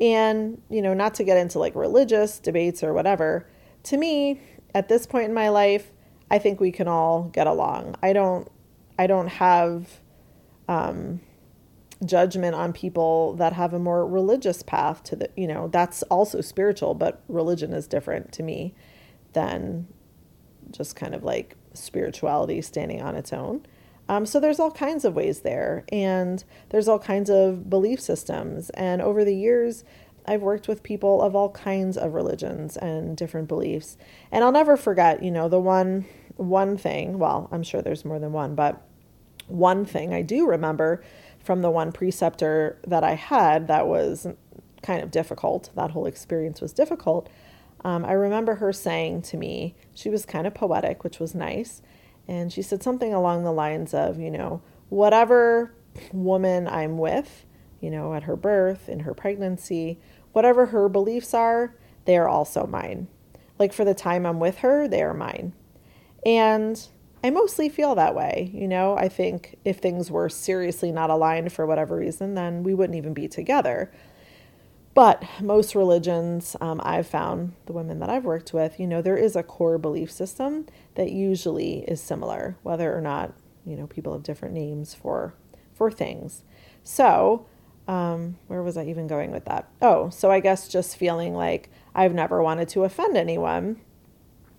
And, 0.00 0.60
you 0.68 0.82
know, 0.82 0.94
not 0.94 1.14
to 1.14 1.24
get 1.24 1.36
into 1.36 1.58
like 1.58 1.74
religious 1.74 2.38
debates 2.38 2.82
or 2.82 2.92
whatever, 2.92 3.48
to 3.84 3.96
me, 3.96 4.40
at 4.74 4.88
this 4.88 5.06
point 5.06 5.26
in 5.26 5.34
my 5.34 5.48
life, 5.50 5.92
I 6.30 6.38
think 6.38 6.60
we 6.60 6.72
can 6.72 6.88
all 6.88 7.24
get 7.24 7.46
along. 7.46 7.96
I 8.02 8.12
don't 8.12 8.50
I 8.98 9.06
don't 9.06 9.28
have 9.28 10.00
um, 10.68 11.20
judgment 12.04 12.54
on 12.54 12.72
people 12.72 13.34
that 13.34 13.52
have 13.52 13.72
a 13.72 13.78
more 13.78 14.06
religious 14.06 14.62
path 14.62 15.02
to 15.04 15.16
the, 15.16 15.30
you 15.36 15.46
know, 15.46 15.68
that's 15.68 16.02
also 16.04 16.40
spiritual, 16.40 16.94
but 16.94 17.22
religion 17.28 17.72
is 17.72 17.86
different 17.86 18.32
to 18.32 18.42
me 18.42 18.74
than 19.32 19.86
just 20.70 20.96
kind 20.96 21.14
of 21.14 21.24
like 21.24 21.56
spirituality 21.72 22.60
standing 22.62 23.02
on 23.02 23.16
its 23.16 23.32
own. 23.32 23.66
Um, 24.08 24.26
so 24.26 24.38
there's 24.38 24.60
all 24.60 24.70
kinds 24.70 25.04
of 25.04 25.14
ways 25.14 25.40
there, 25.40 25.84
and 25.90 26.44
there's 26.70 26.88
all 26.88 26.98
kinds 26.98 27.30
of 27.30 27.70
belief 27.70 28.00
systems. 28.00 28.70
And 28.70 29.00
over 29.00 29.24
the 29.24 29.34
years, 29.34 29.84
I've 30.26 30.42
worked 30.42 30.68
with 30.68 30.82
people 30.82 31.22
of 31.22 31.34
all 31.34 31.50
kinds 31.50 31.96
of 31.96 32.14
religions 32.14 32.76
and 32.76 33.16
different 33.16 33.48
beliefs. 33.48 33.96
And 34.30 34.44
I'll 34.44 34.52
never 34.52 34.76
forget, 34.76 35.22
you 35.22 35.30
know, 35.30 35.48
the 35.48 35.60
one 35.60 36.06
one 36.36 36.76
thing, 36.76 37.18
well, 37.18 37.48
I'm 37.52 37.62
sure 37.62 37.80
there's 37.80 38.04
more 38.04 38.18
than 38.18 38.32
one, 38.32 38.56
but 38.56 38.82
one 39.46 39.84
thing 39.84 40.12
I 40.12 40.22
do 40.22 40.48
remember 40.48 41.04
from 41.38 41.62
the 41.62 41.70
one 41.70 41.92
preceptor 41.92 42.78
that 42.86 43.04
I 43.04 43.14
had 43.14 43.68
that 43.68 43.86
was 43.86 44.26
kind 44.82 45.02
of 45.02 45.10
difficult. 45.10 45.70
That 45.76 45.92
whole 45.92 46.06
experience 46.06 46.60
was 46.60 46.72
difficult. 46.72 47.28
Um, 47.84 48.04
I 48.04 48.12
remember 48.12 48.56
her 48.56 48.72
saying 48.72 49.22
to 49.22 49.36
me, 49.36 49.76
she 49.94 50.08
was 50.08 50.24
kind 50.26 50.46
of 50.46 50.54
poetic, 50.54 51.04
which 51.04 51.20
was 51.20 51.34
nice. 51.34 51.82
And 52.26 52.52
she 52.52 52.62
said 52.62 52.82
something 52.82 53.12
along 53.12 53.44
the 53.44 53.52
lines 53.52 53.92
of, 53.94 54.18
you 54.18 54.30
know, 54.30 54.62
whatever 54.88 55.74
woman 56.12 56.66
I'm 56.68 56.98
with, 56.98 57.44
you 57.80 57.90
know, 57.90 58.14
at 58.14 58.24
her 58.24 58.36
birth, 58.36 58.88
in 58.88 59.00
her 59.00 59.14
pregnancy, 59.14 60.00
whatever 60.32 60.66
her 60.66 60.88
beliefs 60.88 61.34
are, 61.34 61.74
they 62.04 62.16
are 62.16 62.28
also 62.28 62.66
mine. 62.66 63.08
Like 63.58 63.72
for 63.72 63.84
the 63.84 63.94
time 63.94 64.26
I'm 64.26 64.40
with 64.40 64.58
her, 64.58 64.88
they 64.88 65.02
are 65.02 65.14
mine. 65.14 65.52
And 66.24 66.80
I 67.22 67.30
mostly 67.30 67.68
feel 67.68 67.94
that 67.94 68.14
way. 68.14 68.50
You 68.52 68.68
know, 68.68 68.96
I 68.96 69.08
think 69.08 69.56
if 69.64 69.78
things 69.78 70.10
were 70.10 70.28
seriously 70.28 70.92
not 70.92 71.10
aligned 71.10 71.52
for 71.52 71.66
whatever 71.66 71.96
reason, 71.96 72.34
then 72.34 72.62
we 72.62 72.74
wouldn't 72.74 72.96
even 72.96 73.14
be 73.14 73.28
together. 73.28 73.92
But 74.94 75.24
most 75.40 75.74
religions, 75.74 76.56
um, 76.60 76.80
I've 76.84 77.08
found, 77.08 77.54
the 77.66 77.72
women 77.72 77.98
that 77.98 78.08
I've 78.08 78.24
worked 78.24 78.52
with, 78.52 78.78
you 78.78 78.86
know, 78.86 79.02
there 79.02 79.16
is 79.16 79.34
a 79.34 79.42
core 79.42 79.76
belief 79.76 80.10
system 80.10 80.66
that 80.94 81.10
usually 81.10 81.80
is 81.88 82.00
similar, 82.00 82.56
whether 82.62 82.96
or 82.96 83.00
not, 83.00 83.34
you 83.66 83.76
know, 83.76 83.88
people 83.88 84.12
have 84.12 84.22
different 84.22 84.54
names 84.54 84.94
for 84.94 85.34
for 85.72 85.90
things. 85.90 86.44
So, 86.84 87.46
um, 87.88 88.36
where 88.46 88.62
was 88.62 88.76
I 88.76 88.84
even 88.84 89.08
going 89.08 89.32
with 89.32 89.44
that? 89.46 89.68
Oh, 89.82 90.08
so 90.10 90.30
I 90.30 90.38
guess 90.38 90.68
just 90.68 90.96
feeling 90.96 91.34
like 91.34 91.68
I've 91.96 92.14
never 92.14 92.40
wanted 92.42 92.68
to 92.70 92.84
offend 92.84 93.16
anyone, 93.16 93.80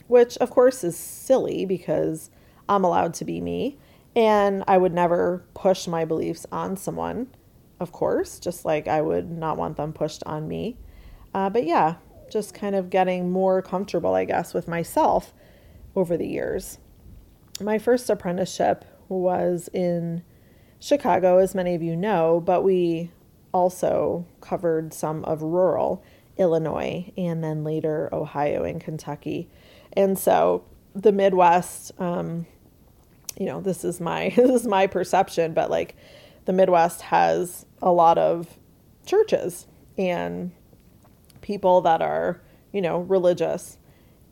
which 0.08 0.36
of 0.38 0.50
course 0.50 0.84
is 0.84 0.98
silly 0.98 1.66
because 1.66 2.30
I'm 2.68 2.84
allowed 2.84 3.14
to 3.16 3.26
be 3.26 3.40
me. 3.40 3.78
And 4.16 4.64
I 4.68 4.78
would 4.78 4.94
never 4.94 5.46
push 5.54 5.88
my 5.88 6.04
beliefs 6.06 6.46
on 6.52 6.76
someone, 6.78 7.28
of 7.80 7.92
course, 7.92 8.40
just 8.40 8.66
like 8.66 8.88
I 8.88 9.02
would 9.02 9.30
not 9.30 9.58
want 9.58 9.78
them 9.78 9.94
pushed 9.94 10.24
on 10.26 10.48
me. 10.48 10.78
Uh, 11.34 11.50
but 11.50 11.66
yeah, 11.66 11.96
just 12.32 12.54
kind 12.54 12.76
of 12.76 12.90
getting 12.90 13.32
more 13.32 13.62
comfortable, 13.62 14.14
I 14.14 14.26
guess, 14.26 14.54
with 14.54 14.68
myself 14.68 15.34
over 15.96 16.18
the 16.18 16.28
years. 16.28 16.80
My 17.62 17.78
first 17.78 18.10
apprenticeship 18.10 18.86
was 19.08 19.70
in 19.74 20.24
Chicago, 20.80 21.38
as 21.38 21.56
many 21.56 21.76
of 21.76 21.84
you 21.84 21.96
know, 21.96 22.42
but 22.46 22.64
we 22.64 23.12
also 23.54 24.26
covered 24.42 24.94
some 24.94 25.24
of 25.26 25.42
rural 25.42 26.04
Illinois 26.38 27.12
and 27.18 27.44
then 27.44 27.64
later 27.64 28.10
Ohio 28.14 28.64
and 28.64 28.82
Kentucky. 28.82 29.50
And 29.94 30.20
so 30.20 30.66
the 30.94 31.12
Midwest, 31.12 31.92
um, 32.00 32.46
you 33.38 33.46
know, 33.46 33.62
this 33.62 33.84
is 33.84 34.02
my 34.02 34.30
this 34.36 34.62
is 34.62 34.68
my 34.68 34.88
perception, 34.88 35.54
but 35.54 35.70
like 35.70 35.96
the 36.46 36.54
Midwest 36.54 37.02
has 37.02 37.66
a 37.82 37.92
lot 37.92 38.18
of 38.18 38.60
churches 39.06 39.68
and 39.98 40.52
people 41.42 41.82
that 41.82 42.02
are, 42.02 42.42
you 42.72 42.82
know, 42.82 43.00
religious 43.00 43.78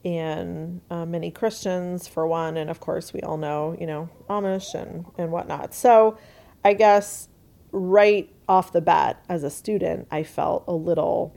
and 0.05 0.81
uh, 0.89 1.05
many 1.05 1.31
Christians 1.31 2.07
for 2.07 2.27
one, 2.27 2.57
and 2.57 2.69
of 2.69 2.79
course 2.79 3.13
we 3.13 3.21
all 3.21 3.37
know, 3.37 3.75
you 3.79 3.87
know, 3.87 4.09
Amish 4.29 4.73
and 4.73 5.05
and 5.17 5.31
whatnot. 5.31 5.73
So, 5.73 6.17
I 6.63 6.73
guess 6.73 7.29
right 7.71 8.29
off 8.47 8.71
the 8.71 8.81
bat 8.81 9.23
as 9.29 9.43
a 9.43 9.49
student, 9.49 10.07
I 10.11 10.23
felt 10.23 10.65
a 10.67 10.73
little 10.73 11.35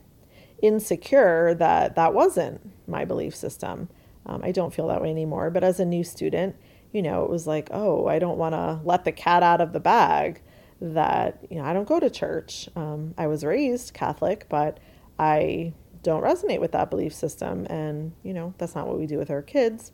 insecure 0.62 1.54
that 1.54 1.94
that 1.96 2.14
wasn't 2.14 2.60
my 2.88 3.04
belief 3.04 3.34
system. 3.34 3.88
Um, 4.24 4.40
I 4.42 4.52
don't 4.52 4.74
feel 4.74 4.88
that 4.88 5.02
way 5.02 5.10
anymore. 5.10 5.50
But 5.50 5.64
as 5.64 5.78
a 5.78 5.84
new 5.84 6.02
student, 6.02 6.56
you 6.92 7.02
know, 7.02 7.24
it 7.24 7.30
was 7.30 7.46
like, 7.46 7.68
oh, 7.72 8.06
I 8.06 8.18
don't 8.18 8.38
want 8.38 8.54
to 8.54 8.80
let 8.84 9.04
the 9.04 9.12
cat 9.12 9.42
out 9.42 9.60
of 9.60 9.72
the 9.72 9.80
bag 9.80 10.42
that, 10.80 11.38
you 11.50 11.58
know, 11.58 11.64
I 11.64 11.72
don't 11.72 11.88
go 11.88 12.00
to 12.00 12.10
church. 12.10 12.68
Um, 12.76 13.14
I 13.16 13.26
was 13.26 13.44
raised 13.44 13.94
Catholic, 13.94 14.46
but 14.48 14.78
I 15.18 15.72
don't 16.02 16.22
resonate 16.22 16.60
with 16.60 16.72
that 16.72 16.90
belief 16.90 17.14
system. 17.14 17.66
And, 17.68 18.12
you 18.22 18.34
know, 18.34 18.54
that's 18.58 18.74
not 18.74 18.86
what 18.86 18.98
we 18.98 19.06
do 19.06 19.18
with 19.18 19.30
our 19.30 19.42
kids, 19.42 19.92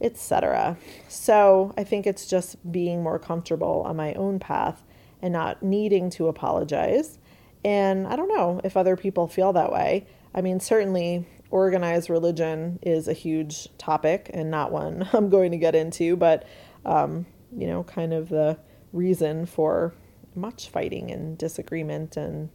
etc. 0.00 0.76
So 1.08 1.72
I 1.76 1.84
think 1.84 2.06
it's 2.06 2.26
just 2.26 2.70
being 2.70 3.02
more 3.02 3.18
comfortable 3.18 3.82
on 3.86 3.96
my 3.96 4.14
own 4.14 4.38
path 4.38 4.84
and 5.20 5.32
not 5.32 5.62
needing 5.62 6.10
to 6.10 6.28
apologize. 6.28 7.18
And 7.64 8.06
I 8.08 8.16
don't 8.16 8.28
know 8.28 8.60
if 8.64 8.76
other 8.76 8.96
people 8.96 9.28
feel 9.28 9.52
that 9.52 9.70
way. 9.70 10.06
I 10.34 10.40
mean, 10.40 10.58
certainly 10.58 11.26
organized 11.50 12.10
religion 12.10 12.78
is 12.82 13.06
a 13.06 13.12
huge 13.12 13.68
topic 13.78 14.30
and 14.34 14.50
not 14.50 14.72
one 14.72 15.08
I'm 15.12 15.28
going 15.28 15.52
to 15.52 15.58
get 15.58 15.74
into, 15.74 16.16
but, 16.16 16.44
um, 16.84 17.26
you 17.56 17.68
know, 17.68 17.84
kind 17.84 18.12
of 18.12 18.28
the 18.28 18.58
reason 18.92 19.46
for 19.46 19.94
much 20.34 20.68
fighting 20.68 21.10
and 21.10 21.36
disagreement 21.38 22.16
and, 22.16 22.50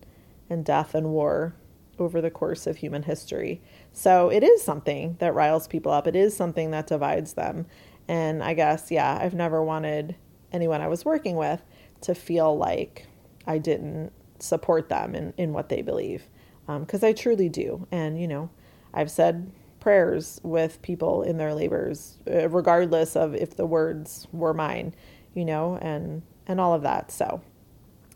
and 0.50 0.65
death 0.65 0.95
and 0.95 1.10
war 1.10 1.56
over 2.00 2.21
the 2.21 2.32
course 2.32 2.67
of 2.67 2.78
human 2.78 3.04
history. 3.04 3.62
So 3.91 4.30
it 4.30 4.43
is 4.43 4.62
something 4.62 5.15
that 5.19 5.34
riles 5.34 5.67
people 5.67 5.91
up. 5.91 6.08
It 6.08 6.15
is 6.15 6.36
something 6.36 6.71
that 6.71 6.88
divides 6.88 7.34
them. 7.34 7.65
And 8.08 8.43
I 8.43 8.54
guess, 8.54 8.91
yeah, 8.91 9.17
I've 9.19 9.34
never 9.34 9.63
wanted 9.63 10.15
anyone 10.52 10.82
I 10.82 10.88
was 10.88 11.04
working 11.04 11.36
with 11.36 11.62
to 12.02 12.15
feel 12.15 12.58
like 12.58 13.08
I 13.45 13.58
didn't 13.58 14.12
support 14.39 14.89
them 14.89 15.15
in, 15.15 15.34
in 15.38 15.54
what 15.54 15.69
they 15.69 15.82
believe. 15.82 16.30
Because 16.67 17.04
um, 17.04 17.10
I 17.10 17.13
truly 17.13 17.50
do. 17.50 17.88
And, 17.91 18.19
you 18.19 18.28
know, 18.28 18.50
I've 18.93 19.12
said 19.12 19.52
prayers 19.80 20.39
with 20.43 20.82
people 20.82 21.23
in 21.23 21.38
their 21.38 21.54
labors, 21.54 22.17
uh, 22.30 22.50
regardless 22.50 23.15
of 23.15 23.34
if 23.34 23.56
the 23.56 23.65
words 23.65 24.28
were 24.32 24.54
mine, 24.54 24.93
you 25.38 25.45
know, 25.45 25.78
and 25.82 26.23
and 26.47 26.60
all 26.60 26.73
of 26.73 26.82
that. 26.82 27.12
So 27.12 27.41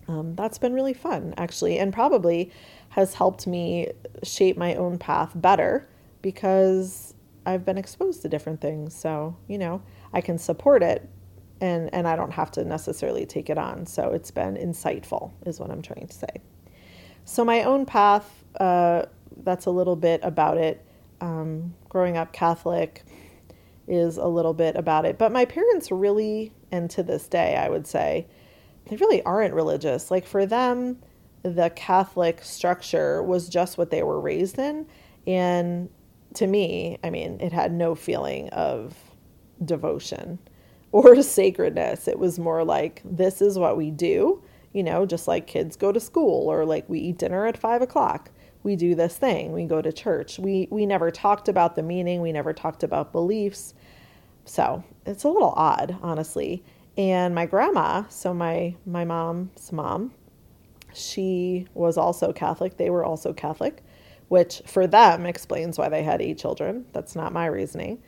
um, 0.08 0.36
that's 0.36 0.58
been 0.58 0.74
really 0.74 0.96
fun, 0.96 1.36
actually, 1.38 1.78
and 1.78 1.94
probably 1.94 2.52
has 2.90 3.14
helped 3.14 3.46
me 3.46 3.90
shape 4.24 4.58
my 4.58 4.74
own 4.74 4.98
path 4.98 5.32
better 5.36 5.88
because 6.24 7.14
I've 7.46 7.64
been 7.64 7.78
exposed 7.78 8.24
to 8.24 8.30
different 8.30 8.60
things. 8.60 8.96
So 8.96 9.38
you 9.48 9.60
know, 9.60 9.84
I 10.14 10.22
can 10.22 10.40
support 10.40 10.82
it, 10.82 11.08
and 11.62 11.94
and 11.94 12.08
I 12.08 12.16
don't 12.16 12.32
have 12.32 12.50
to 12.54 12.66
necessarily 12.66 13.28
take 13.28 13.52
it 13.52 13.60
on. 13.60 13.86
So 13.86 14.10
it's 14.10 14.32
been 14.32 14.56
insightful, 14.56 15.32
is 15.46 15.60
what 15.60 15.70
I'm 15.70 15.84
trying 15.84 16.08
to 16.08 16.14
say. 16.14 16.42
So 17.24 17.46
my 17.46 17.64
own 17.64 17.86
path. 17.86 18.44
Uh, 18.60 19.06
that's 19.44 19.66
a 19.66 19.72
little 19.72 19.96
bit 19.96 20.20
about 20.24 20.58
it. 20.58 20.86
Um, 21.22 21.74
growing 21.88 22.18
up 22.18 22.34
Catholic 22.34 23.04
is 23.91 24.17
a 24.17 24.25
little 24.25 24.54
bit 24.54 24.75
about 24.77 25.06
it. 25.06 25.17
But 25.17 25.34
my 25.34 25.43
parents 25.45 25.91
really, 25.91 26.54
and 26.71 26.89
to 26.91 27.04
this 27.04 27.27
day, 27.27 27.58
I 27.58 27.69
would 27.69 27.86
say, 27.86 28.25
they 28.88 28.95
really 28.95 29.21
aren't 29.23 29.54
religious. 29.54 30.10
Like 30.10 30.25
for 30.25 30.45
them, 30.45 30.97
the 31.43 31.69
Catholic 31.71 32.41
structure 32.43 33.21
was 33.21 33.49
just 33.49 33.77
what 33.77 33.91
they 33.91 34.01
were 34.01 34.19
raised 34.19 34.58
in. 34.58 34.88
And 35.27 35.89
to 36.36 36.47
me, 36.47 36.99
I 37.04 37.10
mean, 37.10 37.39
it 37.41 37.51
had 37.51 37.73
no 37.73 37.93
feeling 37.93 38.49
of 38.49 38.95
devotion 39.63 40.39
or 40.91 41.21
sacredness. 41.21 42.08
It 42.08 42.17
was 42.17 42.39
more 42.39 42.63
like, 42.63 43.01
this 43.04 43.41
is 43.41 43.60
what 43.60 43.77
we 43.77 43.91
do, 43.91 44.41
you 44.73 44.84
know, 44.84 45.06
just 45.06 45.27
like 45.27 45.47
kids 45.47 45.75
go 45.75 45.91
to 45.91 45.99
school 45.99 46.49
or 46.49 46.65
like 46.65 46.88
we 46.88 46.99
eat 46.99 47.17
dinner 47.17 47.45
at 47.45 47.58
five 47.58 47.82
o'clock. 47.82 48.32
We 48.63 48.75
do 48.75 48.93
this 48.93 49.17
thing, 49.17 49.54
we 49.54 49.65
go 49.65 49.82
to 49.82 49.91
church. 49.91 50.38
We, 50.38 50.67
we 50.69 50.86
never 50.86 51.10
talked 51.10 51.49
about 51.49 51.75
the 51.75 51.82
meaning, 51.82 52.21
we 52.21 52.32
never 52.32 52.54
talked 52.54 52.84
about 52.84 53.12
beliefs. 53.12 53.73
So 54.45 54.84
it's 55.06 55.23
a 55.23 55.30
little 55.30 55.54
odd, 55.56 55.97
honestly. 56.01 56.63
And 56.97 57.34
my 57.34 57.45
grandma, 57.45 58.04
so 58.10 58.34
my, 58.34 58.75
my 58.86 59.06
mom's 59.06 59.71
mom, 59.71 60.13
she 60.93 61.67
was 61.73 61.97
also 61.97 62.34
Catholic. 62.34 62.77
They 62.77 62.89
were 62.89 63.06
also 63.06 63.34
Catholic, 63.34 63.82
which 64.27 64.62
for 64.65 64.88
them 64.88 65.25
explains 65.25 65.77
why 65.77 65.89
they 65.89 66.04
had 66.04 66.21
eight 66.21 66.38
children. 66.38 66.86
That's 66.91 67.15
not 67.15 67.34
my 67.34 67.45
reasoning. 67.45 68.01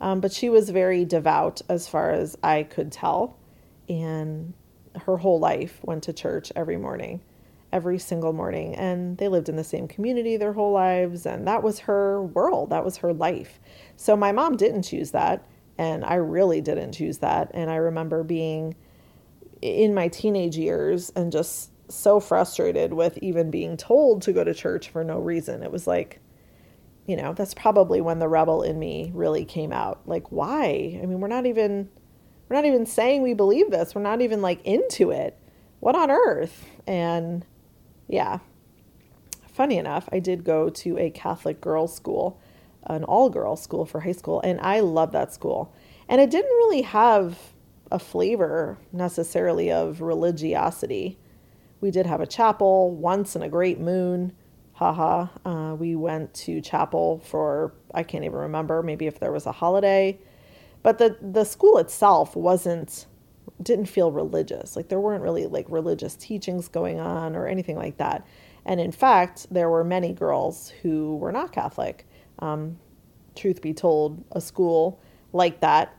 Um, 0.00 0.20
but 0.20 0.32
she 0.32 0.50
was 0.50 0.68
very 0.70 1.04
devout 1.04 1.62
as 1.68 1.88
far 1.88 2.10
as 2.10 2.36
I 2.42 2.64
could 2.64 2.92
tell. 2.92 3.38
And 3.88 4.52
her 5.06 5.16
whole 5.16 5.38
life 5.38 5.80
went 5.82 6.02
to 6.04 6.12
church 6.12 6.52
every 6.54 6.76
morning, 6.76 7.22
every 7.72 7.98
single 7.98 8.32
morning. 8.32 8.74
And 8.74 9.16
they 9.16 9.28
lived 9.28 9.48
in 9.48 9.56
the 9.56 9.64
same 9.64 9.88
community 9.88 10.36
their 10.36 10.52
whole 10.52 10.72
lives. 10.72 11.24
And 11.24 11.46
that 11.48 11.62
was 11.62 11.80
her 11.80 12.22
world, 12.22 12.70
that 12.70 12.84
was 12.84 12.98
her 12.98 13.14
life. 13.14 13.58
So 13.96 14.16
my 14.16 14.32
mom 14.32 14.56
didn't 14.56 14.82
choose 14.82 15.12
that. 15.12 15.46
And 15.78 16.04
I 16.04 16.14
really 16.14 16.60
didn't 16.60 16.92
choose 16.92 17.18
that. 17.18 17.50
And 17.54 17.70
I 17.70 17.76
remember 17.76 18.22
being 18.22 18.76
in 19.60 19.94
my 19.94 20.08
teenage 20.08 20.56
years 20.56 21.10
and 21.16 21.32
just 21.32 21.70
so 21.90 22.20
frustrated 22.20 22.92
with 22.92 23.18
even 23.18 23.50
being 23.50 23.76
told 23.76 24.22
to 24.22 24.32
go 24.32 24.44
to 24.44 24.54
church 24.54 24.88
for 24.88 25.04
no 25.04 25.18
reason. 25.18 25.62
It 25.62 25.70
was 25.70 25.86
like, 25.86 26.20
you 27.06 27.16
know, 27.16 27.32
that's 27.32 27.54
probably 27.54 28.00
when 28.00 28.18
the 28.18 28.28
rebel 28.28 28.62
in 28.62 28.78
me 28.78 29.10
really 29.14 29.44
came 29.44 29.72
out. 29.72 30.00
Like, 30.06 30.32
why? 30.32 30.98
I 31.00 31.06
mean, 31.06 31.20
we're 31.20 31.28
not 31.28 31.46
even 31.46 31.88
we're 32.48 32.56
not 32.56 32.64
even 32.64 32.86
saying 32.86 33.22
we 33.22 33.34
believe 33.34 33.70
this. 33.70 33.94
We're 33.94 34.02
not 34.02 34.20
even 34.20 34.42
like 34.42 34.64
into 34.64 35.10
it. 35.10 35.38
What 35.80 35.96
on 35.96 36.10
earth? 36.10 36.64
And 36.86 37.44
yeah. 38.08 38.38
Funny 39.52 39.78
enough, 39.78 40.08
I 40.12 40.18
did 40.18 40.44
go 40.44 40.68
to 40.68 40.98
a 40.98 41.10
Catholic 41.10 41.60
girls' 41.60 41.94
school, 41.94 42.38
an 42.86 43.04
all 43.04 43.30
girls 43.30 43.62
school 43.62 43.84
for 43.84 44.00
high 44.00 44.12
school, 44.12 44.40
and 44.42 44.60
I 44.60 44.80
love 44.80 45.12
that 45.12 45.32
school. 45.32 45.72
And 46.08 46.20
it 46.20 46.30
didn't 46.30 46.50
really 46.50 46.82
have 46.82 47.38
a 47.90 47.98
flavor 47.98 48.78
necessarily 48.92 49.70
of 49.70 50.00
religiosity. 50.00 51.18
We 51.80 51.90
did 51.90 52.06
have 52.06 52.20
a 52.20 52.26
chapel 52.26 52.90
once 52.94 53.36
in 53.36 53.42
a 53.42 53.48
great 53.48 53.78
moon 53.78 54.32
haha. 54.76 55.28
Uh, 55.44 55.74
we 55.74 55.96
went 55.96 56.32
to 56.34 56.60
chapel 56.60 57.18
for 57.24 57.72
I 57.94 58.02
can't 58.02 58.24
even 58.24 58.38
remember, 58.38 58.82
maybe 58.82 59.06
if 59.06 59.18
there 59.18 59.32
was 59.32 59.46
a 59.46 59.52
holiday. 59.52 60.18
But 60.82 60.98
the 60.98 61.16
the 61.20 61.44
school 61.44 61.78
itself 61.78 62.36
wasn't 62.36 63.06
didn't 63.62 63.86
feel 63.86 64.12
religious. 64.12 64.76
Like 64.76 64.88
there 64.88 65.00
weren't 65.00 65.22
really 65.22 65.46
like 65.46 65.66
religious 65.68 66.14
teachings 66.14 66.68
going 66.68 67.00
on 67.00 67.34
or 67.34 67.46
anything 67.46 67.76
like 67.76 67.96
that. 67.96 68.26
And 68.66 68.80
in 68.80 68.92
fact, 68.92 69.46
there 69.50 69.70
were 69.70 69.84
many 69.84 70.12
girls 70.12 70.68
who 70.82 71.16
were 71.16 71.32
not 71.32 71.52
Catholic. 71.52 72.05
Um, 72.38 72.78
truth 73.34 73.60
be 73.60 73.74
told, 73.74 74.24
a 74.32 74.40
school 74.40 75.00
like 75.32 75.60
that 75.60 75.94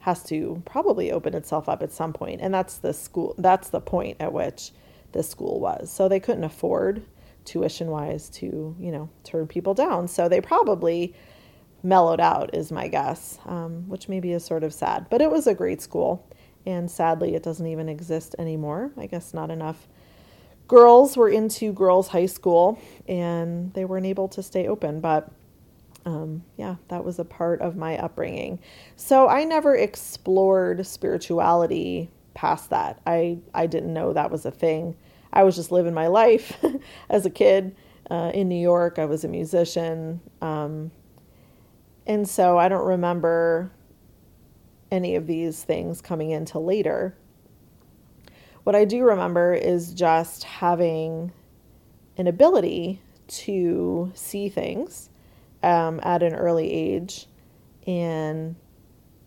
has 0.00 0.22
to 0.24 0.62
probably 0.64 1.12
open 1.12 1.34
itself 1.34 1.68
up 1.68 1.82
at 1.82 1.92
some 1.92 2.12
point, 2.12 2.40
and 2.40 2.52
that's 2.52 2.78
the 2.78 2.92
school. 2.92 3.34
That's 3.38 3.68
the 3.68 3.80
point 3.80 4.16
at 4.20 4.32
which 4.32 4.72
this 5.12 5.28
school 5.28 5.60
was. 5.60 5.90
So 5.90 6.08
they 6.08 6.20
couldn't 6.20 6.44
afford 6.44 7.04
tuition 7.44 7.88
wise 7.88 8.28
to, 8.30 8.74
you 8.78 8.92
know, 8.92 9.08
turn 9.24 9.46
people 9.46 9.74
down. 9.74 10.08
So 10.08 10.28
they 10.28 10.40
probably 10.40 11.14
mellowed 11.82 12.20
out, 12.20 12.54
is 12.54 12.70
my 12.72 12.88
guess, 12.88 13.38
um, 13.46 13.88
which 13.88 14.08
maybe 14.08 14.32
is 14.32 14.44
sort 14.44 14.64
of 14.64 14.72
sad. 14.72 15.06
But 15.10 15.20
it 15.20 15.30
was 15.30 15.46
a 15.46 15.54
great 15.54 15.80
school. 15.80 16.26
And 16.64 16.90
sadly, 16.90 17.34
it 17.34 17.42
doesn't 17.42 17.66
even 17.66 17.88
exist 17.88 18.36
anymore. 18.38 18.92
I 18.96 19.06
guess 19.06 19.34
not 19.34 19.50
enough 19.50 19.88
girls 20.68 21.16
were 21.16 21.28
into 21.28 21.72
girls' 21.72 22.08
high 22.08 22.26
school 22.26 22.80
and 23.08 23.74
they 23.74 23.84
weren't 23.84 24.06
able 24.06 24.28
to 24.28 24.42
stay 24.42 24.68
open. 24.68 25.00
But 25.00 25.28
um, 26.04 26.42
yeah, 26.56 26.76
that 26.88 27.04
was 27.04 27.18
a 27.18 27.24
part 27.24 27.60
of 27.60 27.76
my 27.76 27.96
upbringing. 27.96 28.58
So 28.96 29.28
I 29.28 29.44
never 29.44 29.76
explored 29.76 30.84
spirituality 30.86 32.10
past 32.34 32.70
that. 32.70 33.00
I, 33.06 33.38
I 33.54 33.66
didn't 33.66 33.92
know 33.92 34.12
that 34.12 34.30
was 34.30 34.44
a 34.44 34.50
thing. 34.50 34.96
I 35.32 35.44
was 35.44 35.56
just 35.56 35.70
living 35.72 35.94
my 35.94 36.08
life 36.08 36.62
as 37.10 37.24
a 37.24 37.30
kid 37.30 37.76
uh, 38.10 38.30
in 38.34 38.48
New 38.48 38.60
York. 38.60 38.98
I 38.98 39.04
was 39.04 39.24
a 39.24 39.28
musician. 39.28 40.20
Um, 40.40 40.90
and 42.06 42.28
so 42.28 42.58
I 42.58 42.68
don't 42.68 42.86
remember 42.86 43.70
any 44.90 45.14
of 45.14 45.26
these 45.26 45.62
things 45.62 46.00
coming 46.00 46.30
into 46.30 46.58
later. 46.58 47.16
What 48.64 48.76
I 48.76 48.84
do 48.84 49.04
remember 49.04 49.54
is 49.54 49.94
just 49.94 50.44
having 50.44 51.32
an 52.16 52.26
ability 52.26 53.00
to 53.28 54.12
see 54.14 54.48
things 54.48 55.08
um, 55.62 56.00
at 56.02 56.22
an 56.22 56.34
early 56.34 56.70
age. 56.72 57.26
And 57.86 58.56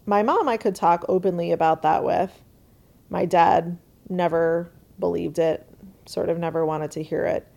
my 0.05 0.23
mom, 0.23 0.47
I 0.47 0.57
could 0.57 0.75
talk 0.75 1.05
openly 1.09 1.51
about 1.51 1.81
that 1.81 2.03
with. 2.03 2.31
My 3.09 3.25
dad 3.25 3.77
never 4.09 4.71
believed 4.99 5.39
it 5.39 5.67
sort 6.05 6.29
of 6.29 6.37
never 6.37 6.65
wanted 6.65 6.91
to 6.91 7.03
hear 7.03 7.25
it. 7.25 7.47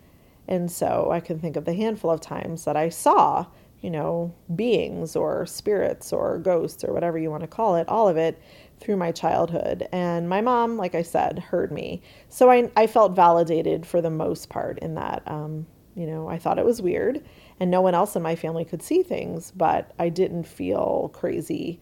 And 0.47 0.71
so 0.71 1.11
I 1.11 1.21
can 1.21 1.39
think 1.39 1.57
of 1.57 1.65
the 1.65 1.75
handful 1.75 2.11
of 2.11 2.21
times 2.21 2.65
that 2.65 2.77
I 2.77 2.89
saw, 2.89 3.47
you 3.81 3.91
know, 3.91 4.35
beings 4.55 5.15
or 5.15 5.45
spirits 5.45 6.13
or 6.13 6.39
ghosts 6.39 6.83
or 6.85 6.93
whatever 6.93 7.19
you 7.19 7.31
want 7.31 7.43
to 7.43 7.49
call 7.49 7.77
it, 7.77 7.89
all 7.89 8.09
of 8.09 8.17
it 8.17 8.41
through 8.81 8.97
my 8.97 9.13
childhood. 9.13 9.87
And 9.93 10.29
my 10.29 10.41
mom, 10.41 10.77
like 10.77 10.95
I 10.95 11.03
said, 11.03 11.39
heard 11.39 11.71
me. 11.71 12.01
So 12.29 12.51
I, 12.51 12.71
I 12.77 12.87
felt 12.87 13.15
validated 13.15 13.87
for 13.87 14.01
the 14.01 14.11
most 14.11 14.49
part 14.49 14.79
in 14.79 14.95
that. 14.95 15.23
Um, 15.27 15.67
you 15.95 16.07
know, 16.07 16.29
I 16.29 16.39
thought 16.39 16.59
it 16.59 16.65
was 16.65 16.81
weird 16.81 17.23
and 17.61 17.71
no 17.71 17.81
one 17.81 17.95
else 17.95 18.15
in 18.17 18.23
my 18.23 18.37
family 18.37 18.65
could 18.65 18.83
see 18.83 19.03
things, 19.03 19.53
but 19.55 19.93
I 19.99 20.09
didn't 20.09 20.45
feel 20.45 21.11
crazy. 21.13 21.81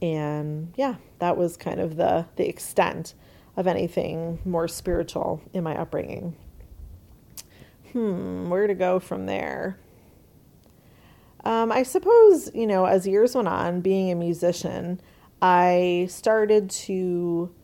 And 0.00 0.72
yeah, 0.76 0.96
that 1.18 1.36
was 1.36 1.56
kind 1.56 1.80
of 1.80 1.96
the, 1.96 2.26
the 2.36 2.48
extent 2.48 3.14
of 3.56 3.66
anything 3.66 4.38
more 4.44 4.68
spiritual 4.68 5.42
in 5.52 5.64
my 5.64 5.76
upbringing. 5.76 6.36
Hmm, 7.92 8.48
where 8.48 8.66
to 8.66 8.74
go 8.74 9.00
from 9.00 9.26
there? 9.26 9.78
Um, 11.44 11.72
I 11.72 11.82
suppose, 11.82 12.50
you 12.54 12.66
know, 12.66 12.84
as 12.84 13.06
years 13.06 13.34
went 13.34 13.48
on, 13.48 13.80
being 13.80 14.10
a 14.10 14.14
musician, 14.14 15.00
I 15.40 16.06
started 16.10 16.68
to 16.70 17.54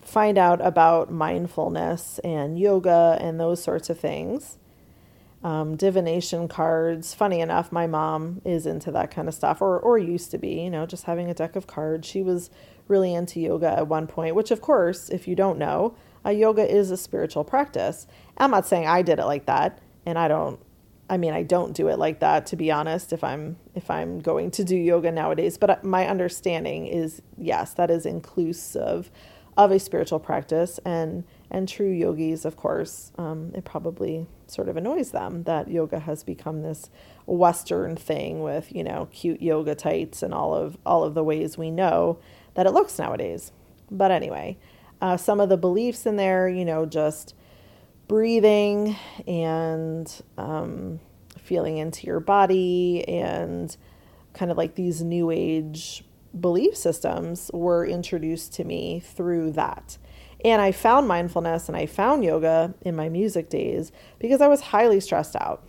find 0.00 0.38
out 0.38 0.64
about 0.64 1.10
mindfulness 1.10 2.18
and 2.20 2.58
yoga 2.58 3.18
and 3.20 3.40
those 3.40 3.62
sorts 3.62 3.90
of 3.90 3.98
things. 3.98 4.58
Um, 5.44 5.76
divination 5.76 6.48
cards. 6.48 7.12
Funny 7.12 7.40
enough, 7.40 7.70
my 7.70 7.86
mom 7.86 8.40
is 8.46 8.64
into 8.64 8.90
that 8.92 9.10
kind 9.10 9.28
of 9.28 9.34
stuff, 9.34 9.60
or 9.60 9.78
or 9.78 9.98
used 9.98 10.30
to 10.30 10.38
be. 10.38 10.62
You 10.62 10.70
know, 10.70 10.86
just 10.86 11.04
having 11.04 11.30
a 11.30 11.34
deck 11.34 11.54
of 11.54 11.66
cards. 11.66 12.08
She 12.08 12.22
was 12.22 12.50
really 12.88 13.14
into 13.14 13.40
yoga 13.40 13.68
at 13.68 13.86
one 13.86 14.06
point, 14.06 14.34
which, 14.34 14.50
of 14.50 14.60
course, 14.60 15.10
if 15.10 15.28
you 15.28 15.34
don't 15.34 15.58
know, 15.58 15.94
uh, 16.24 16.30
yoga 16.30 16.66
is 16.66 16.90
a 16.90 16.96
spiritual 16.96 17.44
practice. 17.44 18.06
I'm 18.38 18.50
not 18.50 18.66
saying 18.66 18.86
I 18.86 19.02
did 19.02 19.18
it 19.18 19.26
like 19.26 19.46
that, 19.46 19.80
and 20.06 20.18
I 20.18 20.28
don't. 20.28 20.58
I 21.10 21.18
mean, 21.18 21.34
I 21.34 21.42
don't 21.42 21.74
do 21.74 21.88
it 21.88 21.98
like 21.98 22.20
that 22.20 22.46
to 22.46 22.56
be 22.56 22.70
honest. 22.72 23.12
If 23.12 23.22
I'm 23.22 23.56
if 23.74 23.90
I'm 23.90 24.20
going 24.20 24.50
to 24.52 24.64
do 24.64 24.76
yoga 24.76 25.12
nowadays, 25.12 25.58
but 25.58 25.68
uh, 25.70 25.76
my 25.82 26.08
understanding 26.08 26.86
is 26.86 27.20
yes, 27.36 27.74
that 27.74 27.90
is 27.90 28.06
inclusive 28.06 29.10
of 29.58 29.70
a 29.70 29.78
spiritual 29.78 30.20
practice, 30.20 30.80
and 30.86 31.24
and 31.50 31.68
true 31.68 31.90
yogis, 31.90 32.44
of 32.44 32.56
course, 32.56 33.12
um, 33.16 33.52
it 33.54 33.64
probably 33.64 34.26
sort 34.46 34.68
of 34.68 34.76
annoys 34.76 35.10
them 35.10 35.44
that 35.44 35.68
yoga 35.68 36.00
has 36.00 36.24
become 36.24 36.62
this 36.62 36.90
Western 37.26 37.96
thing 37.96 38.42
with 38.42 38.74
you 38.74 38.84
know 38.84 39.08
cute 39.12 39.40
yoga 39.40 39.74
tights 39.74 40.22
and 40.22 40.34
all 40.34 40.54
of 40.54 40.76
all 40.84 41.04
of 41.04 41.14
the 41.14 41.24
ways 41.24 41.56
we 41.56 41.70
know 41.70 42.18
that 42.54 42.66
it 42.66 42.72
looks 42.72 42.98
nowadays. 42.98 43.52
But 43.90 44.10
anyway, 44.10 44.58
uh, 45.00 45.16
some 45.16 45.40
of 45.40 45.48
the 45.48 45.56
beliefs 45.56 46.06
in 46.06 46.16
there, 46.16 46.48
you 46.48 46.64
know, 46.64 46.86
just 46.86 47.34
breathing 48.08 48.96
and 49.26 50.22
um, 50.36 51.00
feeling 51.38 51.78
into 51.78 52.06
your 52.06 52.20
body 52.20 53.06
and 53.08 53.76
kind 54.32 54.50
of 54.50 54.56
like 54.56 54.74
these 54.74 55.02
new 55.02 55.30
age 55.30 56.04
belief 56.38 56.76
systems 56.76 57.50
were 57.52 57.86
introduced 57.86 58.52
to 58.54 58.64
me 58.64 59.00
through 59.00 59.52
that. 59.52 59.98
And 60.44 60.60
I 60.60 60.72
found 60.72 61.08
mindfulness 61.08 61.68
and 61.68 61.76
I 61.76 61.86
found 61.86 62.22
yoga 62.22 62.74
in 62.82 62.94
my 62.94 63.08
music 63.08 63.48
days 63.48 63.90
because 64.18 64.42
I 64.42 64.46
was 64.46 64.60
highly 64.60 65.00
stressed 65.00 65.34
out. 65.36 65.66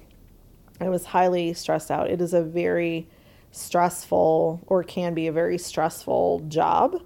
I 0.82 0.90
was 0.90 1.06
highly 1.06 1.54
stressed 1.54 1.90
out. 1.90 2.10
It 2.10 2.20
is 2.22 2.34
a 2.34 2.44
very 2.44 3.08
stressful, 3.52 4.62
or 4.68 4.84
can 4.84 5.14
be 5.14 5.28
a 5.28 5.32
very 5.32 5.58
stressful 5.58 6.42
job. 6.50 7.02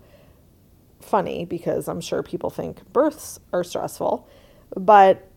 Funny 0.99 1.45
because 1.45 1.88
I'm 1.88 2.01
sure 2.01 2.23
people 2.23 2.49
think 2.49 2.91
births 2.91 3.39
are 3.53 3.63
stressful, 3.63 4.27
but 4.75 5.27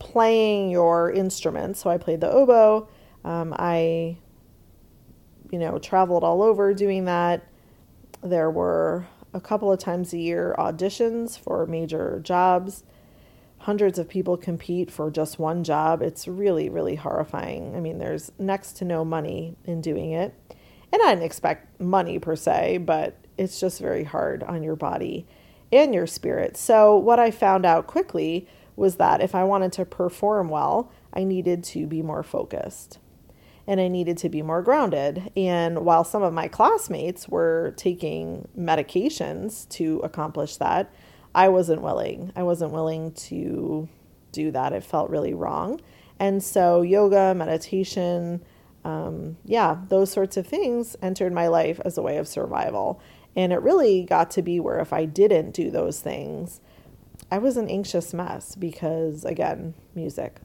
playing 0.00 0.70
your 0.70 1.12
instruments. 1.12 1.80
So 1.80 1.88
I 1.88 1.98
played 1.98 2.20
the 2.20 2.30
oboe. 2.30 2.88
Um, 3.24 3.54
I, 3.56 4.18
you 5.52 5.58
know, 5.60 5.78
traveled 5.78 6.24
all 6.24 6.42
over 6.42 6.74
doing 6.74 7.04
that. 7.04 7.46
There 8.22 8.50
were 8.50 9.06
a 9.34 9.40
couple 9.40 9.70
of 9.70 9.80
times 9.80 10.12
a 10.12 10.18
year 10.18 10.54
auditions 10.58 11.38
for 11.38 11.66
major 11.66 12.20
jobs. 12.22 12.84
Hundreds 13.58 13.98
of 13.98 14.08
people 14.08 14.36
compete 14.36 14.90
for 14.90 15.10
just 15.10 15.38
one 15.38 15.64
job. 15.64 16.00
It's 16.00 16.28
really, 16.28 16.68
really 16.68 16.94
horrifying. 16.94 17.74
I 17.74 17.80
mean, 17.80 17.98
there's 17.98 18.30
next 18.38 18.74
to 18.74 18.84
no 18.84 19.04
money 19.04 19.56
in 19.64 19.80
doing 19.80 20.12
it. 20.12 20.34
And 20.92 21.02
I 21.02 21.10
didn't 21.10 21.24
expect 21.24 21.80
money 21.80 22.20
per 22.20 22.36
se, 22.36 22.78
but 22.78 23.16
it's 23.36 23.58
just 23.58 23.80
very 23.80 24.04
hard 24.04 24.44
on 24.44 24.62
your 24.62 24.76
body 24.76 25.26
and 25.72 25.92
your 25.92 26.06
spirit. 26.06 26.56
So, 26.56 26.96
what 26.96 27.18
I 27.18 27.32
found 27.32 27.66
out 27.66 27.88
quickly 27.88 28.46
was 28.76 28.96
that 28.96 29.20
if 29.20 29.34
I 29.34 29.42
wanted 29.42 29.72
to 29.72 29.84
perform 29.84 30.48
well, 30.48 30.92
I 31.12 31.24
needed 31.24 31.64
to 31.64 31.86
be 31.86 32.02
more 32.02 32.22
focused 32.22 32.98
and 33.66 33.80
I 33.80 33.88
needed 33.88 34.18
to 34.18 34.28
be 34.28 34.42
more 34.42 34.62
grounded. 34.62 35.30
And 35.36 35.84
while 35.84 36.04
some 36.04 36.22
of 36.22 36.32
my 36.32 36.48
classmates 36.48 37.28
were 37.28 37.74
taking 37.76 38.48
medications 38.58 39.68
to 39.70 40.00
accomplish 40.04 40.56
that, 40.56 40.92
I 41.34 41.48
wasn't 41.48 41.82
willing. 41.82 42.32
I 42.36 42.42
wasn't 42.42 42.72
willing 42.72 43.12
to 43.12 43.88
do 44.32 44.50
that. 44.50 44.72
It 44.72 44.84
felt 44.84 45.10
really 45.10 45.34
wrong. 45.34 45.80
And 46.18 46.42
so, 46.42 46.82
yoga, 46.82 47.34
meditation, 47.34 48.44
um, 48.84 49.36
yeah, 49.44 49.78
those 49.88 50.12
sorts 50.12 50.36
of 50.36 50.46
things 50.46 50.96
entered 51.02 51.32
my 51.32 51.48
life 51.48 51.80
as 51.84 51.98
a 51.98 52.02
way 52.02 52.18
of 52.18 52.28
survival. 52.28 53.00
And 53.34 53.52
it 53.52 53.62
really 53.62 54.04
got 54.04 54.30
to 54.32 54.42
be 54.42 54.60
where 54.60 54.78
if 54.78 54.92
I 54.92 55.06
didn't 55.06 55.52
do 55.52 55.70
those 55.70 56.00
things, 56.00 56.60
I 57.30 57.38
was 57.38 57.56
an 57.56 57.68
anxious 57.68 58.14
mess 58.14 58.54
because, 58.54 59.24
again, 59.24 59.74
music. 59.94 60.40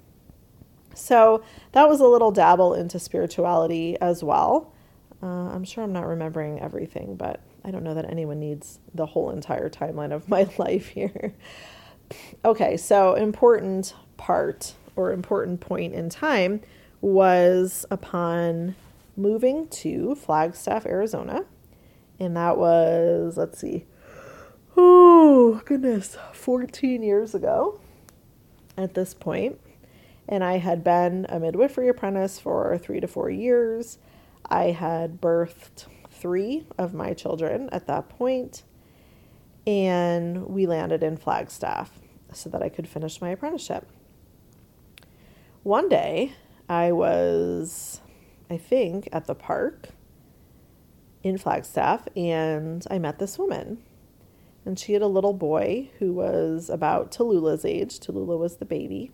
So 0.93 1.43
that 1.71 1.87
was 1.87 1.99
a 1.99 2.07
little 2.07 2.31
dabble 2.31 2.73
into 2.73 2.99
spirituality 2.99 3.99
as 4.01 4.23
well. 4.23 4.73
Uh, 5.21 5.25
I'm 5.25 5.63
sure 5.63 5.83
I'm 5.83 5.93
not 5.93 6.07
remembering 6.07 6.59
everything, 6.59 7.15
but 7.15 7.41
I 7.63 7.71
don't 7.71 7.83
know 7.83 7.93
that 7.93 8.09
anyone 8.09 8.39
needs 8.39 8.79
the 8.93 9.05
whole 9.05 9.29
entire 9.29 9.69
timeline 9.69 10.11
of 10.13 10.27
my 10.29 10.49
life 10.57 10.87
here. 10.87 11.33
okay, 12.45 12.77
so 12.77 13.15
important 13.15 13.93
part 14.17 14.73
or 14.95 15.11
important 15.11 15.59
point 15.59 15.93
in 15.93 16.09
time 16.09 16.61
was 17.01 17.85
upon 17.89 18.75
moving 19.15 19.67
to 19.67 20.15
Flagstaff, 20.15 20.85
Arizona. 20.85 21.45
And 22.19 22.35
that 22.35 22.57
was, 22.57 23.37
let's 23.37 23.59
see, 23.59 23.85
oh 24.75 25.61
goodness, 25.65 26.17
14 26.33 27.01
years 27.01 27.33
ago 27.33 27.79
at 28.75 28.93
this 28.93 29.13
point. 29.13 29.59
And 30.29 30.43
I 30.43 30.59
had 30.59 30.83
been 30.83 31.25
a 31.27 31.39
midwifery 31.39 31.89
apprentice 31.89 32.39
for 32.39 32.77
three 32.77 32.99
to 32.99 33.07
four 33.07 33.29
years. 33.29 33.97
I 34.45 34.65
had 34.65 35.19
birthed 35.19 35.87
three 36.11 36.67
of 36.77 36.93
my 36.93 37.13
children 37.13 37.67
at 37.71 37.87
that 37.87 38.09
point, 38.09 38.63
and 39.65 40.47
we 40.47 40.67
landed 40.67 41.01
in 41.03 41.17
Flagstaff 41.17 41.99
so 42.31 42.49
that 42.51 42.61
I 42.61 42.69
could 42.69 42.87
finish 42.87 43.19
my 43.19 43.29
apprenticeship. 43.29 43.87
One 45.63 45.89
day, 45.89 46.33
I 46.69 46.91
was, 46.91 47.99
I 48.49 48.57
think, 48.57 49.09
at 49.11 49.25
the 49.25 49.35
park 49.35 49.89
in 51.23 51.37
Flagstaff, 51.37 52.07
and 52.15 52.85
I 52.89 52.99
met 52.99 53.17
this 53.17 53.39
woman 53.39 53.83
and 54.65 54.77
she 54.77 54.93
had 54.93 55.01
a 55.01 55.07
little 55.07 55.33
boy 55.33 55.89
who 55.99 56.13
was 56.13 56.69
about 56.69 57.11
Tallulah's 57.11 57.65
age. 57.65 57.99
Tallulah 57.99 58.37
was 58.37 58.57
the 58.57 58.65
baby. 58.65 59.11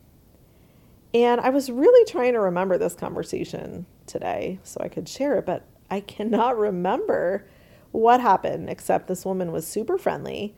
And 1.16 1.40
I 1.40 1.50
was 1.50 1.72
really 1.72 2.04
trying 2.12 2.34
to 2.34 2.42
remember 2.42 2.78
this 2.78 2.94
conversation 2.94 3.86
today 4.06 4.60
so 4.64 4.82
I 4.84 4.90
could 4.90 5.08
share 5.08 5.38
it, 5.38 5.46
but 5.46 5.66
I 5.90 6.02
cannot 6.02 6.58
remember 6.58 7.48
what 7.94 8.20
happened 8.20 8.70
except 8.70 9.08
this 9.08 9.24
woman 9.24 9.54
was 9.54 9.66
super 9.66 9.98
friendly 9.98 10.58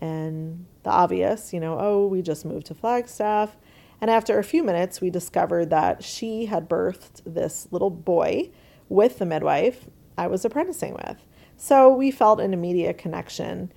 and 0.00 0.64
the 0.82 0.88
obvious, 0.88 1.52
you 1.52 1.60
know, 1.60 1.76
oh, 1.78 2.06
we 2.06 2.22
just 2.22 2.46
moved 2.46 2.64
to 2.68 2.74
Flagstaff. 2.74 3.58
And 4.00 4.10
after 4.10 4.38
a 4.38 4.44
few 4.44 4.64
minutes, 4.64 5.02
we 5.02 5.10
discovered 5.10 5.68
that 5.68 6.02
she 6.02 6.46
had 6.46 6.70
birthed 6.70 7.20
this 7.26 7.68
little 7.70 7.90
boy 7.90 8.50
with 8.88 9.18
the 9.18 9.26
midwife 9.26 9.90
I 10.16 10.28
was 10.28 10.42
apprenticing 10.42 10.94
with. 10.94 11.18
So 11.58 11.92
we 11.92 12.10
felt 12.10 12.40
an 12.40 12.54
immediate 12.54 12.96
connection. 12.96 13.70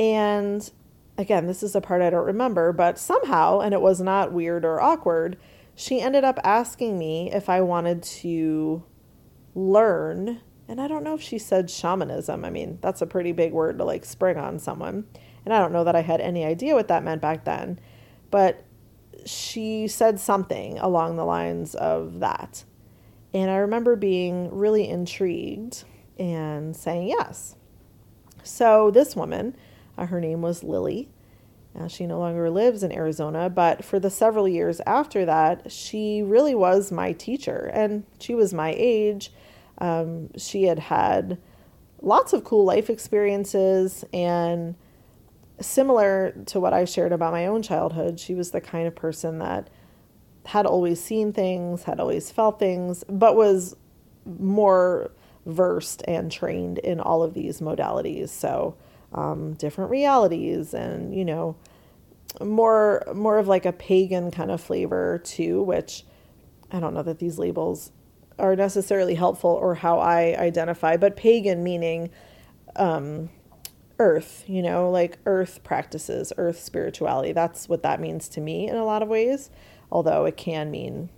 And 0.00 0.70
again, 1.18 1.46
this 1.46 1.62
is 1.62 1.74
a 1.74 1.82
part 1.82 2.00
I 2.00 2.08
don't 2.08 2.24
remember, 2.24 2.72
but 2.72 2.98
somehow, 2.98 3.60
and 3.60 3.74
it 3.74 3.82
was 3.82 4.00
not 4.00 4.32
weird 4.32 4.64
or 4.64 4.80
awkward, 4.80 5.36
she 5.76 6.00
ended 6.00 6.24
up 6.24 6.40
asking 6.42 6.98
me 6.98 7.30
if 7.30 7.48
I 7.50 7.60
wanted 7.60 8.02
to 8.02 8.82
learn. 9.54 10.40
And 10.66 10.80
I 10.80 10.88
don't 10.88 11.04
know 11.04 11.14
if 11.14 11.22
she 11.22 11.38
said 11.38 11.70
shamanism. 11.70 12.44
I 12.44 12.50
mean, 12.50 12.78
that's 12.80 13.02
a 13.02 13.06
pretty 13.06 13.32
big 13.32 13.52
word 13.52 13.78
to 13.78 13.84
like 13.84 14.04
spring 14.06 14.38
on 14.38 14.58
someone. 14.58 15.04
And 15.44 15.54
I 15.54 15.60
don't 15.60 15.72
know 15.72 15.84
that 15.84 15.94
I 15.94 16.00
had 16.00 16.20
any 16.20 16.44
idea 16.44 16.74
what 16.74 16.88
that 16.88 17.04
meant 17.04 17.20
back 17.20 17.44
then. 17.44 17.78
But 18.30 18.64
she 19.26 19.86
said 19.86 20.18
something 20.18 20.78
along 20.78 21.16
the 21.16 21.24
lines 21.24 21.74
of 21.74 22.20
that. 22.20 22.64
And 23.34 23.50
I 23.50 23.56
remember 23.56 23.96
being 23.96 24.50
really 24.50 24.88
intrigued 24.88 25.84
and 26.18 26.74
saying 26.74 27.08
yes. 27.08 27.54
So 28.42 28.90
this 28.90 29.14
woman, 29.14 29.56
uh, 29.98 30.06
her 30.06 30.20
name 30.20 30.40
was 30.40 30.64
Lily. 30.64 31.10
Uh, 31.78 31.88
she 31.88 32.06
no 32.06 32.18
longer 32.18 32.48
lives 32.48 32.82
in 32.82 32.92
Arizona, 32.92 33.50
but 33.50 33.84
for 33.84 34.00
the 34.00 34.10
several 34.10 34.48
years 34.48 34.80
after 34.86 35.24
that, 35.26 35.70
she 35.70 36.22
really 36.22 36.54
was 36.54 36.90
my 36.90 37.12
teacher. 37.12 37.70
And 37.74 38.04
she 38.18 38.34
was 38.34 38.54
my 38.54 38.74
age. 38.76 39.32
Um, 39.78 40.30
she 40.36 40.64
had 40.64 40.78
had 40.78 41.38
lots 42.00 42.32
of 42.32 42.44
cool 42.44 42.64
life 42.64 42.88
experiences 42.88 44.04
and 44.12 44.74
similar 45.60 46.34
to 46.46 46.60
what 46.60 46.72
I 46.72 46.84
shared 46.84 47.12
about 47.12 47.32
my 47.32 47.46
own 47.46 47.62
childhood, 47.62 48.20
she 48.20 48.34
was 48.34 48.50
the 48.50 48.60
kind 48.60 48.86
of 48.86 48.94
person 48.94 49.38
that 49.38 49.68
had 50.46 50.66
always 50.66 51.02
seen 51.02 51.32
things, 51.32 51.84
had 51.84 51.98
always 51.98 52.30
felt 52.30 52.58
things, 52.58 53.04
but 53.08 53.36
was 53.36 53.76
more 54.24 55.10
versed 55.44 56.02
and 56.06 56.30
trained 56.30 56.78
in 56.78 57.00
all 57.00 57.22
of 57.22 57.34
these 57.34 57.60
modalities. 57.60 58.28
So 58.28 58.76
um, 59.12 59.54
different 59.54 59.90
realities 59.90 60.74
and 60.74 61.14
you 61.14 61.24
know 61.24 61.56
more 62.40 63.02
more 63.14 63.38
of 63.38 63.48
like 63.48 63.64
a 63.64 63.72
pagan 63.72 64.30
kind 64.30 64.50
of 64.50 64.60
flavor 64.60 65.20
too 65.24 65.62
which 65.62 66.04
i 66.70 66.78
don't 66.78 66.92
know 66.92 67.02
that 67.02 67.18
these 67.18 67.38
labels 67.38 67.92
are 68.38 68.54
necessarily 68.54 69.14
helpful 69.14 69.50
or 69.50 69.76
how 69.76 69.98
i 69.98 70.36
identify 70.38 70.96
but 70.96 71.16
pagan 71.16 71.62
meaning 71.62 72.10
um, 72.76 73.30
earth 73.98 74.44
you 74.46 74.60
know 74.60 74.90
like 74.90 75.18
earth 75.24 75.62
practices 75.64 76.32
earth 76.36 76.60
spirituality. 76.60 77.32
That's 77.32 77.68
what 77.68 77.82
that 77.82 78.00
means 78.00 78.28
to 78.30 78.40
me 78.40 78.68
in 78.68 78.76
a 78.76 78.84
lot 78.84 79.02
of 79.02 79.08
ways 79.08 79.48
although 79.90 80.24
it 80.24 80.36
can 80.36 80.70
mean 80.70 81.08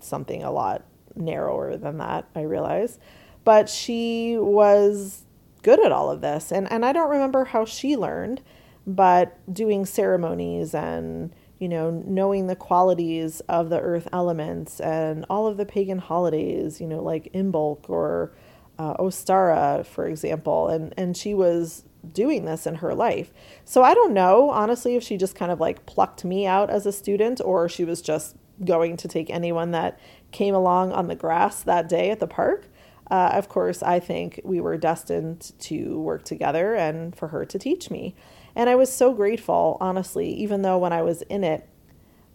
something 0.00 0.42
a 0.42 0.50
lot 0.50 0.84
narrower 1.14 1.76
than 1.76 1.98
that 1.98 2.26
i 2.34 2.42
realize. 2.42 2.98
But 3.44 3.68
she 3.68 4.36
was 4.38 5.25
good 5.66 5.84
at 5.84 5.90
all 5.90 6.08
of 6.08 6.20
this. 6.20 6.52
And, 6.52 6.70
and 6.70 6.84
I 6.84 6.92
don't 6.92 7.10
remember 7.10 7.44
how 7.44 7.64
she 7.64 7.96
learned, 7.96 8.40
but 8.86 9.36
doing 9.52 9.84
ceremonies 9.84 10.76
and, 10.76 11.34
you 11.58 11.68
know, 11.68 11.90
knowing 11.90 12.46
the 12.46 12.54
qualities 12.54 13.40
of 13.48 13.68
the 13.68 13.80
earth 13.80 14.06
elements 14.12 14.78
and 14.78 15.26
all 15.28 15.48
of 15.48 15.56
the 15.56 15.66
pagan 15.66 15.98
holidays, 15.98 16.80
you 16.80 16.86
know, 16.86 17.02
like 17.02 17.32
Imbolc 17.32 17.90
or 17.90 18.32
uh, 18.78 18.94
Ostara, 18.98 19.84
for 19.84 20.06
example. 20.06 20.68
And, 20.68 20.94
and 20.96 21.16
she 21.16 21.34
was 21.34 21.82
doing 22.12 22.44
this 22.44 22.64
in 22.68 22.76
her 22.76 22.94
life. 22.94 23.32
So 23.64 23.82
I 23.82 23.92
don't 23.92 24.14
know, 24.14 24.50
honestly, 24.50 24.94
if 24.94 25.02
she 25.02 25.16
just 25.16 25.34
kind 25.34 25.50
of 25.50 25.58
like 25.58 25.84
plucked 25.84 26.24
me 26.24 26.46
out 26.46 26.70
as 26.70 26.86
a 26.86 26.92
student 26.92 27.40
or 27.44 27.68
she 27.68 27.84
was 27.84 28.00
just 28.00 28.36
going 28.64 28.96
to 28.98 29.08
take 29.08 29.30
anyone 29.30 29.72
that 29.72 29.98
came 30.30 30.54
along 30.54 30.92
on 30.92 31.08
the 31.08 31.16
grass 31.16 31.64
that 31.64 31.88
day 31.88 32.12
at 32.12 32.20
the 32.20 32.28
park. 32.28 32.68
Uh, 33.10 33.30
of 33.32 33.48
course, 33.48 33.82
I 33.82 34.00
think 34.00 34.40
we 34.44 34.60
were 34.60 34.76
destined 34.76 35.52
to 35.60 36.00
work 36.00 36.24
together 36.24 36.74
and 36.74 37.14
for 37.14 37.28
her 37.28 37.44
to 37.44 37.58
teach 37.58 37.90
me. 37.90 38.14
And 38.54 38.68
I 38.68 38.74
was 38.74 38.92
so 38.92 39.12
grateful, 39.12 39.76
honestly, 39.80 40.28
even 40.30 40.62
though 40.62 40.78
when 40.78 40.92
I 40.92 41.02
was 41.02 41.22
in 41.22 41.44
it, 41.44 41.68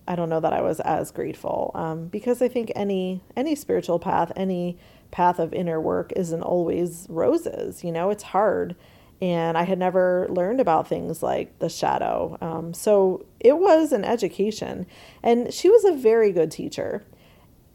I 0.08 0.16
don't 0.16 0.30
know 0.30 0.40
that 0.40 0.54
I 0.54 0.62
was 0.62 0.80
as 0.80 1.12
grateful 1.12 1.72
um, 1.76 2.08
because 2.08 2.42
I 2.42 2.48
think 2.48 2.72
any 2.76 3.22
any 3.36 3.56
spiritual 3.56 4.00
path, 4.00 4.32
any 4.36 4.78
path 5.12 5.40
of 5.40 5.54
inner 5.54 5.80
work 5.80 6.12
isn't 6.16 6.42
always 6.42 7.06
roses. 7.10 7.84
You 7.84 7.92
know, 7.92 8.10
it's 8.10 8.24
hard, 8.24 8.76
and 9.22 9.58
I 9.58 9.64
had 9.64 9.78
never 9.78 10.28
learned 10.30 10.60
about 10.60 10.88
things 10.88 11.22
like 11.22 11.60
the 11.60 11.70
shadow. 11.70 12.38
Um, 12.42 12.74
so 12.74 13.26
it 13.40 13.58
was 13.58 13.92
an 13.92 14.04
education, 14.04 14.86
and 15.22 15.54
she 15.54 15.70
was 15.70 15.86
a 15.86 15.94
very 15.94 16.32
good 16.32 16.52
teacher 16.52 17.04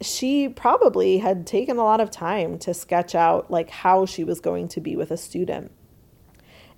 she 0.01 0.49
probably 0.49 1.19
had 1.19 1.47
taken 1.47 1.79
a 1.79 1.85
lot 1.85 2.01
of 2.01 2.11
time 2.11 2.59
to 2.59 2.75
sketch 2.75 3.15
out 3.15 3.51
like 3.51 3.71
how 3.71 4.07
she 4.07 4.25
was 4.25 4.41
going 4.41 4.69
to 4.69 4.81
be 4.81 4.97
with 4.97 5.11
a 5.11 5.17
student. 5.17 5.73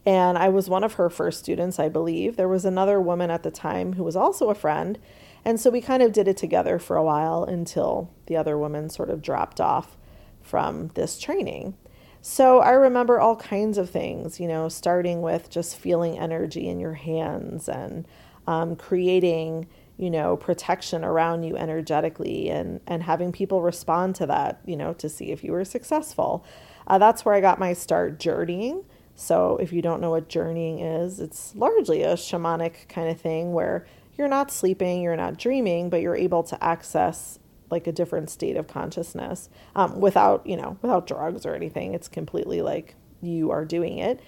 And 0.06 0.38
I 0.38 0.48
was 0.48 0.70
one 0.70 0.84
of 0.84 0.94
her 0.94 1.10
first 1.10 1.40
students, 1.40 1.78
I 1.78 1.88
believe. 1.88 2.36
There 2.36 2.48
was 2.48 2.64
another 2.64 3.00
woman 3.00 3.30
at 3.30 3.42
the 3.42 3.50
time 3.50 3.94
who 3.94 4.04
was 4.04 4.16
also 4.16 4.48
a 4.48 4.54
friend. 4.54 4.98
And 5.44 5.60
so 5.60 5.70
we 5.70 5.80
kind 5.80 6.02
of 6.02 6.12
did 6.12 6.28
it 6.28 6.36
together 6.36 6.78
for 6.78 6.96
a 6.96 7.04
while 7.04 7.44
until 7.44 8.10
the 8.26 8.36
other 8.36 8.56
woman 8.56 8.88
sort 8.88 9.10
of 9.10 9.20
dropped 9.20 9.60
off 9.60 9.96
from 10.40 10.88
this 10.94 11.18
training. 11.18 11.74
So 12.20 12.60
I 12.60 12.70
remember 12.70 13.20
all 13.20 13.36
kinds 13.36 13.78
of 13.78 13.90
things, 13.90 14.40
you 14.40 14.48
know, 14.48 14.68
starting 14.68 15.22
with 15.22 15.50
just 15.50 15.76
feeling 15.76 16.18
energy 16.18 16.68
in 16.68 16.80
your 16.80 16.94
hands 16.94 17.68
and 17.68 18.06
um, 18.46 18.76
creating 18.76 19.68
you 19.98 20.10
know, 20.10 20.36
protection 20.36 21.04
around 21.04 21.42
you 21.42 21.56
energetically 21.56 22.48
and, 22.48 22.80
and 22.86 23.02
having 23.02 23.32
people 23.32 23.60
respond 23.62 24.14
to 24.14 24.26
that, 24.26 24.60
you 24.64 24.76
know, 24.76 24.92
to 24.94 25.08
see 25.08 25.32
if 25.32 25.42
you 25.42 25.52
were 25.52 25.64
successful. 25.64 26.44
Uh, 26.86 26.98
that's 26.98 27.24
where 27.24 27.34
I 27.34 27.40
got 27.40 27.58
my 27.58 27.72
start 27.72 28.18
journeying. 28.18 28.84
So, 29.16 29.56
if 29.56 29.72
you 29.72 29.82
don't 29.82 30.00
know 30.00 30.10
what 30.10 30.28
journeying 30.28 30.78
is, 30.78 31.18
it's 31.18 31.54
largely 31.56 32.04
a 32.04 32.14
shamanic 32.14 32.88
kind 32.88 33.08
of 33.08 33.20
thing 33.20 33.52
where 33.52 33.84
you're 34.16 34.28
not 34.28 34.52
sleeping, 34.52 35.02
you're 35.02 35.16
not 35.16 35.36
dreaming, 35.36 35.90
but 35.90 36.00
you're 36.00 36.16
able 36.16 36.44
to 36.44 36.64
access 36.64 37.40
like 37.70 37.86
a 37.86 37.92
different 37.92 38.30
state 38.30 38.56
of 38.56 38.68
consciousness 38.68 39.48
um, 39.74 40.00
without, 40.00 40.46
you 40.46 40.56
know, 40.56 40.78
without 40.82 41.06
drugs 41.06 41.44
or 41.44 41.54
anything. 41.54 41.94
It's 41.94 42.08
completely 42.08 42.62
like 42.62 42.94
you 43.20 43.50
are 43.50 43.64
doing 43.64 43.98
it. 43.98 44.20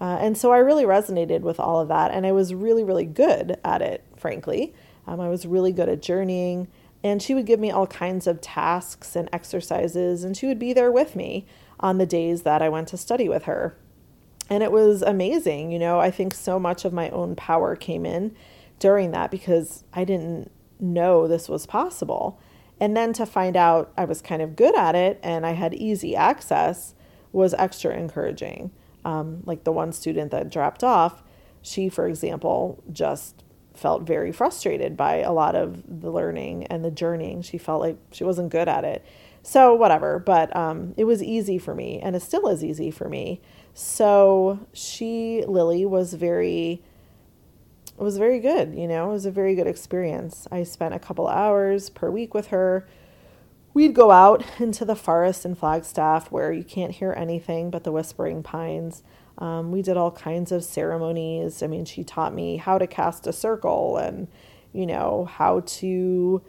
Uh, 0.00 0.18
and 0.20 0.36
so 0.36 0.52
I 0.52 0.58
really 0.58 0.84
resonated 0.84 1.40
with 1.40 1.58
all 1.58 1.80
of 1.80 1.88
that. 1.88 2.10
And 2.10 2.26
I 2.26 2.32
was 2.32 2.52
really, 2.52 2.84
really 2.84 3.06
good 3.06 3.58
at 3.64 3.80
it, 3.80 4.04
frankly. 4.16 4.74
Um, 5.06 5.20
I 5.20 5.28
was 5.28 5.46
really 5.46 5.72
good 5.72 5.88
at 5.88 6.02
journeying, 6.02 6.68
and 7.02 7.22
she 7.22 7.34
would 7.34 7.46
give 7.46 7.60
me 7.60 7.70
all 7.70 7.86
kinds 7.86 8.26
of 8.26 8.40
tasks 8.40 9.14
and 9.16 9.28
exercises, 9.32 10.24
and 10.24 10.36
she 10.36 10.46
would 10.46 10.58
be 10.58 10.72
there 10.72 10.90
with 10.90 11.14
me 11.14 11.46
on 11.80 11.98
the 11.98 12.06
days 12.06 12.42
that 12.42 12.62
I 12.62 12.68
went 12.68 12.88
to 12.88 12.96
study 12.96 13.28
with 13.28 13.44
her. 13.44 13.76
And 14.48 14.62
it 14.62 14.72
was 14.72 15.02
amazing. 15.02 15.70
You 15.70 15.78
know, 15.78 16.00
I 16.00 16.10
think 16.10 16.34
so 16.34 16.58
much 16.58 16.84
of 16.84 16.92
my 16.92 17.10
own 17.10 17.34
power 17.34 17.76
came 17.76 18.04
in 18.04 18.34
during 18.78 19.10
that 19.12 19.30
because 19.30 19.84
I 19.92 20.04
didn't 20.04 20.50
know 20.80 21.26
this 21.26 21.48
was 21.48 21.66
possible. 21.66 22.40
And 22.80 22.96
then 22.96 23.12
to 23.14 23.26
find 23.26 23.56
out 23.56 23.92
I 23.96 24.04
was 24.04 24.20
kind 24.20 24.42
of 24.42 24.56
good 24.56 24.76
at 24.76 24.94
it 24.94 25.20
and 25.22 25.46
I 25.46 25.52
had 25.52 25.74
easy 25.74 26.16
access 26.16 26.94
was 27.32 27.54
extra 27.54 27.94
encouraging. 27.96 28.70
Um, 29.04 29.42
like 29.44 29.64
the 29.64 29.72
one 29.72 29.92
student 29.92 30.30
that 30.30 30.50
dropped 30.50 30.82
off, 30.82 31.22
she, 31.62 31.88
for 31.88 32.06
example, 32.06 32.82
just 32.90 33.43
felt 33.74 34.02
very 34.02 34.32
frustrated 34.32 34.96
by 34.96 35.16
a 35.16 35.32
lot 35.32 35.54
of 35.54 35.82
the 36.00 36.10
learning 36.10 36.64
and 36.68 36.84
the 36.84 36.90
journeying. 36.90 37.42
She 37.42 37.58
felt 37.58 37.80
like 37.80 37.98
she 38.12 38.24
wasn't 38.24 38.50
good 38.50 38.68
at 38.68 38.84
it. 38.84 39.04
So, 39.42 39.74
whatever, 39.74 40.18
but 40.18 40.54
um, 40.56 40.94
it 40.96 41.04
was 41.04 41.22
easy 41.22 41.58
for 41.58 41.74
me, 41.74 42.00
and 42.00 42.16
it 42.16 42.22
still 42.22 42.48
is 42.48 42.64
easy 42.64 42.90
for 42.90 43.10
me. 43.10 43.42
So, 43.74 44.66
she, 44.72 45.44
Lily, 45.46 45.84
was 45.84 46.14
very, 46.14 46.82
it 47.98 48.02
was 48.02 48.16
very 48.16 48.40
good, 48.40 48.74
you 48.74 48.88
know, 48.88 49.10
it 49.10 49.12
was 49.12 49.26
a 49.26 49.30
very 49.30 49.54
good 49.54 49.66
experience. 49.66 50.48
I 50.50 50.62
spent 50.62 50.94
a 50.94 50.98
couple 50.98 51.28
hours 51.28 51.90
per 51.90 52.10
week 52.10 52.32
with 52.32 52.46
her. 52.46 52.88
We'd 53.74 53.94
go 53.94 54.12
out 54.12 54.42
into 54.58 54.86
the 54.86 54.96
forest 54.96 55.44
in 55.44 55.56
Flagstaff 55.56 56.30
where 56.32 56.50
you 56.50 56.64
can't 56.64 56.92
hear 56.92 57.12
anything 57.12 57.70
but 57.70 57.84
the 57.84 57.92
whispering 57.92 58.42
pines. 58.42 59.02
Um, 59.38 59.72
we 59.72 59.82
did 59.82 59.96
all 59.96 60.12
kinds 60.12 60.52
of 60.52 60.62
ceremonies. 60.62 61.62
I 61.62 61.66
mean, 61.66 61.84
she 61.84 62.04
taught 62.04 62.34
me 62.34 62.56
how 62.56 62.78
to 62.78 62.86
cast 62.86 63.26
a 63.26 63.32
circle 63.32 63.96
and, 63.96 64.28
you 64.72 64.86
know, 64.86 65.24
how 65.24 65.60
to 65.60 66.42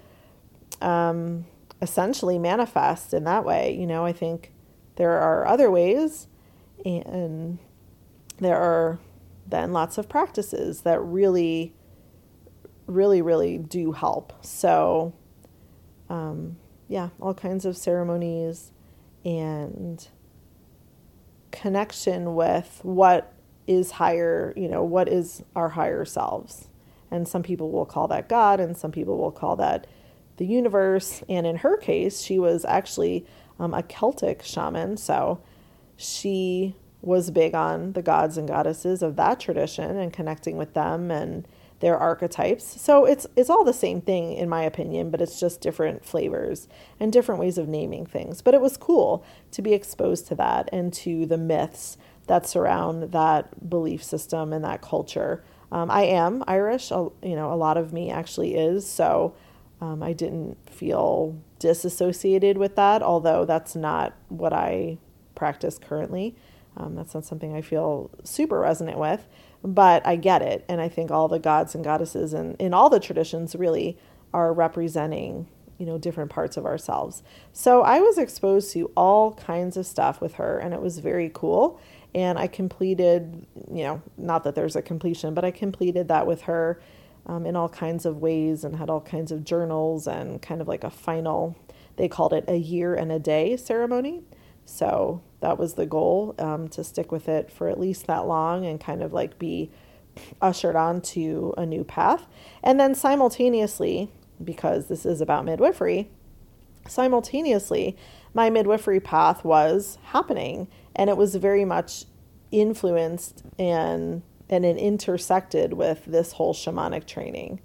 um, 0.81 1.45
essentially 1.81 2.37
manifest 2.37 3.13
in 3.13 3.23
that 3.23 3.43
way. 3.43 3.75
You 3.75 3.87
know, 3.87 4.05
I 4.05 4.13
think 4.13 4.51
there 4.97 5.13
are 5.13 5.47
other 5.47 5.71
ways, 5.71 6.27
and 6.85 7.57
there 8.37 8.57
are 8.57 8.99
then 9.47 9.73
lots 9.73 9.97
of 9.97 10.07
practices 10.07 10.81
that 10.81 11.01
really, 11.01 11.73
really, 12.87 13.21
really 13.21 13.57
do 13.57 13.91
help. 13.93 14.45
So, 14.45 15.13
um, 16.09 16.57
yeah, 16.87 17.09
all 17.19 17.33
kinds 17.33 17.65
of 17.65 17.75
ceremonies 17.75 18.71
and 19.23 20.07
connection 21.55 22.35
with 22.35 22.79
what 22.83 23.33
is 23.67 23.91
higher, 23.91 24.53
you 24.55 24.67
know, 24.67 24.83
what 24.83 25.07
is 25.07 25.43
our 25.55 25.69
higher 25.69 26.05
selves. 26.05 26.67
And 27.09 27.27
some 27.27 27.43
people 27.43 27.71
will 27.71 27.85
call 27.85 28.07
that 28.09 28.29
God, 28.29 28.59
and 28.59 28.75
some 28.75 28.91
people 28.91 29.17
will 29.17 29.31
call 29.31 29.55
that 29.55 29.87
the 30.37 30.45
universe. 30.45 31.23
And 31.29 31.47
in 31.47 31.57
her 31.57 31.77
case, 31.77 32.21
she 32.21 32.37
was 32.39 32.65
actually 32.65 33.25
um, 33.59 33.73
a 33.73 33.81
Celtic 33.81 34.43
shaman. 34.43 34.97
So 34.97 35.41
she 35.95 36.75
was 37.01 37.31
big 37.31 37.55
on 37.55 37.93
the 37.93 38.01
gods 38.01 38.37
and 38.37 38.47
goddesses 38.47 39.01
of 39.01 39.15
that 39.15 39.39
tradition 39.39 39.97
and 39.97 40.11
connecting 40.11 40.57
with 40.57 40.73
them 40.73 41.11
and 41.11 41.47
their 41.79 41.97
archetypes. 41.97 42.81
So 42.81 43.05
it's 43.05 43.27
it's 43.35 43.49
all 43.49 43.63
the 43.63 43.73
same 43.73 44.01
thing 44.01 44.33
in 44.33 44.49
my 44.49 44.63
opinion, 44.63 45.09
but 45.09 45.21
it's 45.21 45.39
just 45.39 45.61
different 45.61 46.05
flavors 46.05 46.67
and 46.99 47.11
different 47.11 47.41
ways 47.41 47.57
of 47.57 47.67
naming 47.67 48.05
things. 48.05 48.41
But 48.41 48.53
it 48.53 48.61
was 48.61 48.77
cool 48.77 49.25
to 49.51 49.61
be 49.61 49.73
exposed 49.73 50.27
to 50.27 50.35
that 50.35 50.69
and 50.71 50.93
to 50.93 51.25
the 51.25 51.37
myths 51.37 51.97
that 52.27 52.47
surround 52.47 53.11
that 53.11 53.69
belief 53.69 54.03
system 54.03 54.53
and 54.53 54.63
that 54.63 54.81
culture. 54.81 55.43
Um, 55.71 55.91
I 55.91 56.03
am 56.03 56.43
Irish, 56.47 56.91
you 56.91 57.13
know, 57.21 57.51
a 57.51 57.55
lot 57.55 57.77
of 57.77 57.91
me 57.91 58.09
actually 58.09 58.55
is. 58.55 58.87
So 58.87 59.35
um, 59.81 60.01
I 60.01 60.13
didn't 60.13 60.57
feel 60.69 61.37
disassociated 61.59 62.57
with 62.57 62.75
that, 62.75 63.03
although 63.03 63.45
that's 63.45 63.75
not 63.75 64.15
what 64.29 64.53
I 64.53 64.97
practice 65.35 65.77
currently. 65.77 66.35
Um, 66.77 66.95
that's 66.95 67.13
not 67.13 67.25
something 67.25 67.55
I 67.55 67.61
feel 67.61 68.09
super 68.23 68.59
resonant 68.59 68.97
with 68.97 69.27
but 69.65 70.05
I 70.05 70.15
get 70.15 70.41
it. 70.41 70.63
And 70.69 70.79
I 70.79 70.87
think 70.87 71.11
all 71.11 71.27
the 71.27 71.39
gods 71.39 71.75
and 71.75 71.83
goddesses 71.83 72.33
and 72.33 72.55
in 72.59 72.73
all 72.73 72.89
the 72.89 72.99
traditions 72.99 73.55
really 73.55 73.97
are 74.33 74.53
representing, 74.53 75.47
you 75.77 75.85
know, 75.85 75.97
different 75.97 76.29
parts 76.29 76.55
of 76.55 76.65
ourselves. 76.65 77.23
So 77.51 77.81
I 77.81 77.99
was 77.99 78.17
exposed 78.17 78.71
to 78.73 78.91
all 78.95 79.33
kinds 79.33 79.75
of 79.75 79.85
stuff 79.85 80.21
with 80.21 80.35
her 80.35 80.59
and 80.59 80.73
it 80.73 80.81
was 80.81 80.99
very 80.99 81.31
cool. 81.33 81.79
And 82.13 82.37
I 82.37 82.47
completed, 82.47 83.45
you 83.71 83.83
know, 83.83 84.01
not 84.17 84.43
that 84.43 84.55
there's 84.55 84.75
a 84.75 84.81
completion, 84.81 85.33
but 85.33 85.43
I 85.43 85.51
completed 85.51 86.07
that 86.07 86.27
with 86.27 86.43
her 86.43 86.79
um, 87.25 87.45
in 87.45 87.55
all 87.55 87.69
kinds 87.69 88.05
of 88.05 88.17
ways 88.17 88.63
and 88.63 88.75
had 88.75 88.89
all 88.89 89.01
kinds 89.01 89.31
of 89.31 89.43
journals 89.43 90.07
and 90.07 90.41
kind 90.41 90.61
of 90.61 90.67
like 90.67 90.83
a 90.83 90.89
final, 90.91 91.57
they 91.97 92.07
called 92.07 92.33
it 92.33 92.45
a 92.47 92.55
year 92.55 92.93
and 92.93 93.11
a 93.11 93.19
day 93.19 93.57
ceremony. 93.57 94.21
So 94.63 95.21
that 95.45 95.59
was 95.59 95.75
the 95.75 95.85
goal 95.85 96.33
um, 96.39 96.67
to 96.69 96.83
stick 96.83 97.11
with 97.11 97.29
it 97.29 97.51
for 97.51 97.69
at 97.69 97.79
least 97.79 98.07
that 98.07 98.25
long 98.25 98.65
and 98.65 98.81
kind 98.81 99.03
of 99.03 99.13
like 99.13 99.37
be 99.37 99.69
ushered 100.41 100.75
on 100.75 100.99
to 101.01 101.53
a 101.55 101.67
new 101.67 101.83
path. 101.83 102.25
And 102.63 102.79
then 102.79 102.95
simultaneously, 102.95 104.09
because 104.43 104.87
this 104.87 105.05
is 105.05 105.21
about 105.21 105.45
midwifery, 105.45 106.09
simultaneously, 106.87 107.95
my 108.33 108.49
midwifery 108.49 108.99
path 108.99 109.45
was 109.45 109.99
happening 110.05 110.67
and 110.95 111.11
it 111.11 111.17
was 111.17 111.35
very 111.35 111.63
much 111.63 112.05
influenced 112.51 113.43
and 113.59 114.23
and 114.49 114.65
it 114.65 114.77
intersected 114.77 115.73
with 115.73 116.05
this 116.05 116.33
whole 116.33 116.55
shamanic 116.55 117.05
training. 117.05 117.59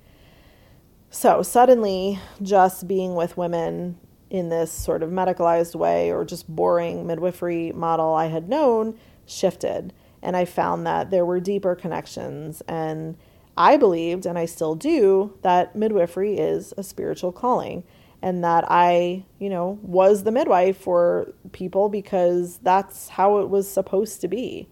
So 1.09 1.43
suddenly 1.43 2.19
just 2.43 2.87
being 2.87 3.15
with 3.15 3.39
women 3.39 3.99
in 4.31 4.49
this 4.49 4.71
sort 4.71 5.03
of 5.03 5.11
medicalized 5.11 5.75
way 5.75 6.13
or 6.13 6.25
just 6.25 6.49
boring 6.49 7.07
midwifery 7.07 7.73
model 7.73 8.15
I 8.15 8.27
had 8.27 8.49
known 8.49 8.99
shifted. 9.27 9.93
And 10.23 10.37
I 10.37 10.45
found 10.45 10.87
that 10.87 11.11
there 11.11 11.25
were 11.25 11.41
deeper 11.41 11.75
connections. 11.75 12.63
And 12.69 13.17
I 13.57 13.77
believed, 13.77 14.27
and 14.27 14.39
I 14.39 14.47
still 14.47 14.75
do, 14.75 15.37
that 15.43 15.75
midwifery 15.75 16.39
is 16.39 16.73
a 16.77 16.83
spiritual 16.83 17.33
calling 17.33 17.85
and 18.23 18.45
that 18.45 18.65
I, 18.69 19.25
you 19.39 19.49
know, 19.49 19.79
was 19.83 20.25
the 20.25 20.31
midwife 20.31 20.77
for 20.77 21.33
people 21.53 21.89
because 21.89 22.59
that's 22.59 23.09
how 23.09 23.39
it 23.39 23.49
was 23.49 23.69
supposed 23.69 24.21
to 24.21 24.29
be 24.29 24.69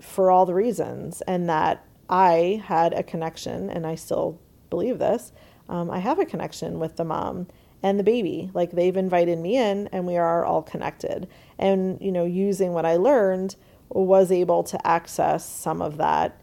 for 0.00 0.30
all 0.30 0.46
the 0.46 0.54
reasons. 0.54 1.20
And 1.22 1.48
that 1.48 1.84
I 2.08 2.62
had 2.64 2.94
a 2.94 3.02
connection, 3.02 3.68
and 3.68 3.86
I 3.86 3.94
still 3.96 4.40
believe 4.70 4.98
this. 4.98 5.32
Um, 5.68 5.90
I 5.90 5.98
have 5.98 6.18
a 6.18 6.24
connection 6.24 6.78
with 6.78 6.96
the 6.96 7.04
mom 7.04 7.48
and 7.82 7.98
the 7.98 8.04
baby. 8.04 8.50
Like 8.54 8.72
they've 8.72 8.96
invited 8.96 9.38
me 9.38 9.56
in 9.56 9.88
and 9.88 10.06
we 10.06 10.16
are 10.16 10.44
all 10.44 10.62
connected. 10.62 11.28
And, 11.58 12.00
you 12.00 12.12
know, 12.12 12.24
using 12.24 12.72
what 12.72 12.86
I 12.86 12.96
learned 12.96 13.56
was 13.88 14.30
able 14.30 14.62
to 14.64 14.86
access 14.86 15.48
some 15.48 15.80
of 15.80 15.96
that 15.96 16.40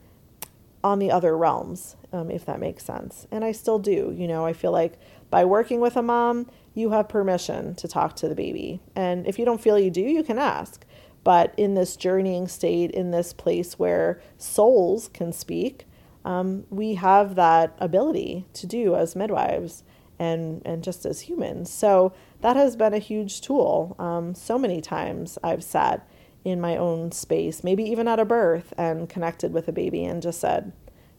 on 0.83 0.99
the 0.99 1.11
other 1.11 1.38
realms, 1.38 1.95
um, 2.13 2.29
if 2.29 2.45
that 2.45 2.59
makes 2.59 2.86
sense. 2.86 3.27
And 3.31 3.43
I 3.43 3.51
still 3.51 3.79
do. 3.79 4.13
You 4.17 4.27
know, 4.27 4.45
I 4.45 4.53
feel 4.53 4.71
like 4.71 4.99
by 5.29 5.43
working 5.45 5.79
with 5.79 5.95
a 5.95 6.01
mom, 6.01 6.49
you 6.73 6.91
have 6.91 7.09
permission 7.09 7.75
to 7.75 7.88
talk 7.88 8.15
to 8.17 8.27
the 8.27 8.36
baby. 8.36 8.81
And 8.95 9.27
if 9.27 9.39
you 9.39 9.45
don't 9.45 9.61
feel 9.61 9.79
you 9.79 9.89
do, 9.89 10.01
you 10.01 10.23
can 10.23 10.38
ask. 10.38 10.86
But 11.23 11.55
in 11.57 11.73
this 11.73 11.95
journeying 11.95 12.47
state, 12.47 12.91
in 12.91 13.09
this 13.09 13.33
place 13.33 13.79
where 13.79 14.21
souls 14.38 15.09
can 15.11 15.33
speak, 15.33 15.88
um, 16.23 16.65
we 16.69 16.95
have 16.95 17.36
that 17.36 17.75
ability 17.79 18.45
to 18.53 18.67
do 18.67 18.95
as 18.95 19.15
midwives 19.15 19.83
and 20.20 20.61
and 20.66 20.84
just 20.84 21.05
as 21.05 21.22
humans. 21.22 21.72
So 21.72 22.13
that 22.41 22.55
has 22.55 22.76
been 22.76 22.93
a 22.93 22.99
huge 22.99 23.41
tool. 23.41 23.95
Um, 23.99 24.36
so 24.36 24.57
many 24.57 24.82
times 24.82 25.38
I've 25.43 25.63
sat 25.63 26.07
in 26.43 26.61
my 26.61 26.78
own 26.78 27.11
space, 27.11 27.63
maybe 27.63 27.84
even 27.84 28.07
at 28.07 28.20
a 28.20 28.26
birth, 28.26 28.74
and 28.78 29.09
connected 29.09 29.51
with 29.51 29.68
a 29.68 29.72
baby 29.72 30.05
and 30.05 30.22
just 30.22 30.39
said, 30.39 30.72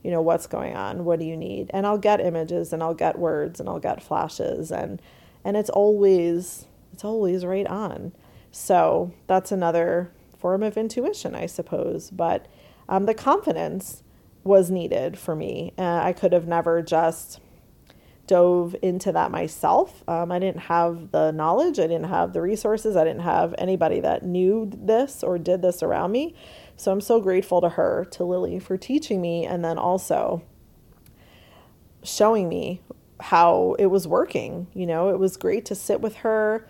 you 0.03 0.11
know, 0.13 0.23
what's 0.23 0.47
going 0.47 0.77
on? 0.77 1.05
What 1.05 1.19
do 1.19 1.25
you 1.25 1.37
need? 1.37 1.69
And 1.75 1.85
I'll 1.85 1.99
get 1.99 2.21
images 2.21 2.73
and 2.73 2.81
I'll 2.83 2.95
get 2.95 3.19
words 3.19 3.59
and 3.59 3.69
I'll 3.69 3.81
get 3.81 4.03
flashes 4.03 4.71
and 4.71 5.03
and 5.45 5.57
it's 5.57 5.71
always 5.71 6.67
it's 6.93 7.05
always 7.05 7.45
right 7.45 7.67
on. 7.67 8.13
So 8.53 9.13
that's 9.27 9.53
another 9.53 10.13
form 10.39 10.63
of 10.63 10.77
intuition, 10.77 11.35
I 11.35 11.47
suppose. 11.47 12.11
But 12.11 12.47
um, 12.89 13.07
the 13.07 13.15
confidence 13.15 14.03
was 14.45 14.71
needed 14.71 15.19
for 15.19 15.35
me. 15.35 15.73
Uh, 15.77 16.01
I 16.03 16.13
could 16.13 16.33
have 16.33 16.47
never 16.47 16.83
just 16.83 17.41
dove 18.27 18.75
into 18.83 19.13
that 19.13 19.31
myself. 19.31 20.03
Um, 20.09 20.33
I 20.33 20.39
didn't 20.39 20.63
have 20.63 21.13
the 21.13 21.31
knowledge, 21.33 21.79
I 21.79 21.87
didn't 21.87 22.05
have 22.05 22.33
the 22.33 22.43
resources, 22.43 22.97
I 22.97 23.05
didn't 23.05 23.23
have 23.23 23.55
anybody 23.59 24.01
that 24.01 24.25
knew 24.25 24.71
this 24.73 25.23
or 25.23 25.39
did 25.39 25.63
this 25.63 25.83
around 25.83 26.13
me. 26.13 26.35
So 26.77 26.93
I'm 26.93 27.01
so 27.01 27.21
grateful 27.21 27.61
to 27.61 27.71
her, 27.71 28.07
to 28.13 28.25
Lily, 28.25 28.59
for 28.59 28.77
teaching 28.77 29.21
me 29.21 29.47
and 29.47 29.65
then 29.65 29.79
also 29.79 30.43
showing 32.03 32.49
me 32.49 32.83
how 33.21 33.77
it 33.79 33.87
was 33.87 34.07
working. 34.07 34.67
You 34.75 34.87
know, 34.87 35.11
it 35.11 35.19
was 35.19 35.37
great 35.37 35.65
to 35.67 35.75
sit 35.75 36.01
with 36.01 36.17
her 36.17 36.69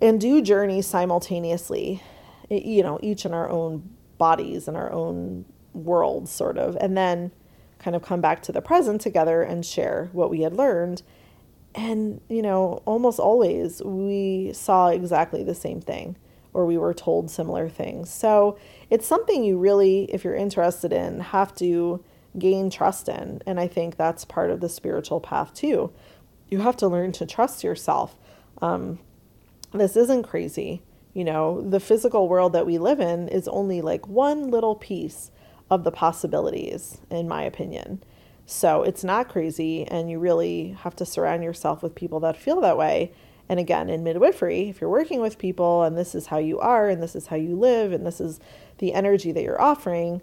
and 0.00 0.20
do 0.20 0.42
journeys 0.42 0.86
simultaneously, 0.86 2.02
you 2.50 2.82
know, 2.82 2.98
each 3.02 3.24
in 3.24 3.32
our 3.32 3.48
own 3.48 3.88
bodies 4.18 4.68
and 4.68 4.76
our 4.76 4.92
own 4.92 5.44
worlds, 5.72 6.30
sort 6.30 6.58
of. 6.58 6.76
And 6.80 6.96
then 6.96 7.32
kind 7.78 7.94
of 7.94 8.02
come 8.02 8.20
back 8.20 8.42
to 8.42 8.52
the 8.52 8.60
present 8.60 9.00
together 9.00 9.42
and 9.42 9.64
share 9.64 10.08
what 10.12 10.30
we 10.30 10.42
had 10.42 10.54
learned. 10.54 11.02
And, 11.74 12.20
you 12.28 12.42
know, 12.42 12.82
almost 12.84 13.18
always 13.18 13.82
we 13.82 14.52
saw 14.52 14.88
exactly 14.88 15.44
the 15.44 15.54
same 15.54 15.80
thing 15.80 16.16
or 16.52 16.66
we 16.66 16.78
were 16.78 16.94
told 16.94 17.30
similar 17.30 17.68
things. 17.68 18.10
So 18.10 18.58
it's 18.90 19.06
something 19.06 19.44
you 19.44 19.58
really, 19.58 20.04
if 20.04 20.24
you're 20.24 20.34
interested 20.34 20.92
in, 20.92 21.20
have 21.20 21.54
to 21.56 22.02
gain 22.38 22.70
trust 22.70 23.08
in. 23.08 23.42
And 23.46 23.60
I 23.60 23.68
think 23.68 23.96
that's 23.96 24.24
part 24.24 24.50
of 24.50 24.60
the 24.60 24.68
spiritual 24.68 25.20
path 25.20 25.54
too. 25.54 25.92
You 26.48 26.60
have 26.60 26.76
to 26.78 26.88
learn 26.88 27.12
to 27.12 27.26
trust 27.26 27.62
yourself. 27.62 28.16
Um, 28.60 28.98
this 29.72 29.96
isn't 29.96 30.22
crazy. 30.24 30.82
You 31.14 31.24
know, 31.24 31.60
the 31.60 31.80
physical 31.80 32.28
world 32.28 32.52
that 32.54 32.66
we 32.66 32.78
live 32.78 33.00
in 33.00 33.28
is 33.28 33.48
only 33.48 33.80
like 33.80 34.08
one 34.08 34.50
little 34.50 34.74
piece 34.74 35.30
of 35.70 35.84
the 35.84 35.90
possibilities, 35.90 36.98
in 37.10 37.28
my 37.28 37.42
opinion. 37.42 38.02
So 38.46 38.82
it's 38.82 39.04
not 39.04 39.28
crazy, 39.28 39.84
and 39.84 40.10
you 40.10 40.18
really 40.18 40.76
have 40.80 40.96
to 40.96 41.04
surround 41.04 41.44
yourself 41.44 41.82
with 41.82 41.94
people 41.94 42.20
that 42.20 42.36
feel 42.36 42.60
that 42.62 42.78
way. 42.78 43.12
And 43.48 43.60
again, 43.60 43.88
in 43.88 44.02
midwifery, 44.02 44.68
if 44.68 44.80
you're 44.80 44.90
working 44.90 45.20
with 45.20 45.38
people 45.38 45.82
and 45.82 45.96
this 45.96 46.14
is 46.14 46.26
how 46.26 46.38
you 46.38 46.58
are, 46.58 46.88
and 46.88 47.02
this 47.02 47.14
is 47.14 47.26
how 47.26 47.36
you 47.36 47.56
live, 47.56 47.92
and 47.92 48.06
this 48.06 48.20
is 48.20 48.40
the 48.78 48.94
energy 48.94 49.32
that 49.32 49.42
you're 49.42 49.60
offering, 49.60 50.22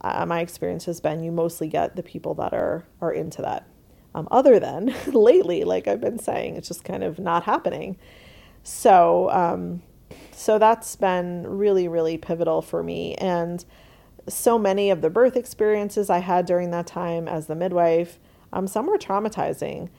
uh, 0.00 0.26
my 0.26 0.40
experience 0.40 0.84
has 0.84 1.00
been 1.00 1.22
you 1.22 1.32
mostly 1.32 1.66
get 1.66 1.96
the 1.96 2.02
people 2.02 2.34
that 2.34 2.52
are 2.52 2.84
are 3.00 3.12
into 3.12 3.40
that. 3.40 3.66
Um, 4.14 4.28
other 4.30 4.60
than 4.60 4.94
lately, 5.06 5.64
like 5.64 5.88
I've 5.88 6.00
been 6.00 6.18
saying, 6.18 6.56
it's 6.56 6.68
just 6.68 6.84
kind 6.84 7.02
of 7.02 7.18
not 7.18 7.44
happening. 7.44 7.96
So, 8.62 9.30
um, 9.30 9.82
so 10.32 10.58
that's 10.58 10.96
been 10.96 11.46
really, 11.46 11.88
really 11.88 12.18
pivotal 12.18 12.62
for 12.62 12.82
me, 12.82 13.14
and 13.16 13.64
so 14.28 14.58
many 14.58 14.90
of 14.90 15.00
the 15.00 15.10
birth 15.10 15.36
experiences 15.36 16.10
I 16.10 16.18
had 16.18 16.46
during 16.46 16.70
that 16.70 16.86
time 16.86 17.28
as 17.28 17.46
the 17.46 17.54
midwife, 17.54 18.18
um, 18.52 18.66
some 18.66 18.86
were 18.86 18.98
traumatizing. 18.98 19.90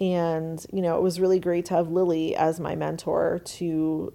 And, 0.00 0.64
you 0.72 0.82
know, 0.82 0.96
it 0.96 1.02
was 1.02 1.18
really 1.18 1.40
great 1.40 1.64
to 1.66 1.74
have 1.74 1.90
Lily 1.90 2.36
as 2.36 2.60
my 2.60 2.76
mentor 2.76 3.40
to 3.44 4.12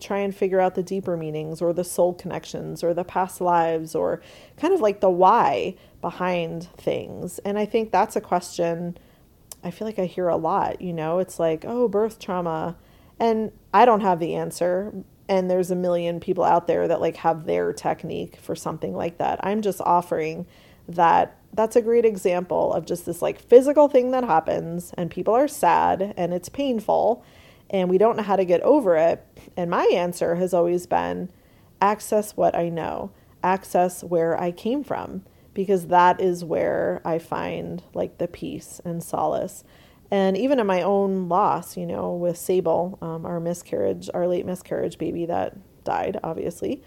try 0.00 0.18
and 0.18 0.34
figure 0.34 0.60
out 0.60 0.74
the 0.74 0.82
deeper 0.82 1.16
meanings 1.16 1.60
or 1.60 1.72
the 1.72 1.84
soul 1.84 2.14
connections 2.14 2.82
or 2.82 2.94
the 2.94 3.04
past 3.04 3.40
lives 3.40 3.94
or 3.94 4.20
kind 4.56 4.72
of 4.72 4.80
like 4.80 5.00
the 5.00 5.10
why 5.10 5.74
behind 6.00 6.68
things. 6.76 7.38
And 7.40 7.58
I 7.58 7.66
think 7.66 7.90
that's 7.90 8.16
a 8.16 8.20
question 8.20 8.98
I 9.66 9.70
feel 9.72 9.86
like 9.86 9.98
I 9.98 10.04
hear 10.04 10.28
a 10.28 10.36
lot, 10.36 10.80
you 10.80 10.92
know, 10.92 11.18
it's 11.18 11.40
like, 11.40 11.64
oh, 11.66 11.88
birth 11.88 12.20
trauma. 12.20 12.76
And 13.18 13.50
I 13.74 13.84
don't 13.84 14.02
have 14.02 14.20
the 14.20 14.34
answer, 14.34 14.92
and 15.28 15.50
there's 15.50 15.70
a 15.70 15.76
million 15.76 16.20
people 16.20 16.44
out 16.44 16.66
there 16.66 16.86
that 16.88 17.00
like 17.00 17.16
have 17.16 17.46
their 17.46 17.72
technique 17.72 18.36
for 18.36 18.54
something 18.54 18.94
like 18.94 19.18
that. 19.18 19.40
I'm 19.42 19.62
just 19.62 19.80
offering 19.80 20.46
that 20.88 21.36
that's 21.52 21.76
a 21.76 21.82
great 21.82 22.04
example 22.04 22.72
of 22.72 22.86
just 22.86 23.06
this 23.06 23.22
like 23.22 23.40
physical 23.40 23.88
thing 23.88 24.10
that 24.12 24.24
happens 24.24 24.92
and 24.96 25.10
people 25.10 25.34
are 25.34 25.48
sad 25.48 26.14
and 26.16 26.32
it's 26.32 26.48
painful 26.48 27.24
and 27.70 27.90
we 27.90 27.98
don't 27.98 28.16
know 28.16 28.22
how 28.22 28.36
to 28.36 28.44
get 28.44 28.60
over 28.62 28.96
it. 28.96 29.26
And 29.56 29.70
my 29.70 29.84
answer 29.92 30.36
has 30.36 30.54
always 30.54 30.86
been 30.86 31.28
access 31.80 32.36
what 32.36 32.54
I 32.54 32.68
know, 32.68 33.10
access 33.42 34.04
where 34.04 34.40
I 34.40 34.52
came 34.52 34.84
from 34.84 35.24
because 35.54 35.86
that 35.86 36.20
is 36.20 36.44
where 36.44 37.00
I 37.04 37.18
find 37.18 37.82
like 37.94 38.18
the 38.18 38.28
peace 38.28 38.80
and 38.84 39.02
solace. 39.02 39.64
And 40.10 40.36
even 40.36 40.60
in 40.60 40.66
my 40.66 40.82
own 40.82 41.28
loss, 41.28 41.76
you 41.76 41.86
know, 41.86 42.14
with 42.14 42.36
Sable, 42.36 42.98
um, 43.02 43.26
our 43.26 43.40
miscarriage, 43.40 44.08
our 44.14 44.26
late 44.26 44.46
miscarriage 44.46 44.98
baby 44.98 45.26
that 45.26 45.56
died, 45.84 46.18
obviously, 46.22 46.82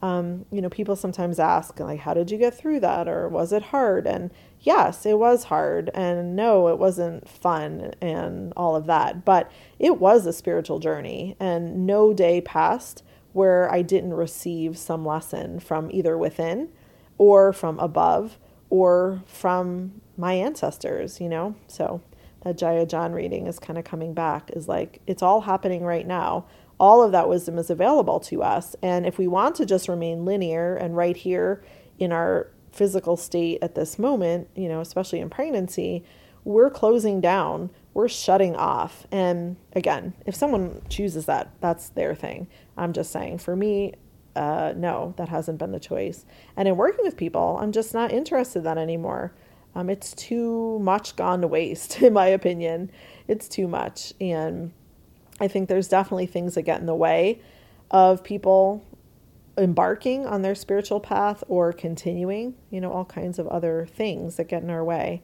um, 0.00 0.46
you 0.50 0.60
know, 0.60 0.68
people 0.68 0.96
sometimes 0.96 1.38
ask, 1.38 1.78
like, 1.78 2.00
how 2.00 2.12
did 2.12 2.30
you 2.30 2.36
get 2.36 2.54
through 2.54 2.80
that? 2.80 3.06
Or 3.06 3.28
was 3.28 3.52
it 3.52 3.62
hard? 3.62 4.06
And 4.06 4.32
yes, 4.60 5.06
it 5.06 5.18
was 5.18 5.44
hard. 5.44 5.90
And 5.94 6.34
no, 6.34 6.68
it 6.68 6.78
wasn't 6.78 7.28
fun 7.28 7.94
and 8.00 8.52
all 8.56 8.74
of 8.74 8.86
that. 8.86 9.24
But 9.24 9.50
it 9.78 10.00
was 10.00 10.26
a 10.26 10.32
spiritual 10.32 10.80
journey. 10.80 11.36
And 11.38 11.86
no 11.86 12.12
day 12.12 12.40
passed 12.40 13.04
where 13.32 13.70
I 13.72 13.82
didn't 13.82 14.14
receive 14.14 14.76
some 14.76 15.06
lesson 15.06 15.60
from 15.60 15.88
either 15.92 16.18
within 16.18 16.68
or 17.16 17.52
from 17.52 17.78
above 17.78 18.38
or 18.70 19.22
from 19.24 20.00
my 20.16 20.34
ancestors, 20.34 21.20
you 21.20 21.28
know? 21.28 21.54
So 21.68 22.00
that 22.44 22.58
Jaiya 22.58 22.88
John 22.88 23.12
reading 23.12 23.46
is 23.46 23.58
kind 23.58 23.78
of 23.78 23.84
coming 23.84 24.14
back 24.14 24.50
is 24.54 24.68
like 24.68 25.00
it's 25.06 25.22
all 25.22 25.42
happening 25.42 25.84
right 25.84 26.06
now. 26.06 26.46
All 26.78 27.02
of 27.02 27.12
that 27.12 27.28
wisdom 27.28 27.58
is 27.58 27.70
available 27.70 28.18
to 28.20 28.42
us. 28.42 28.74
And 28.82 29.06
if 29.06 29.18
we 29.18 29.28
want 29.28 29.54
to 29.56 29.66
just 29.66 29.88
remain 29.88 30.24
linear 30.24 30.74
and 30.74 30.96
right 30.96 31.16
here 31.16 31.62
in 31.98 32.10
our 32.10 32.48
physical 32.72 33.16
state 33.16 33.58
at 33.62 33.74
this 33.74 33.98
moment, 33.98 34.48
you 34.56 34.68
know, 34.68 34.80
especially 34.80 35.20
in 35.20 35.30
pregnancy, 35.30 36.04
we're 36.44 36.70
closing 36.70 37.20
down, 37.20 37.70
we're 37.94 38.08
shutting 38.08 38.56
off. 38.56 39.06
And 39.12 39.56
again, 39.74 40.14
if 40.26 40.34
someone 40.34 40.82
chooses 40.88 41.26
that, 41.26 41.52
that's 41.60 41.90
their 41.90 42.14
thing. 42.14 42.48
I'm 42.76 42.92
just 42.92 43.12
saying, 43.12 43.38
for 43.38 43.54
me, 43.54 43.94
uh, 44.34 44.72
no, 44.74 45.14
that 45.18 45.28
hasn't 45.28 45.58
been 45.58 45.72
the 45.72 45.78
choice. 45.78 46.24
And 46.56 46.66
in 46.66 46.76
working 46.76 47.04
with 47.04 47.16
people, 47.16 47.58
I'm 47.60 47.70
just 47.70 47.94
not 47.94 48.10
interested 48.10 48.60
in 48.60 48.64
that 48.64 48.78
anymore. 48.78 49.32
Um, 49.74 49.88
it's 49.88 50.12
too 50.14 50.78
much 50.80 51.16
gone 51.16 51.40
to 51.40 51.48
waste, 51.48 52.02
in 52.02 52.12
my 52.12 52.26
opinion. 52.26 52.90
It's 53.28 53.48
too 53.48 53.68
much. 53.68 54.12
And 54.20 54.72
I 55.40 55.48
think 55.48 55.68
there's 55.68 55.88
definitely 55.88 56.26
things 56.26 56.54
that 56.54 56.62
get 56.62 56.80
in 56.80 56.86
the 56.86 56.94
way 56.94 57.40
of 57.90 58.22
people 58.24 58.84
embarking 59.56 60.26
on 60.26 60.42
their 60.42 60.54
spiritual 60.54 61.00
path 61.00 61.44
or 61.46 61.72
continuing, 61.72 62.54
you 62.70 62.80
know, 62.80 62.90
all 62.90 63.04
kinds 63.04 63.38
of 63.38 63.46
other 63.48 63.86
things 63.90 64.36
that 64.36 64.48
get 64.48 64.62
in 64.62 64.70
our 64.70 64.84
way. 64.84 65.22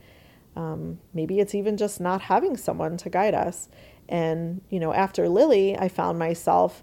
Um, 0.57 0.99
maybe 1.15 1.41
it's 1.41 1.55
even 1.55 1.77
just 1.77 2.01
not 2.01 2.23
having 2.23 2.57
someone 2.57 2.97
to 2.99 3.11
guide 3.11 3.35
us. 3.35 3.69
And, 4.09 4.61
you 4.71 4.81
know, 4.81 4.93
after 4.93 5.29
Lily, 5.29 5.77
I 5.79 5.89
found 5.89 6.19
myself 6.19 6.83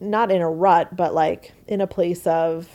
not 0.00 0.30
in 0.30 0.42
a 0.42 0.50
rut, 0.50 0.94
but 0.94 1.14
like 1.14 1.52
in 1.66 1.80
a 1.80 1.86
place 1.86 2.26
of, 2.26 2.68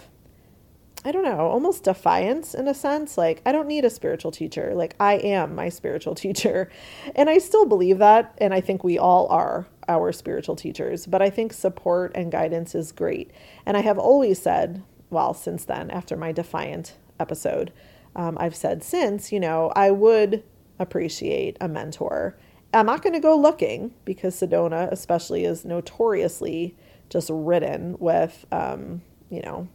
I 1.05 1.11
don't 1.11 1.23
know, 1.23 1.47
almost 1.47 1.83
defiance 1.83 2.53
in 2.53 2.67
a 2.67 2.73
sense. 2.73 3.17
Like, 3.17 3.41
I 3.45 3.51
don't 3.51 3.67
need 3.67 3.83
a 3.83 3.89
spiritual 3.89 4.31
teacher. 4.31 4.73
Like, 4.73 4.95
I 4.99 5.15
am 5.15 5.53
my 5.53 5.67
spiritual 5.69 6.15
teacher. 6.23 6.69
And 7.15 7.29
I 7.29 7.39
still 7.39 7.65
believe 7.65 7.97
that. 7.97 8.33
And 8.37 8.53
I 8.53 8.61
think 8.61 8.83
we 8.83 8.97
all 8.97 9.27
are 9.27 9.67
our 9.87 10.13
spiritual 10.13 10.55
teachers. 10.55 11.05
But 11.05 11.21
I 11.21 11.29
think 11.29 11.51
support 11.51 12.13
and 12.15 12.31
guidance 12.31 12.73
is 12.73 12.91
great. 12.91 13.31
And 13.65 13.75
I 13.75 13.81
have 13.81 13.97
always 13.97 14.41
said, 14.41 14.81
well, 15.09 15.33
since 15.33 15.65
then, 15.65 15.91
after 15.91 16.15
my 16.15 16.31
defiant 16.31 16.95
episode, 17.19 17.73
um, 18.15 18.37
I've 18.39 18.55
said 18.55 18.83
since, 18.83 19.31
you 19.31 19.39
know, 19.39 19.71
I 19.75 19.91
would 19.91 20.43
appreciate 20.79 21.57
a 21.59 21.67
mentor. 21.67 22.37
I'm 22.73 22.85
not 22.85 23.03
going 23.03 23.13
to 23.13 23.19
go 23.19 23.37
looking 23.37 23.93
because 24.05 24.35
Sedona, 24.35 24.91
especially, 24.91 25.45
is 25.45 25.65
notoriously 25.65 26.75
just 27.09 27.29
ridden 27.31 27.97
with, 27.99 28.45
um, 28.51 29.01
you 29.29 29.41
know, 29.41 29.67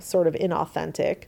sort 0.00 0.26
of 0.26 0.34
inauthentic 0.34 1.24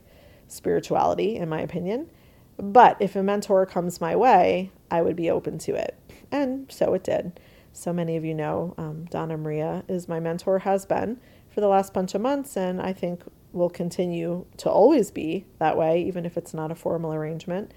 spirituality, 0.47 1.35
in 1.35 1.49
my 1.49 1.61
opinion. 1.61 2.09
But 2.57 2.97
if 2.99 3.15
a 3.15 3.23
mentor 3.23 3.65
comes 3.65 4.01
my 4.01 4.15
way, 4.15 4.71
I 4.89 5.01
would 5.01 5.15
be 5.15 5.29
open 5.29 5.57
to 5.59 5.75
it. 5.75 5.97
And 6.31 6.71
so 6.71 6.93
it 6.93 7.03
did. 7.03 7.39
So 7.71 7.93
many 7.93 8.17
of 8.17 8.25
you 8.25 8.33
know 8.33 8.73
um, 8.77 9.05
Donna 9.05 9.37
Maria 9.37 9.83
is 9.87 10.07
my 10.07 10.19
mentor, 10.19 10.59
has 10.59 10.85
been 10.85 11.19
for 11.49 11.61
the 11.61 11.67
last 11.67 11.93
bunch 11.93 12.15
of 12.15 12.21
months, 12.21 12.57
and 12.57 12.81
I 12.81 12.93
think 12.93 13.23
will 13.53 13.69
continue 13.69 14.45
to 14.57 14.69
always 14.69 15.11
be 15.11 15.45
that 15.59 15.77
way, 15.77 16.03
even 16.03 16.25
if 16.25 16.37
it's 16.37 16.53
not 16.53 16.71
a 16.71 16.75
formal 16.75 17.13
arrangement. 17.13 17.71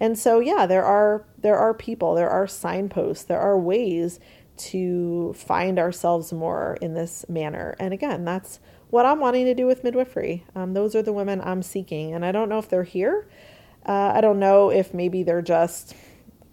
And 0.00 0.18
so 0.18 0.40
yeah, 0.40 0.66
there 0.66 0.84
are 0.84 1.24
there 1.38 1.58
are 1.58 1.74
people, 1.74 2.14
there 2.14 2.30
are 2.30 2.46
signposts, 2.46 3.24
there 3.24 3.40
are 3.40 3.58
ways 3.58 4.18
to 4.56 5.32
find 5.34 5.78
ourselves 5.78 6.32
more 6.32 6.76
in 6.80 6.94
this 6.94 7.24
manner. 7.28 7.76
And 7.78 7.92
again, 7.94 8.24
that's 8.24 8.58
what 8.92 9.06
I'm 9.06 9.20
wanting 9.20 9.46
to 9.46 9.54
do 9.54 9.64
with 9.66 9.82
midwifery. 9.82 10.44
Um, 10.54 10.74
those 10.74 10.94
are 10.94 11.00
the 11.00 11.14
women 11.14 11.40
I'm 11.42 11.62
seeking, 11.62 12.12
and 12.12 12.26
I 12.26 12.30
don't 12.30 12.50
know 12.50 12.58
if 12.58 12.68
they're 12.68 12.82
here. 12.82 13.26
Uh, 13.86 14.12
I 14.14 14.20
don't 14.20 14.38
know 14.38 14.70
if 14.70 14.92
maybe 14.92 15.22
they're 15.22 15.40
just 15.40 15.96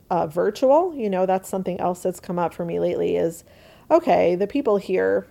uh, 0.10 0.26
virtual. 0.26 0.96
You 0.96 1.10
know, 1.10 1.26
that's 1.26 1.50
something 1.50 1.82
else 1.82 2.02
that's 2.02 2.22
come 2.22 2.40
up 2.40 2.54
for 2.54 2.64
me 2.64 2.80
lately. 2.80 3.18
Is 3.18 3.44
okay, 3.92 4.36
the 4.36 4.48
people 4.48 4.78
here 4.78 5.28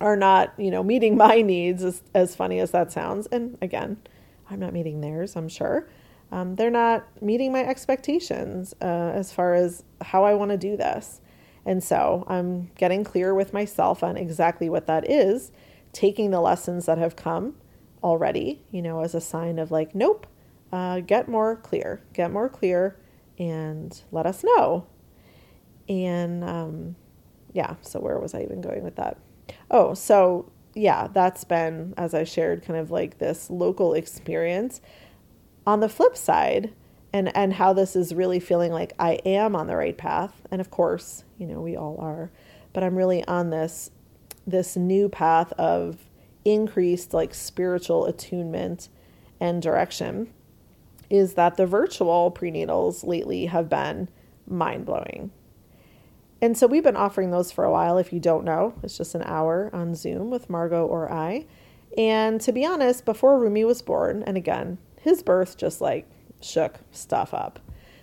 are 0.00 0.16
not, 0.16 0.52
you 0.58 0.68
know, 0.68 0.82
meeting 0.82 1.16
my 1.28 1.42
needs. 1.42 1.84
As, 1.84 2.02
as 2.12 2.34
funny 2.34 2.58
as 2.58 2.72
that 2.72 2.90
sounds, 2.90 3.28
and 3.28 3.56
again, 3.62 3.96
I'm 4.50 4.58
not 4.58 4.72
meeting 4.72 5.02
theirs. 5.02 5.36
I'm 5.36 5.48
sure. 5.48 5.88
Um, 6.32 6.56
they're 6.56 6.70
not 6.72 7.06
meeting 7.22 7.52
my 7.52 7.64
expectations 7.64 8.74
uh, 8.82 9.12
as 9.14 9.32
far 9.32 9.54
as 9.54 9.84
how 10.00 10.24
I 10.24 10.34
want 10.34 10.50
to 10.50 10.56
do 10.56 10.76
this. 10.76 11.20
And 11.64 11.84
so 11.84 12.24
I'm 12.26 12.72
getting 12.76 13.04
clear 13.04 13.32
with 13.32 13.52
myself 13.52 14.02
on 14.02 14.16
exactly 14.16 14.68
what 14.68 14.88
that 14.88 15.08
is, 15.08 15.52
taking 15.96 16.30
the 16.30 16.40
lessons 16.42 16.84
that 16.84 16.98
have 16.98 17.16
come 17.16 17.54
already, 18.02 18.60
you 18.70 18.82
know, 18.82 19.00
as 19.00 19.14
a 19.14 19.20
sign 19.20 19.58
of 19.58 19.70
like, 19.70 19.94
nope, 19.94 20.26
uh, 20.70 21.00
get 21.00 21.26
more 21.26 21.56
clear, 21.56 22.02
get 22.12 22.30
more 22.30 22.50
clear, 22.50 22.98
and 23.38 24.02
let 24.12 24.26
us 24.26 24.44
know. 24.44 24.86
And 25.88 26.44
um, 26.44 26.96
yeah, 27.54 27.76
so 27.80 27.98
where 27.98 28.18
was 28.18 28.34
I 28.34 28.42
even 28.42 28.60
going 28.60 28.84
with 28.84 28.96
that? 28.96 29.16
Oh, 29.70 29.94
so 29.94 30.52
yeah, 30.74 31.08
that's 31.10 31.44
been, 31.44 31.94
as 31.96 32.12
I 32.12 32.24
shared, 32.24 32.62
kind 32.62 32.78
of 32.78 32.90
like 32.90 33.18
this 33.18 33.48
local 33.48 33.94
experience. 33.94 34.82
On 35.66 35.80
the 35.80 35.88
flip 35.88 36.14
side, 36.14 36.74
and 37.14 37.34
and 37.34 37.54
how 37.54 37.72
this 37.72 37.96
is 37.96 38.14
really 38.14 38.38
feeling 38.38 38.70
like 38.70 38.92
I 38.98 39.14
am 39.24 39.56
on 39.56 39.66
the 39.68 39.76
right 39.76 39.96
path 39.96 40.42
and 40.50 40.60
of 40.60 40.70
course 40.70 41.24
you 41.38 41.46
know 41.46 41.60
we 41.60 41.76
all 41.76 41.96
are 41.98 42.30
but 42.72 42.82
I'm 42.82 42.94
really 42.96 43.24
on 43.26 43.48
this 43.50 43.90
this 44.46 44.76
new 44.76 45.08
path 45.08 45.52
of 45.52 45.98
increased 46.44 47.12
like 47.12 47.34
spiritual 47.34 48.06
attunement 48.06 48.88
and 49.40 49.60
direction 49.60 50.32
is 51.10 51.34
that 51.34 51.56
the 51.56 51.66
virtual 51.66 52.30
prenatals 52.30 53.06
lately 53.06 53.46
have 53.46 53.68
been 53.68 54.08
mind-blowing 54.46 55.30
and 56.40 56.56
so 56.56 56.66
we've 56.66 56.84
been 56.84 56.96
offering 56.96 57.30
those 57.30 57.50
for 57.50 57.64
a 57.64 57.70
while 57.70 57.98
if 57.98 58.12
you 58.12 58.20
don't 58.20 58.44
know 58.44 58.74
it's 58.82 58.96
just 58.96 59.14
an 59.14 59.22
hour 59.24 59.70
on 59.72 59.94
Zoom 59.94 60.30
with 60.30 60.48
Margo 60.48 60.86
or 60.86 61.12
I 61.12 61.46
and 61.98 62.40
to 62.42 62.52
be 62.52 62.64
honest 62.64 63.04
before 63.04 63.38
Rumi 63.38 63.64
was 63.64 63.82
born 63.82 64.22
and 64.22 64.36
again 64.36 64.78
his 65.00 65.22
birth 65.22 65.56
just 65.56 65.80
like 65.80 66.08
shook 66.40 66.80
stuff 66.90 67.34
up. 67.34 67.58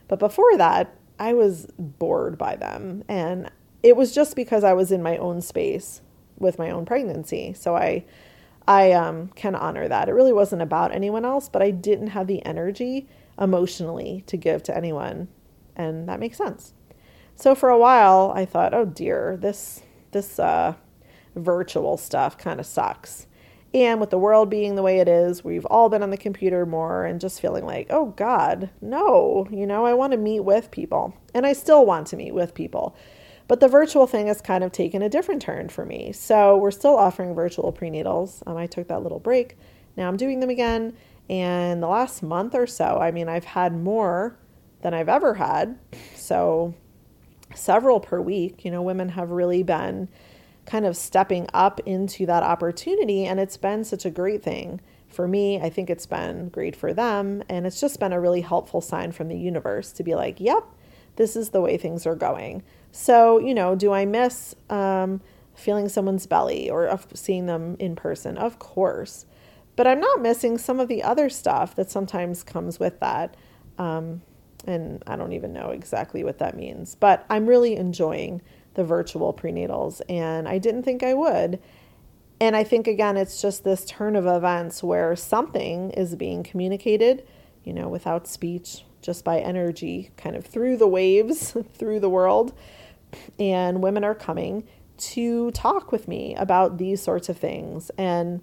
But 0.07 0.19
before 0.19 0.57
that, 0.57 0.95
I 1.19 1.33
was 1.33 1.67
bored 1.77 2.37
by 2.37 2.55
them. 2.55 3.03
And 3.07 3.49
it 3.81 3.95
was 3.95 4.13
just 4.13 4.35
because 4.35 4.63
I 4.63 4.73
was 4.73 4.91
in 4.91 5.03
my 5.03 5.17
own 5.17 5.41
space 5.41 6.01
with 6.37 6.59
my 6.59 6.69
own 6.69 6.85
pregnancy. 6.85 7.53
So 7.53 7.75
I 7.75 8.05
I 8.67 8.93
um, 8.93 9.29
can 9.35 9.55
honor 9.55 9.87
that. 9.87 10.07
It 10.07 10.13
really 10.13 10.33
wasn't 10.33 10.61
about 10.61 10.93
anyone 10.93 11.25
else, 11.25 11.49
but 11.49 11.61
I 11.61 11.71
didn't 11.71 12.07
have 12.07 12.27
the 12.27 12.45
energy 12.45 13.07
emotionally 13.39 14.23
to 14.27 14.37
give 14.37 14.63
to 14.63 14.77
anyone. 14.77 15.27
And 15.75 16.07
that 16.07 16.19
makes 16.19 16.37
sense. 16.37 16.73
So 17.35 17.55
for 17.55 17.69
a 17.69 17.77
while, 17.77 18.31
I 18.35 18.45
thought, 18.45 18.73
oh 18.73 18.85
dear, 18.85 19.37
this 19.37 19.81
this 20.11 20.39
uh, 20.39 20.75
virtual 21.35 21.97
stuff 21.97 22.37
kind 22.37 22.59
of 22.59 22.65
sucks. 22.65 23.27
And 23.73 23.99
with 23.99 24.11
the 24.11 24.19
world 24.19 24.51
being 24.51 24.75
the 24.75 24.83
way 24.83 24.99
it 24.99 25.07
is, 25.07 25.43
we've 25.43 25.65
all 25.65 25.89
been 25.89 26.03
on 26.03 26.11
the 26.11 26.17
computer 26.17 26.63
more 26.63 27.05
and 27.05 27.19
just 27.19 27.41
feeling 27.41 27.65
like, 27.65 27.87
oh 27.89 28.07
God, 28.15 28.69
no, 28.81 29.47
you 29.49 29.65
know, 29.65 29.85
I 29.85 29.95
want 29.95 30.11
to 30.11 30.17
meet 30.17 30.41
with 30.41 30.69
people. 30.69 31.15
And 31.33 31.45
I 31.47 31.53
still 31.53 31.83
want 31.83 32.05
to 32.07 32.15
meet 32.15 32.35
with 32.35 32.53
people. 32.53 32.95
But 33.47 33.59
the 33.59 33.67
virtual 33.67 34.07
thing 34.07 34.27
has 34.27 34.41
kind 34.41 34.63
of 34.63 34.71
taken 34.71 35.01
a 35.01 35.09
different 35.09 35.41
turn 35.41 35.69
for 35.69 35.85
me. 35.85 36.11
So 36.13 36.57
we're 36.57 36.71
still 36.71 36.97
offering 36.97 37.35
virtual 37.35 37.73
prenatals. 37.73 38.41
Um, 38.47 38.57
I 38.57 38.67
took 38.67 38.87
that 38.87 39.03
little 39.03 39.19
break. 39.19 39.57
Now 39.97 40.07
I'm 40.07 40.17
doing 40.17 40.39
them 40.39 40.49
again. 40.49 40.93
And 41.29 41.81
the 41.81 41.87
last 41.87 42.23
month 42.23 42.55
or 42.55 42.67
so, 42.67 42.97
I 42.99 43.11
mean, 43.11 43.29
I've 43.29 43.45
had 43.45 43.75
more 43.75 44.37
than 44.81 44.93
I've 44.93 45.09
ever 45.09 45.35
had. 45.35 45.77
So 46.15 46.73
several 47.53 47.99
per 47.99 48.21
week. 48.21 48.65
You 48.65 48.71
know, 48.71 48.81
women 48.81 49.09
have 49.09 49.31
really 49.31 49.63
been 49.63 50.09
kind 50.65 50.85
of 50.85 50.95
stepping 50.95 51.47
up 51.53 51.79
into 51.85 52.25
that 52.25 52.43
opportunity. 52.43 53.25
And 53.25 53.39
it's 53.39 53.57
been 53.57 53.83
such 53.83 54.05
a 54.05 54.09
great 54.09 54.43
thing 54.43 54.79
for 55.07 55.27
me. 55.27 55.59
I 55.59 55.69
think 55.69 55.89
it's 55.89 56.05
been 56.05 56.49
great 56.49 56.75
for 56.75 56.93
them. 56.93 57.43
And 57.49 57.65
it's 57.65 57.79
just 57.79 57.99
been 57.99 58.13
a 58.13 58.19
really 58.19 58.41
helpful 58.41 58.81
sign 58.81 59.11
from 59.11 59.27
the 59.27 59.37
universe 59.37 59.91
to 59.93 60.03
be 60.03 60.15
like, 60.15 60.39
yep, 60.39 60.63
this 61.15 61.35
is 61.35 61.49
the 61.49 61.61
way 61.61 61.77
things 61.77 62.05
are 62.05 62.15
going. 62.15 62.63
So, 62.93 63.39
you 63.39 63.55
know, 63.55 63.73
do 63.73 63.91
I 63.91 64.05
miss 64.05 64.55
um, 64.69 65.19
feeling 65.55 65.89
someone's 65.89 66.27
belly 66.27 66.69
or 66.69 66.97
seeing 67.15 67.47
them 67.47 67.75
in 67.79 67.95
person? 67.95 68.37
Of 68.37 68.59
course. 68.59 69.25
But 69.75 69.87
I'm 69.87 69.99
not 69.99 70.21
missing 70.21 70.59
some 70.59 70.79
of 70.79 70.87
the 70.87 71.01
other 71.01 71.27
stuff 71.27 71.75
that 71.75 71.89
sometimes 71.89 72.43
comes 72.43 72.79
with 72.79 72.99
that. 72.99 73.35
Um, 73.79 74.21
and 74.65 75.03
I 75.07 75.15
don't 75.15 75.33
even 75.33 75.53
know 75.53 75.71
exactly 75.71 76.23
what 76.23 76.37
that 76.37 76.55
means, 76.55 76.93
but 76.93 77.25
I'm 77.31 77.47
really 77.47 77.75
enjoying 77.75 78.43
the 78.75 78.83
virtual 78.83 79.33
prenatals, 79.33 80.01
and 80.07 80.47
I 80.47 80.59
didn't 80.59 80.83
think 80.83 81.01
I 81.01 81.15
would. 81.15 81.59
And 82.39 82.55
I 82.55 82.63
think, 82.63 82.87
again, 82.87 83.17
it's 83.17 83.41
just 83.41 83.63
this 83.63 83.85
turn 83.85 84.15
of 84.15 84.27
events 84.27 84.83
where 84.83 85.15
something 85.15 85.89
is 85.91 86.15
being 86.15 86.43
communicated, 86.43 87.27
you 87.63 87.73
know, 87.73 87.89
without 87.89 88.27
speech, 88.27 88.85
just 89.01 89.25
by 89.25 89.39
energy, 89.39 90.11
kind 90.15 90.35
of 90.35 90.45
through 90.45 90.77
the 90.77 90.87
waves, 90.87 91.57
through 91.73 91.99
the 91.99 92.09
world. 92.09 92.53
And 93.39 93.81
women 93.81 94.03
are 94.03 94.15
coming 94.15 94.63
to 94.97 95.51
talk 95.51 95.91
with 95.91 96.07
me 96.07 96.35
about 96.35 96.77
these 96.77 97.01
sorts 97.01 97.29
of 97.29 97.37
things. 97.37 97.91
And 97.97 98.41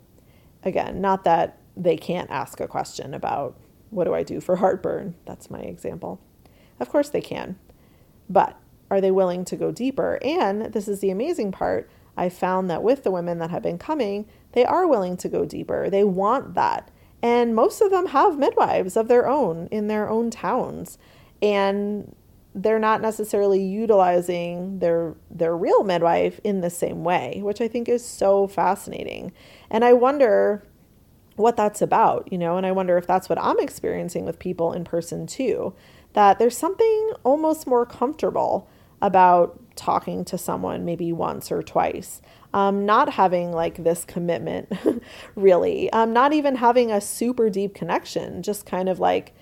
again, 0.62 1.00
not 1.00 1.24
that 1.24 1.58
they 1.76 1.96
can't 1.96 2.30
ask 2.30 2.60
a 2.60 2.68
question 2.68 3.14
about 3.14 3.58
what 3.90 4.04
do 4.04 4.14
I 4.14 4.22
do 4.22 4.40
for 4.40 4.56
heartburn? 4.56 5.14
That's 5.24 5.50
my 5.50 5.60
example. 5.60 6.20
Of 6.78 6.88
course 6.88 7.08
they 7.08 7.20
can. 7.20 7.58
But 8.28 8.58
are 8.90 9.00
they 9.00 9.10
willing 9.10 9.44
to 9.46 9.56
go 9.56 9.70
deeper? 9.70 10.18
And 10.22 10.72
this 10.72 10.88
is 10.88 11.00
the 11.00 11.10
amazing 11.10 11.52
part. 11.52 11.90
I 12.16 12.28
found 12.28 12.68
that 12.70 12.82
with 12.82 13.04
the 13.04 13.10
women 13.10 13.38
that 13.38 13.50
have 13.50 13.62
been 13.62 13.78
coming, 13.78 14.26
they 14.52 14.64
are 14.64 14.86
willing 14.86 15.16
to 15.18 15.28
go 15.28 15.44
deeper. 15.44 15.88
They 15.88 16.04
want 16.04 16.54
that. 16.54 16.90
And 17.22 17.54
most 17.54 17.80
of 17.80 17.90
them 17.90 18.06
have 18.06 18.38
midwives 18.38 18.96
of 18.96 19.08
their 19.08 19.28
own 19.28 19.68
in 19.70 19.88
their 19.88 20.08
own 20.08 20.30
towns. 20.30 20.98
And 21.42 22.14
they're 22.54 22.80
not 22.80 23.00
necessarily 23.00 23.62
utilizing 23.62 24.80
their 24.80 25.14
their 25.30 25.56
real 25.56 25.84
midwife 25.84 26.40
in 26.42 26.60
the 26.60 26.70
same 26.70 27.04
way, 27.04 27.40
which 27.42 27.60
I 27.60 27.68
think 27.68 27.88
is 27.88 28.04
so 28.04 28.48
fascinating. 28.48 29.32
And 29.70 29.84
I 29.84 29.92
wonder 29.92 30.66
what 31.36 31.56
that's 31.56 31.80
about, 31.80 32.30
you 32.30 32.38
know, 32.38 32.56
and 32.56 32.66
I 32.66 32.72
wonder 32.72 32.98
if 32.98 33.06
that's 33.06 33.28
what 33.28 33.38
I'm 33.40 33.58
experiencing 33.60 34.24
with 34.24 34.38
people 34.38 34.72
in 34.72 34.84
person 34.84 35.26
too, 35.26 35.74
that 36.12 36.38
there's 36.38 36.56
something 36.56 37.12
almost 37.24 37.66
more 37.66 37.86
comfortable 37.86 38.68
about 39.00 39.58
talking 39.76 40.24
to 40.26 40.36
someone 40.36 40.84
maybe 40.84 41.12
once 41.12 41.50
or 41.50 41.62
twice. 41.62 42.20
Um, 42.52 42.84
not 42.84 43.12
having 43.12 43.52
like 43.52 43.84
this 43.84 44.04
commitment, 44.04 44.70
really. 45.36 45.90
Um, 45.92 46.12
not 46.12 46.32
even 46.32 46.56
having 46.56 46.90
a 46.90 47.00
super 47.00 47.48
deep 47.48 47.74
connection, 47.74 48.42
just 48.42 48.66
kind 48.66 48.88
of 48.88 48.98
like 48.98 49.32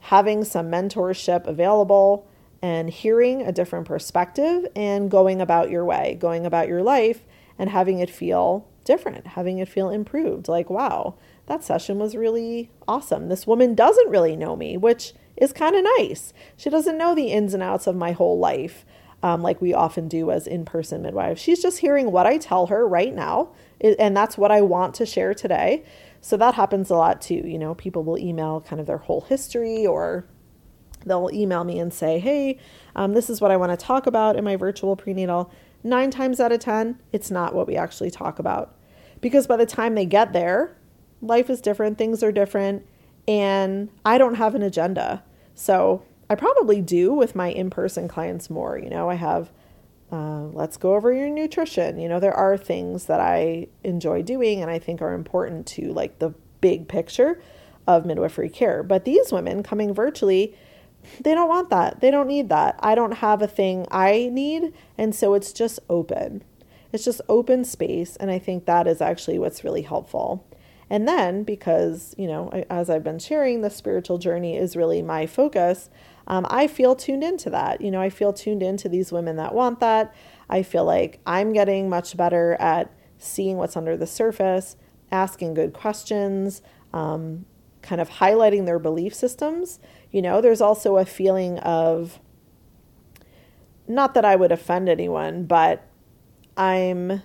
having 0.00 0.44
some 0.44 0.70
mentorship 0.70 1.46
available 1.46 2.27
and 2.60 2.90
hearing 2.90 3.42
a 3.42 3.52
different 3.52 3.86
perspective 3.86 4.66
and 4.74 5.10
going 5.10 5.40
about 5.40 5.70
your 5.70 5.84
way, 5.84 6.16
going 6.20 6.44
about 6.44 6.68
your 6.68 6.82
life 6.82 7.24
and 7.58 7.70
having 7.70 7.98
it 7.98 8.10
feel 8.10 8.68
different, 8.84 9.26
having 9.28 9.58
it 9.58 9.68
feel 9.68 9.90
improved. 9.90 10.48
Like, 10.48 10.70
wow, 10.70 11.14
that 11.46 11.62
session 11.62 11.98
was 11.98 12.16
really 12.16 12.70
awesome. 12.86 13.28
This 13.28 13.46
woman 13.46 13.74
doesn't 13.74 14.10
really 14.10 14.36
know 14.36 14.56
me, 14.56 14.76
which 14.76 15.12
is 15.36 15.52
kind 15.52 15.76
of 15.76 15.84
nice. 15.98 16.32
She 16.56 16.70
doesn't 16.70 16.98
know 16.98 17.14
the 17.14 17.30
ins 17.30 17.54
and 17.54 17.62
outs 17.62 17.86
of 17.86 17.96
my 17.96 18.12
whole 18.12 18.38
life. 18.38 18.84
Um, 19.20 19.42
like 19.42 19.60
we 19.60 19.74
often 19.74 20.06
do 20.06 20.30
as 20.30 20.46
in 20.46 20.64
person 20.64 21.02
midwives. 21.02 21.40
She's 21.40 21.60
just 21.60 21.80
hearing 21.80 22.12
what 22.12 22.26
I 22.26 22.38
tell 22.38 22.66
her 22.66 22.86
right 22.86 23.12
now, 23.12 23.50
and 23.80 24.16
that's 24.16 24.38
what 24.38 24.52
I 24.52 24.60
want 24.60 24.94
to 24.94 25.06
share 25.06 25.34
today. 25.34 25.84
So 26.20 26.36
that 26.36 26.54
happens 26.54 26.88
a 26.88 26.94
lot 26.94 27.20
too. 27.20 27.42
You 27.44 27.58
know, 27.58 27.74
people 27.74 28.04
will 28.04 28.16
email 28.16 28.60
kind 28.60 28.78
of 28.78 28.86
their 28.86 28.98
whole 28.98 29.22
history, 29.22 29.84
or 29.84 30.24
they'll 31.08 31.30
email 31.32 31.64
me 31.64 31.78
and 31.78 31.92
say, 31.92 32.18
Hey, 32.18 32.58
um, 32.94 33.12
this 33.12 33.30
is 33.30 33.40
what 33.40 33.50
I 33.50 33.56
want 33.56 33.72
to 33.72 33.76
talk 33.76 34.06
about 34.06 34.36
in 34.36 34.44
my 34.44 34.56
virtual 34.56 34.96
prenatal. 34.96 35.50
Nine 35.82 36.10
times 36.10 36.40
out 36.40 36.52
of 36.52 36.60
10, 36.60 36.98
it's 37.12 37.30
not 37.30 37.54
what 37.54 37.66
we 37.66 37.76
actually 37.76 38.10
talk 38.10 38.38
about. 38.38 38.74
Because 39.20 39.46
by 39.46 39.56
the 39.56 39.66
time 39.66 39.94
they 39.94 40.06
get 40.06 40.32
there, 40.32 40.76
life 41.20 41.50
is 41.50 41.60
different, 41.60 41.98
things 41.98 42.22
are 42.22 42.32
different, 42.32 42.86
and 43.26 43.90
I 44.04 44.18
don't 44.18 44.36
have 44.36 44.54
an 44.54 44.62
agenda. 44.62 45.22
So 45.54 46.04
I 46.30 46.34
probably 46.34 46.80
do 46.80 47.12
with 47.12 47.34
my 47.34 47.48
in 47.48 47.70
person 47.70 48.08
clients 48.08 48.50
more. 48.50 48.78
You 48.78 48.90
know, 48.90 49.08
I 49.08 49.14
have, 49.14 49.50
uh, 50.12 50.44
let's 50.52 50.76
go 50.76 50.94
over 50.94 51.12
your 51.12 51.28
nutrition. 51.28 51.98
You 51.98 52.08
know, 52.08 52.20
there 52.20 52.34
are 52.34 52.56
things 52.56 53.06
that 53.06 53.20
I 53.20 53.68
enjoy 53.82 54.22
doing 54.22 54.62
and 54.62 54.70
I 54.70 54.78
think 54.78 55.02
are 55.02 55.14
important 55.14 55.66
to 55.68 55.92
like 55.92 56.18
the 56.18 56.34
big 56.60 56.88
picture 56.88 57.40
of 57.86 58.04
midwifery 58.04 58.50
care. 58.50 58.82
But 58.82 59.04
these 59.04 59.32
women 59.32 59.62
coming 59.62 59.94
virtually, 59.94 60.54
they 61.20 61.34
don't 61.34 61.48
want 61.48 61.70
that. 61.70 62.00
They 62.00 62.10
don't 62.10 62.28
need 62.28 62.48
that. 62.48 62.78
I 62.80 62.94
don't 62.94 63.12
have 63.12 63.42
a 63.42 63.46
thing 63.46 63.86
I 63.90 64.28
need. 64.32 64.72
And 64.96 65.14
so 65.14 65.34
it's 65.34 65.52
just 65.52 65.80
open. 65.88 66.42
It's 66.92 67.04
just 67.04 67.20
open 67.28 67.64
space. 67.64 68.16
And 68.16 68.30
I 68.30 68.38
think 68.38 68.64
that 68.64 68.86
is 68.86 69.00
actually 69.00 69.38
what's 69.38 69.64
really 69.64 69.82
helpful. 69.82 70.46
And 70.90 71.06
then, 71.06 71.42
because, 71.42 72.14
you 72.16 72.26
know, 72.26 72.48
as 72.70 72.88
I've 72.88 73.04
been 73.04 73.18
sharing, 73.18 73.60
the 73.60 73.68
spiritual 73.68 74.18
journey 74.18 74.56
is 74.56 74.74
really 74.74 75.02
my 75.02 75.26
focus, 75.26 75.90
um, 76.26 76.46
I 76.48 76.66
feel 76.66 76.94
tuned 76.94 77.24
into 77.24 77.50
that. 77.50 77.80
You 77.80 77.90
know, 77.90 78.00
I 78.00 78.10
feel 78.10 78.32
tuned 78.32 78.62
into 78.62 78.88
these 78.88 79.12
women 79.12 79.36
that 79.36 79.54
want 79.54 79.80
that. 79.80 80.14
I 80.48 80.62
feel 80.62 80.84
like 80.84 81.20
I'm 81.26 81.52
getting 81.52 81.88
much 81.88 82.16
better 82.16 82.54
at 82.58 82.90
seeing 83.18 83.56
what's 83.56 83.76
under 83.76 83.96
the 83.96 84.06
surface, 84.06 84.76
asking 85.10 85.54
good 85.54 85.72
questions, 85.72 86.62
um, 86.92 87.44
kind 87.82 88.00
of 88.00 88.10
highlighting 88.10 88.66
their 88.66 88.78
belief 88.78 89.14
systems. 89.14 89.80
You 90.10 90.22
know, 90.22 90.40
there's 90.40 90.60
also 90.60 90.96
a 90.96 91.04
feeling 91.04 91.58
of, 91.58 92.18
not 93.86 94.14
that 94.14 94.24
I 94.24 94.36
would 94.36 94.52
offend 94.52 94.88
anyone, 94.88 95.44
but 95.44 95.86
I'm 96.56 97.22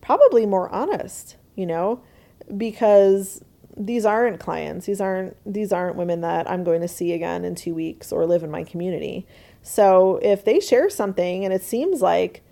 probably 0.00 0.46
more 0.46 0.68
honest, 0.70 1.36
you 1.54 1.66
know, 1.66 2.02
because 2.56 3.42
these 3.76 4.04
aren't 4.04 4.38
clients. 4.38 4.86
These 4.86 5.00
aren't 5.00 5.36
these 5.44 5.72
aren't 5.72 5.96
women 5.96 6.20
that 6.20 6.48
I'm 6.48 6.62
going 6.62 6.80
to 6.80 6.88
see 6.88 7.12
again 7.12 7.44
in 7.44 7.54
2 7.54 7.74
weeks 7.74 8.12
or 8.12 8.26
live 8.26 8.44
in 8.44 8.50
my 8.50 8.62
community. 8.62 9.26
So 9.62 10.20
if 10.22 10.44
they 10.44 10.60
share 10.60 10.88
something 10.88 11.44
and 11.44 11.52
it 11.52 11.62
seems 11.62 12.00
like 12.00 12.42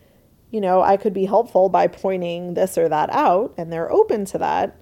you 0.52 0.60
know, 0.60 0.82
I 0.82 0.98
could 0.98 1.14
be 1.14 1.24
helpful 1.24 1.70
by 1.70 1.88
pointing 1.88 2.54
this 2.54 2.76
or 2.76 2.88
that 2.88 3.10
out 3.10 3.54
and 3.56 3.72
they're 3.72 3.90
open 3.90 4.26
to 4.26 4.38
that, 4.38 4.78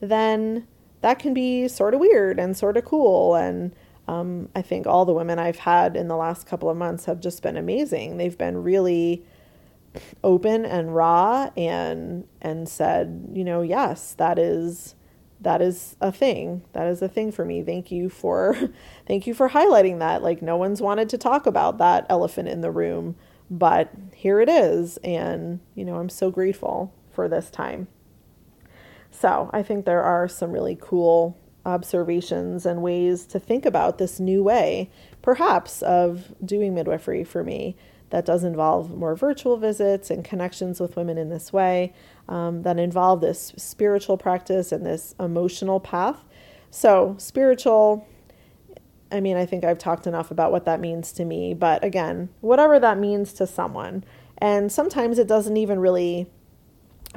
then 0.00 0.68
that 1.00 1.18
can 1.18 1.32
be 1.32 1.66
sort 1.66 1.94
of 1.94 2.00
weird 2.00 2.38
and 2.38 2.54
sort 2.54 2.76
of 2.76 2.84
cool. 2.84 3.34
And 3.34 3.74
um, 4.06 4.48
I 4.54 4.62
think 4.62 4.86
all 4.86 5.04
the 5.04 5.12
women 5.12 5.38
I've 5.38 5.58
had 5.58 5.96
in 5.96 6.08
the 6.08 6.16
last 6.16 6.46
couple 6.46 6.68
of 6.68 6.76
months 6.76 7.06
have 7.06 7.20
just 7.20 7.42
been 7.42 7.56
amazing. 7.56 8.16
They've 8.16 8.36
been 8.36 8.62
really 8.62 9.24
open 10.22 10.64
and 10.64 10.94
raw 10.94 11.50
and 11.56 12.26
and 12.42 12.68
said, 12.68 13.28
you 13.32 13.44
know, 13.44 13.62
yes, 13.62 14.14
that 14.14 14.38
is 14.38 14.94
that 15.40 15.62
is 15.62 15.96
a 16.00 16.10
thing. 16.12 16.62
That 16.72 16.86
is 16.86 17.02
a 17.02 17.08
thing 17.08 17.32
for 17.32 17.44
me. 17.44 17.62
Thank 17.62 17.90
you 17.90 18.08
for 18.08 18.56
thank 19.06 19.26
you 19.26 19.34
for 19.34 19.50
highlighting 19.50 20.00
that. 20.00 20.22
Like 20.22 20.42
no 20.42 20.56
one's 20.56 20.82
wanted 20.82 21.08
to 21.10 21.18
talk 21.18 21.46
about 21.46 21.78
that 21.78 22.06
elephant 22.08 22.48
in 22.48 22.60
the 22.60 22.70
room 22.70 23.16
but 23.50 23.90
here 24.14 24.40
it 24.40 24.48
is. 24.48 24.98
And, 24.98 25.60
you 25.74 25.84
know, 25.84 25.96
I'm 25.96 26.08
so 26.08 26.30
grateful 26.30 26.92
for 27.12 27.28
this 27.28 27.50
time. 27.50 27.88
So 29.10 29.50
I 29.52 29.62
think 29.62 29.84
there 29.84 30.02
are 30.02 30.26
some 30.28 30.50
really 30.50 30.76
cool 30.80 31.38
observations 31.66 32.66
and 32.66 32.82
ways 32.82 33.26
to 33.26 33.38
think 33.38 33.64
about 33.64 33.98
this 33.98 34.20
new 34.20 34.42
way, 34.42 34.90
perhaps, 35.22 35.82
of 35.82 36.34
doing 36.44 36.74
midwifery 36.74 37.24
for 37.24 37.42
me 37.42 37.76
that 38.10 38.24
does 38.24 38.44
involve 38.44 38.96
more 38.96 39.16
virtual 39.16 39.56
visits 39.56 40.10
and 40.10 40.24
connections 40.24 40.78
with 40.78 40.96
women 40.96 41.18
in 41.18 41.30
this 41.30 41.52
way, 41.52 41.92
um, 42.28 42.62
that 42.62 42.78
involve 42.78 43.20
this 43.20 43.52
spiritual 43.56 44.16
practice 44.16 44.70
and 44.70 44.86
this 44.86 45.14
emotional 45.18 45.80
path. 45.80 46.24
So, 46.70 47.16
spiritual, 47.18 48.06
I 49.10 49.20
mean, 49.20 49.36
I 49.36 49.46
think 49.46 49.64
I've 49.64 49.78
talked 49.78 50.06
enough 50.06 50.30
about 50.30 50.52
what 50.52 50.64
that 50.64 50.80
means 50.80 51.12
to 51.12 51.24
me, 51.24 51.54
but 51.54 51.82
again, 51.82 52.28
whatever 52.40 52.78
that 52.78 52.98
means 52.98 53.32
to 53.34 53.46
someone. 53.46 54.04
And 54.38 54.70
sometimes 54.70 55.18
it 55.18 55.26
doesn't 55.26 55.56
even 55.56 55.78
really 55.78 56.30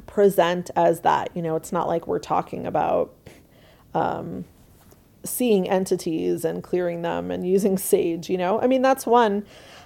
present 0.06 0.70
as 0.76 1.02
that. 1.02 1.30
You 1.36 1.42
know, 1.42 1.56
it's 1.56 1.72
not 1.72 1.88
like 1.88 2.08
we're 2.08 2.20
talking 2.20 2.66
about 2.66 3.14
um, 3.94 4.46
seeing 5.24 5.70
entities 5.70 6.46
and 6.46 6.64
clearing 6.64 7.02
them 7.02 7.32
and 7.32 7.48
using 7.48 7.78
sage, 7.78 8.30
you 8.30 8.38
know? 8.38 8.60
I 8.62 8.68
mean, 8.68 8.82
that's 8.82 9.06
one 9.06 9.46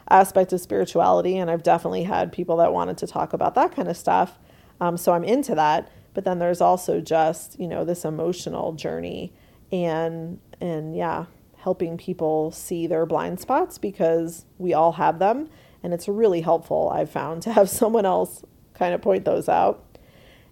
aspect 0.10 0.54
of 0.54 0.62
spirituality, 0.62 1.38
and 1.38 1.50
I've 1.50 1.64
definitely 1.64 2.04
had 2.04 2.32
people 2.32 2.58
that 2.58 2.74
wanted 2.74 2.98
to 3.00 3.08
talk 3.08 3.34
about 3.34 3.56
that 3.56 3.74
kind 3.76 3.88
of 3.88 3.98
stuff. 3.98 4.38
Um, 4.80 4.98
so 4.98 5.14
I'm 5.14 5.24
into 5.24 5.56
that. 5.56 5.90
But 6.14 6.26
then 6.26 6.40
there's 6.40 6.62
also 6.62 7.00
just, 7.00 7.60
you 7.60 7.68
know, 7.68 7.86
this 7.86 8.04
emotional 8.04 8.74
journey 8.74 9.34
and 9.72 10.40
and 10.60 10.96
yeah, 10.96 11.26
helping 11.58 11.98
people 11.98 12.52
see 12.52 12.88
their 12.88 13.06
blind 13.06 13.40
spots 13.40 13.78
because 13.78 14.46
we 14.58 14.74
all 14.74 14.94
have 14.94 15.20
them. 15.20 15.50
And 15.84 15.94
it's 15.94 16.08
really 16.08 16.42
helpful, 16.42 16.92
I've 16.94 17.10
found, 17.10 17.42
to 17.44 17.54
have 17.54 17.70
someone 17.82 18.06
else 18.06 18.44
kind 18.74 18.94
of 18.94 19.02
point 19.02 19.26
those 19.26 19.48
out. 19.48 19.84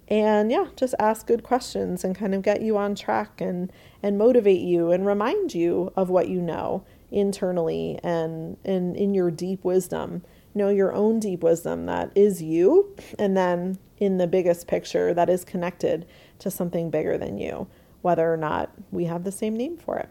And 0.09 0.51
yeah, 0.51 0.65
just 0.75 0.95
ask 0.97 1.27
good 1.27 1.43
questions 1.43 2.03
and 2.03 2.15
kind 2.15 2.33
of 2.33 2.41
get 2.41 2.61
you 2.61 2.77
on 2.77 2.95
track 2.95 3.39
and, 3.39 3.71
and 4.01 4.17
motivate 4.17 4.61
you 4.61 4.91
and 4.91 5.05
remind 5.05 5.53
you 5.53 5.93
of 5.95 6.09
what 6.09 6.27
you 6.27 6.41
know 6.41 6.83
internally 7.11 7.99
and, 8.03 8.57
and 8.65 8.95
in 8.97 9.13
your 9.13 9.29
deep 9.29 9.63
wisdom. 9.63 10.23
Know 10.55 10.69
your 10.69 10.93
own 10.93 11.19
deep 11.19 11.43
wisdom 11.43 11.85
that 11.85 12.11
is 12.15 12.41
you, 12.41 12.95
and 13.19 13.37
then 13.37 13.77
in 13.99 14.17
the 14.17 14.25
biggest 14.25 14.67
picture 14.67 15.13
that 15.13 15.29
is 15.29 15.45
connected 15.45 16.07
to 16.39 16.49
something 16.49 16.89
bigger 16.89 17.19
than 17.19 17.37
you, 17.37 17.67
whether 18.01 18.33
or 18.33 18.37
not 18.37 18.71
we 18.89 19.05
have 19.05 19.23
the 19.23 19.31
same 19.31 19.55
name 19.55 19.77
for 19.77 19.97
it. 19.97 20.09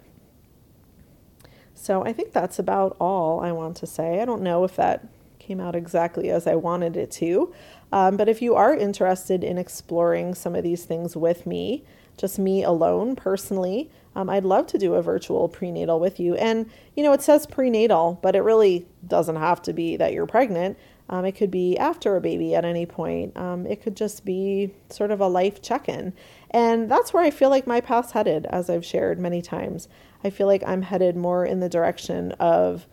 So 1.75 2.05
I 2.05 2.13
think 2.13 2.33
that's 2.33 2.59
about 2.59 2.97
all 3.01 3.41
I 3.41 3.51
want 3.51 3.77
to 3.79 3.87
say. 3.87 4.21
I 4.21 4.25
don't 4.25 4.43
know 4.43 4.63
if 4.63 4.77
that 4.77 5.09
came 5.39 5.61
out 5.61 5.75
exactly 5.75 6.31
as 6.31 6.47
I 6.47 6.55
wanted 6.55 6.97
it 6.97 7.11
to, 7.13 7.53
um, 7.93 8.17
but 8.17 8.29
if 8.29 8.43
you 8.43 8.55
are 8.55 8.75
interested 8.75 9.45
in 9.45 9.59
exploring 9.59 10.35
some 10.35 10.55
of 10.55 10.63
these 10.63 10.85
things 10.85 11.17
with 11.17 11.47
me, 11.47 11.85
just 12.17 12.39
me 12.39 12.63
alone 12.65 13.17
personally, 13.17 13.91
um, 14.15 14.29
I'd 14.29 14.45
love 14.45 14.67
to 14.69 14.79
do 14.79 14.95
a 14.95 15.03
virtual 15.03 15.49
prenatal 15.49 16.01
with 16.01 16.19
you. 16.19 16.35
And, 16.35 16.69
you 16.97 17.05
know, 17.05 17.13
it 17.13 17.23
says 17.23 17.47
prenatal, 17.47 18.19
but 18.23 18.35
it 18.35 18.41
really 18.41 18.87
doesn't 19.07 19.37
have 19.37 19.63
to 19.63 19.73
be 19.73 19.97
that 19.97 20.13
you're 20.13 20.27
pregnant. 20.27 20.77
Um, 21.09 21.25
it 21.25 21.33
could 21.33 21.51
be 21.51 21.79
after 21.79 22.17
a 22.17 22.21
baby 22.21 22.55
at 22.55 22.65
any 22.65 22.85
point. 22.85 23.37
Um, 23.37 23.67
it 23.67 23.81
could 23.83 23.97
just 23.97 24.25
be 24.25 24.75
sort 24.91 25.11
of 25.11 25.21
a 25.21 25.29
life 25.29 25.63
check 25.63 25.89
in. 25.89 26.13
And 26.51 26.91
that's 26.91 27.15
where 27.15 27.23
I 27.23 27.31
feel 27.31 27.49
like 27.49 27.67
my 27.67 27.81
path's 27.81 28.13
headed, 28.13 28.47
as 28.47 28.69
I've 28.69 28.85
shared 28.85 29.19
many 29.19 29.41
times. 29.41 29.89
I 30.25 30.31
feel 30.31 30.47
like 30.47 30.63
I'm 30.67 30.83
headed 30.83 31.17
more 31.17 31.47
in 31.47 31.61
the 31.61 31.69
direction 31.69 32.33
of 32.33 32.87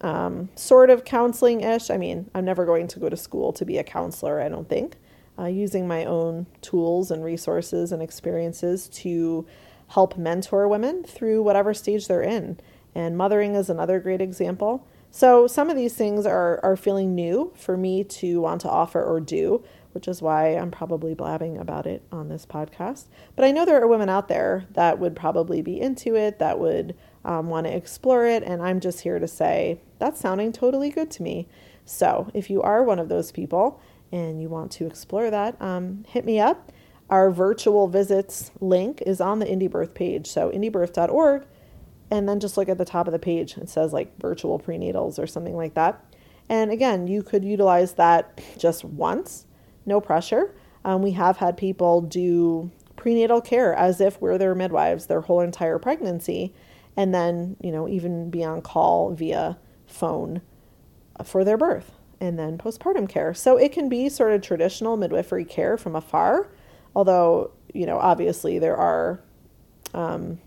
um, 0.00 0.48
sort 0.54 0.90
of 0.90 1.04
counseling 1.04 1.60
ish. 1.60 1.90
I 1.90 1.96
mean, 1.96 2.30
I'm 2.34 2.44
never 2.44 2.64
going 2.64 2.88
to 2.88 3.00
go 3.00 3.08
to 3.08 3.16
school 3.16 3.52
to 3.54 3.64
be 3.64 3.78
a 3.78 3.84
counselor, 3.84 4.40
I 4.40 4.48
don't 4.48 4.68
think. 4.68 4.96
Uh, 5.38 5.46
using 5.46 5.86
my 5.86 6.04
own 6.04 6.46
tools 6.62 7.10
and 7.10 7.24
resources 7.24 7.92
and 7.92 8.02
experiences 8.02 8.88
to 8.88 9.46
help 9.88 10.18
mentor 10.18 10.66
women 10.66 11.04
through 11.04 11.42
whatever 11.42 11.72
stage 11.72 12.08
they're 12.08 12.22
in. 12.22 12.58
And 12.94 13.16
mothering 13.16 13.54
is 13.54 13.70
another 13.70 14.00
great 14.00 14.20
example. 14.20 14.86
So, 15.10 15.46
some 15.46 15.70
of 15.70 15.76
these 15.76 15.94
things 15.94 16.26
are, 16.26 16.60
are 16.62 16.76
feeling 16.76 17.14
new 17.14 17.52
for 17.56 17.76
me 17.76 18.04
to 18.04 18.40
want 18.40 18.60
to 18.62 18.68
offer 18.68 19.02
or 19.02 19.20
do 19.20 19.64
which 19.92 20.06
is 20.06 20.22
why 20.22 20.50
I'm 20.50 20.70
probably 20.70 21.14
blabbing 21.14 21.58
about 21.58 21.86
it 21.86 22.02
on 22.12 22.28
this 22.28 22.46
podcast. 22.46 23.06
But 23.34 23.44
I 23.44 23.50
know 23.50 23.64
there 23.64 23.82
are 23.82 23.86
women 23.88 24.08
out 24.08 24.28
there 24.28 24.64
that 24.74 24.98
would 24.98 25.16
probably 25.16 25.62
be 25.62 25.80
into 25.80 26.14
it, 26.14 26.38
that 26.38 26.58
would 26.58 26.96
um, 27.24 27.48
want 27.48 27.66
to 27.66 27.74
explore 27.74 28.24
it, 28.24 28.42
and 28.42 28.62
I'm 28.62 28.80
just 28.80 29.00
here 29.00 29.18
to 29.18 29.26
say 29.26 29.80
that's 29.98 30.20
sounding 30.20 30.52
totally 30.52 30.90
good 30.90 31.10
to 31.12 31.22
me. 31.22 31.48
So 31.84 32.30
if 32.34 32.50
you 32.50 32.62
are 32.62 32.82
one 32.82 32.98
of 32.98 33.08
those 33.08 33.32
people 33.32 33.80
and 34.12 34.40
you 34.40 34.48
want 34.48 34.70
to 34.72 34.86
explore 34.86 35.30
that, 35.30 35.60
um, 35.60 36.04
hit 36.08 36.24
me 36.24 36.38
up. 36.38 36.72
Our 37.10 37.30
virtual 37.30 37.88
visits 37.88 38.50
link 38.60 39.02
is 39.06 39.20
on 39.20 39.38
the 39.38 39.46
Indie 39.46 39.70
Birth 39.70 39.94
page, 39.94 40.26
so 40.26 40.50
indiebirth.org, 40.50 41.46
and 42.10 42.28
then 42.28 42.38
just 42.38 42.58
look 42.58 42.68
at 42.68 42.76
the 42.76 42.84
top 42.84 43.06
of 43.06 43.12
the 43.12 43.18
page. 43.18 43.56
It 43.56 43.70
says 43.70 43.92
like 43.92 44.18
virtual 44.20 44.58
prenatals 44.58 45.18
or 45.18 45.26
something 45.26 45.56
like 45.56 45.74
that. 45.74 46.04
And 46.50 46.70
again, 46.70 47.06
you 47.06 47.22
could 47.22 47.44
utilize 47.44 47.94
that 47.94 48.40
just 48.58 48.84
once 48.84 49.46
no 49.86 50.00
pressure. 50.00 50.54
Um, 50.84 51.02
we 51.02 51.12
have 51.12 51.38
had 51.38 51.56
people 51.56 52.02
do 52.02 52.70
prenatal 52.96 53.40
care 53.40 53.74
as 53.74 54.00
if 54.00 54.20
we're 54.20 54.38
their 54.38 54.54
midwives 54.54 55.06
their 55.06 55.22
whole 55.22 55.40
entire 55.40 55.78
pregnancy, 55.78 56.54
and 56.96 57.14
then, 57.14 57.56
you 57.62 57.72
know, 57.72 57.88
even 57.88 58.30
be 58.30 58.44
on 58.44 58.60
call 58.60 59.14
via 59.14 59.56
phone 59.88 60.42
for 61.24 61.44
their 61.44 61.56
birth 61.56 61.92
and 62.20 62.38
then 62.38 62.58
postpartum 62.58 63.08
care. 63.08 63.34
So 63.34 63.56
it 63.56 63.72
can 63.72 63.88
be 63.88 64.08
sort 64.08 64.32
of 64.32 64.42
traditional 64.42 64.96
midwifery 64.96 65.44
care 65.44 65.76
from 65.76 65.94
afar, 65.94 66.48
although, 66.94 67.52
you 67.72 67.86
know, 67.86 67.98
obviously 67.98 68.58
there 68.58 68.76
are, 68.76 69.20
um, 69.94 70.38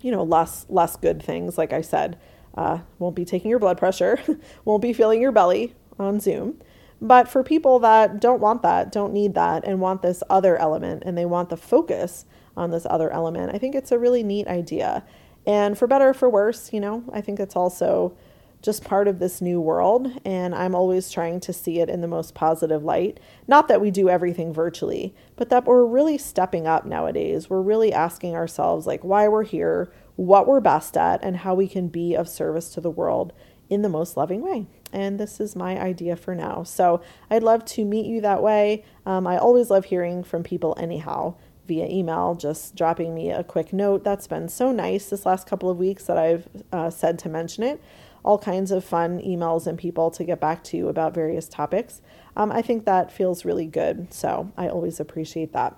you 0.00 0.10
know, 0.10 0.22
less 0.22 0.66
less 0.68 0.96
good 0.96 1.22
things. 1.22 1.58
Like 1.58 1.72
I 1.72 1.80
said, 1.80 2.18
uh, 2.56 2.80
won't 2.98 3.16
be 3.16 3.24
taking 3.24 3.50
your 3.50 3.58
blood 3.58 3.78
pressure, 3.78 4.18
won't 4.64 4.82
be 4.82 4.92
feeling 4.92 5.20
your 5.20 5.32
belly 5.32 5.74
on 5.98 6.20
Zoom. 6.20 6.60
But 7.00 7.28
for 7.28 7.42
people 7.42 7.80
that 7.80 8.20
don't 8.20 8.40
want 8.40 8.62
that, 8.62 8.90
don't 8.90 9.12
need 9.12 9.34
that, 9.34 9.64
and 9.64 9.80
want 9.80 10.00
this 10.00 10.22
other 10.30 10.56
element, 10.56 11.02
and 11.04 11.18
they 11.18 11.26
want 11.26 11.50
the 11.50 11.56
focus 11.56 12.24
on 12.56 12.70
this 12.70 12.86
other 12.88 13.10
element, 13.10 13.54
I 13.54 13.58
think 13.58 13.74
it's 13.74 13.92
a 13.92 13.98
really 13.98 14.22
neat 14.22 14.46
idea. 14.46 15.04
And 15.46 15.76
for 15.76 15.86
better 15.86 16.10
or 16.10 16.14
for 16.14 16.30
worse, 16.30 16.72
you 16.72 16.80
know, 16.80 17.04
I 17.12 17.20
think 17.20 17.40
it's 17.40 17.56
also 17.56 18.16
just 18.64 18.82
part 18.82 19.06
of 19.06 19.18
this 19.18 19.42
new 19.42 19.60
world, 19.60 20.10
and 20.24 20.54
I'm 20.54 20.74
always 20.74 21.10
trying 21.10 21.38
to 21.40 21.52
see 21.52 21.80
it 21.80 21.90
in 21.90 22.00
the 22.00 22.08
most 22.08 22.34
positive 22.34 22.82
light. 22.82 23.20
Not 23.46 23.68
that 23.68 23.82
we 23.82 23.90
do 23.90 24.08
everything 24.08 24.54
virtually, 24.54 25.14
but 25.36 25.50
that 25.50 25.66
we're 25.66 25.84
really 25.84 26.16
stepping 26.16 26.66
up 26.66 26.86
nowadays. 26.86 27.50
We're 27.50 27.60
really 27.60 27.92
asking 27.92 28.34
ourselves, 28.34 28.86
like, 28.86 29.04
why 29.04 29.28
we're 29.28 29.44
here, 29.44 29.92
what 30.16 30.48
we're 30.48 30.60
best 30.60 30.96
at, 30.96 31.22
and 31.22 31.36
how 31.36 31.54
we 31.54 31.68
can 31.68 31.88
be 31.88 32.14
of 32.14 32.26
service 32.26 32.70
to 32.70 32.80
the 32.80 32.90
world 32.90 33.34
in 33.68 33.82
the 33.82 33.90
most 33.90 34.16
loving 34.16 34.40
way. 34.40 34.66
And 34.94 35.20
this 35.20 35.40
is 35.40 35.54
my 35.54 35.78
idea 35.78 36.16
for 36.16 36.34
now. 36.34 36.62
So 36.62 37.02
I'd 37.28 37.42
love 37.42 37.66
to 37.66 37.84
meet 37.84 38.06
you 38.06 38.22
that 38.22 38.42
way. 38.42 38.82
Um, 39.04 39.26
I 39.26 39.36
always 39.36 39.68
love 39.68 39.84
hearing 39.84 40.24
from 40.24 40.42
people, 40.42 40.74
anyhow 40.78 41.34
via 41.66 41.86
email, 41.86 42.34
just 42.34 42.76
dropping 42.76 43.14
me 43.14 43.30
a 43.30 43.42
quick 43.42 43.72
note. 43.72 44.04
That's 44.04 44.26
been 44.26 44.48
so 44.48 44.70
nice 44.70 45.08
this 45.08 45.24
last 45.24 45.46
couple 45.46 45.70
of 45.70 45.78
weeks 45.78 46.04
that 46.04 46.18
I've 46.18 46.46
uh, 46.72 46.90
said 46.90 47.18
to 47.20 47.28
mention 47.28 47.64
it 47.64 47.82
all 48.24 48.38
kinds 48.38 48.70
of 48.70 48.84
fun 48.84 49.20
emails 49.20 49.66
and 49.66 49.78
people 49.78 50.10
to 50.10 50.24
get 50.24 50.40
back 50.40 50.64
to 50.64 50.76
you 50.76 50.88
about 50.88 51.14
various 51.14 51.46
topics. 51.46 52.00
Um, 52.36 52.50
I 52.50 52.62
think 52.62 52.84
that 52.86 53.12
feels 53.12 53.44
really 53.44 53.66
good. 53.66 54.12
So 54.12 54.50
I 54.56 54.68
always 54.68 54.98
appreciate 54.98 55.52
that. 55.52 55.76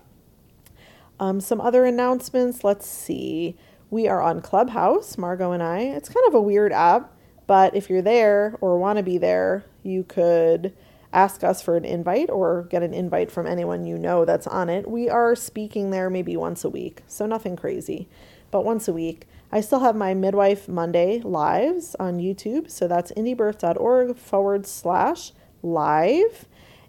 Um, 1.19 1.41
some 1.41 1.61
other 1.61 1.85
announcements. 1.85 2.63
Let's 2.63 2.87
see. 2.87 3.57
We 3.91 4.07
are 4.09 4.23
on 4.23 4.41
Clubhouse, 4.41 5.19
Margo 5.19 5.53
and 5.53 5.63
I. 5.63 5.81
It's 5.81 6.09
kind 6.09 6.27
of 6.29 6.35
a 6.35 6.41
weird 6.41 6.73
app, 6.73 7.13
but 7.47 7.75
if 7.75 7.91
you're 7.91 8.03
there 8.03 8.57
or 8.61 8.79
want 8.79 8.99
to 8.99 9.03
be 9.03 9.19
there, 9.19 9.65
you 9.83 10.05
could 10.05 10.73
ask 11.13 11.43
us 11.43 11.63
for 11.63 11.77
an 11.77 11.85
invite 11.85 12.29
or 12.29 12.65
get 12.65 12.83
an 12.83 12.93
invite 12.93 13.31
from 13.31 13.47
anyone 13.47 13.87
you 13.87 13.97
know 13.97 14.25
that's 14.25 14.47
on 14.47 14.69
it. 14.69 14.91
We 14.91 15.09
are 15.09 15.35
speaking 15.35 15.91
there 15.91 16.11
maybe 16.11 16.37
once 16.37 16.65
a 16.65 16.71
week, 16.71 17.03
so 17.07 17.27
nothing 17.27 17.57
crazy, 17.57 18.09
but 18.51 18.65
once 18.65 18.89
a 18.89 18.93
week. 18.93 19.27
I 19.57 19.63
still 19.63 19.81
have 19.81 19.97
my 19.97 20.13
Midwife 20.13 20.69
Monday 20.69 21.21
lives 21.21 21.97
on 21.99 22.19
YouTube. 22.19 22.71
So 22.71 22.87
that's 22.87 23.11
indiebirth.org 23.13 24.19
forward 24.19 24.67
slash 24.67 25.33
live. 25.63 26.47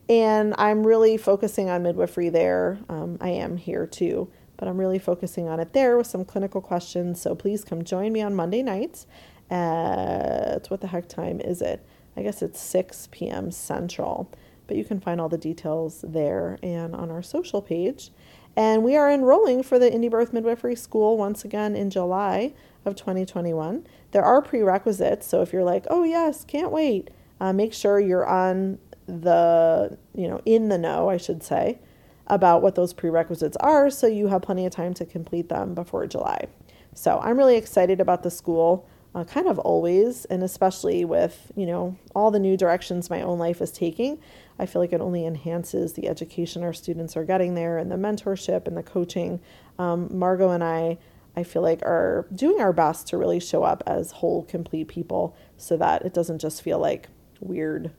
And 0.09 0.53
I'm 0.57 0.85
really 0.85 1.15
focusing 1.15 1.69
on 1.69 1.83
midwifery 1.83 2.27
there. 2.27 2.79
Um, 2.89 3.19
I 3.21 3.29
am 3.29 3.55
here 3.55 3.87
too, 3.87 4.29
but 4.57 4.67
I'm 4.67 4.77
really 4.77 4.99
focusing 4.99 5.47
on 5.47 5.61
it 5.61 5.71
there 5.71 5.97
with 5.97 6.07
some 6.07 6.25
clinical 6.25 6.59
questions. 6.59 7.21
So 7.21 7.35
please 7.35 7.63
come 7.63 7.85
join 7.85 8.11
me 8.11 8.21
on 8.21 8.35
Monday 8.35 8.63
nights 8.63 9.07
at 9.49 10.67
what 10.67 10.81
the 10.81 10.87
heck 10.87 11.07
time 11.07 11.39
is 11.39 11.61
it? 11.61 11.85
I 12.17 12.21
guess 12.21 12.41
it's 12.41 12.59
6 12.59 13.07
p.m. 13.11 13.49
Central. 13.49 14.29
But 14.67 14.77
you 14.77 14.83
can 14.83 14.99
find 14.99 15.19
all 15.19 15.29
the 15.29 15.37
details 15.37 16.03
there 16.07 16.59
and 16.61 16.95
on 16.95 17.09
our 17.09 17.23
social 17.23 17.61
page. 17.61 18.11
And 18.55 18.83
we 18.83 18.95
are 18.95 19.09
enrolling 19.11 19.63
for 19.63 19.77
the 19.77 19.89
Indie 19.89 20.09
Birth 20.09 20.33
Midwifery 20.33 20.75
School 20.75 21.17
once 21.17 21.45
again 21.45 21.75
in 21.75 21.89
July 21.89 22.53
of 22.85 22.95
2021. 22.95 23.85
There 24.11 24.23
are 24.23 24.41
prerequisites, 24.41 25.27
so 25.27 25.41
if 25.41 25.53
you're 25.53 25.63
like, 25.63 25.85
oh, 25.89 26.03
yes, 26.03 26.43
can't 26.43 26.71
wait, 26.71 27.09
uh, 27.39 27.53
make 27.53 27.73
sure 27.73 27.99
you're 27.99 28.25
on 28.25 28.79
the, 29.05 29.97
you 30.15 30.27
know, 30.27 30.41
in 30.45 30.69
the 30.69 30.77
know, 30.77 31.09
I 31.09 31.17
should 31.17 31.43
say, 31.43 31.79
about 32.25 32.61
what 32.61 32.75
those 32.75 32.93
prerequisites 32.93 33.57
are 33.57 33.89
so 33.89 34.07
you 34.07 34.27
have 34.27 34.41
plenty 34.41 34.65
of 34.65 34.71
time 34.71 34.93
to 34.95 35.05
complete 35.05 35.49
them 35.49 35.73
before 35.73 36.05
July. 36.07 36.47
So 36.93 37.19
I'm 37.21 37.37
really 37.37 37.57
excited 37.57 38.01
about 38.01 38.23
the 38.23 38.31
school. 38.31 38.87
Uh, 39.15 39.23
kind 39.23 39.47
of 39.47 39.57
always, 39.59 40.25
and 40.25 40.43
especially 40.43 41.05
with 41.05 41.51
you 41.55 41.65
know 41.65 41.95
all 42.13 42.29
the 42.29 42.39
new 42.39 42.57
directions 42.57 43.09
my 43.09 43.21
own 43.21 43.39
life 43.39 43.61
is 43.61 43.71
taking, 43.71 44.19
I 44.59 44.65
feel 44.65 44.81
like 44.81 44.93
it 44.93 45.01
only 45.01 45.25
enhances 45.25 45.93
the 45.93 46.07
education 46.07 46.63
our 46.63 46.73
students 46.73 47.15
are 47.15 47.23
getting 47.23 47.53
there 47.53 47.77
and 47.77 47.91
the 47.91 47.95
mentorship 47.95 48.67
and 48.67 48.75
the 48.75 48.83
coaching. 48.83 49.39
Um, 49.77 50.09
Margo 50.17 50.49
and 50.49 50.63
I, 50.63 50.97
I 51.35 51.43
feel 51.43 51.61
like, 51.61 51.81
are 51.83 52.25
doing 52.33 52.59
our 52.59 52.73
best 52.73 53.07
to 53.07 53.17
really 53.17 53.39
show 53.39 53.63
up 53.63 53.83
as 53.85 54.11
whole, 54.11 54.43
complete 54.43 54.87
people 54.87 55.35
so 55.57 55.77
that 55.77 56.03
it 56.03 56.13
doesn't 56.13 56.39
just 56.39 56.61
feel 56.61 56.79
like 56.79 57.09
weird, 57.39 57.91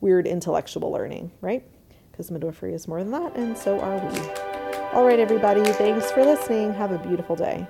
weird 0.00 0.26
intellectual 0.26 0.92
learning, 0.92 1.32
right? 1.40 1.64
Because 2.10 2.30
midwifery 2.30 2.74
is 2.74 2.86
more 2.86 3.02
than 3.02 3.12
that, 3.12 3.34
and 3.34 3.56
so 3.56 3.80
are 3.80 3.96
we. 3.96 4.20
All 4.92 5.06
right, 5.06 5.18
everybody, 5.18 5.64
thanks 5.72 6.10
for 6.10 6.22
listening. 6.22 6.74
Have 6.74 6.92
a 6.92 6.98
beautiful 6.98 7.34
day. 7.34 7.66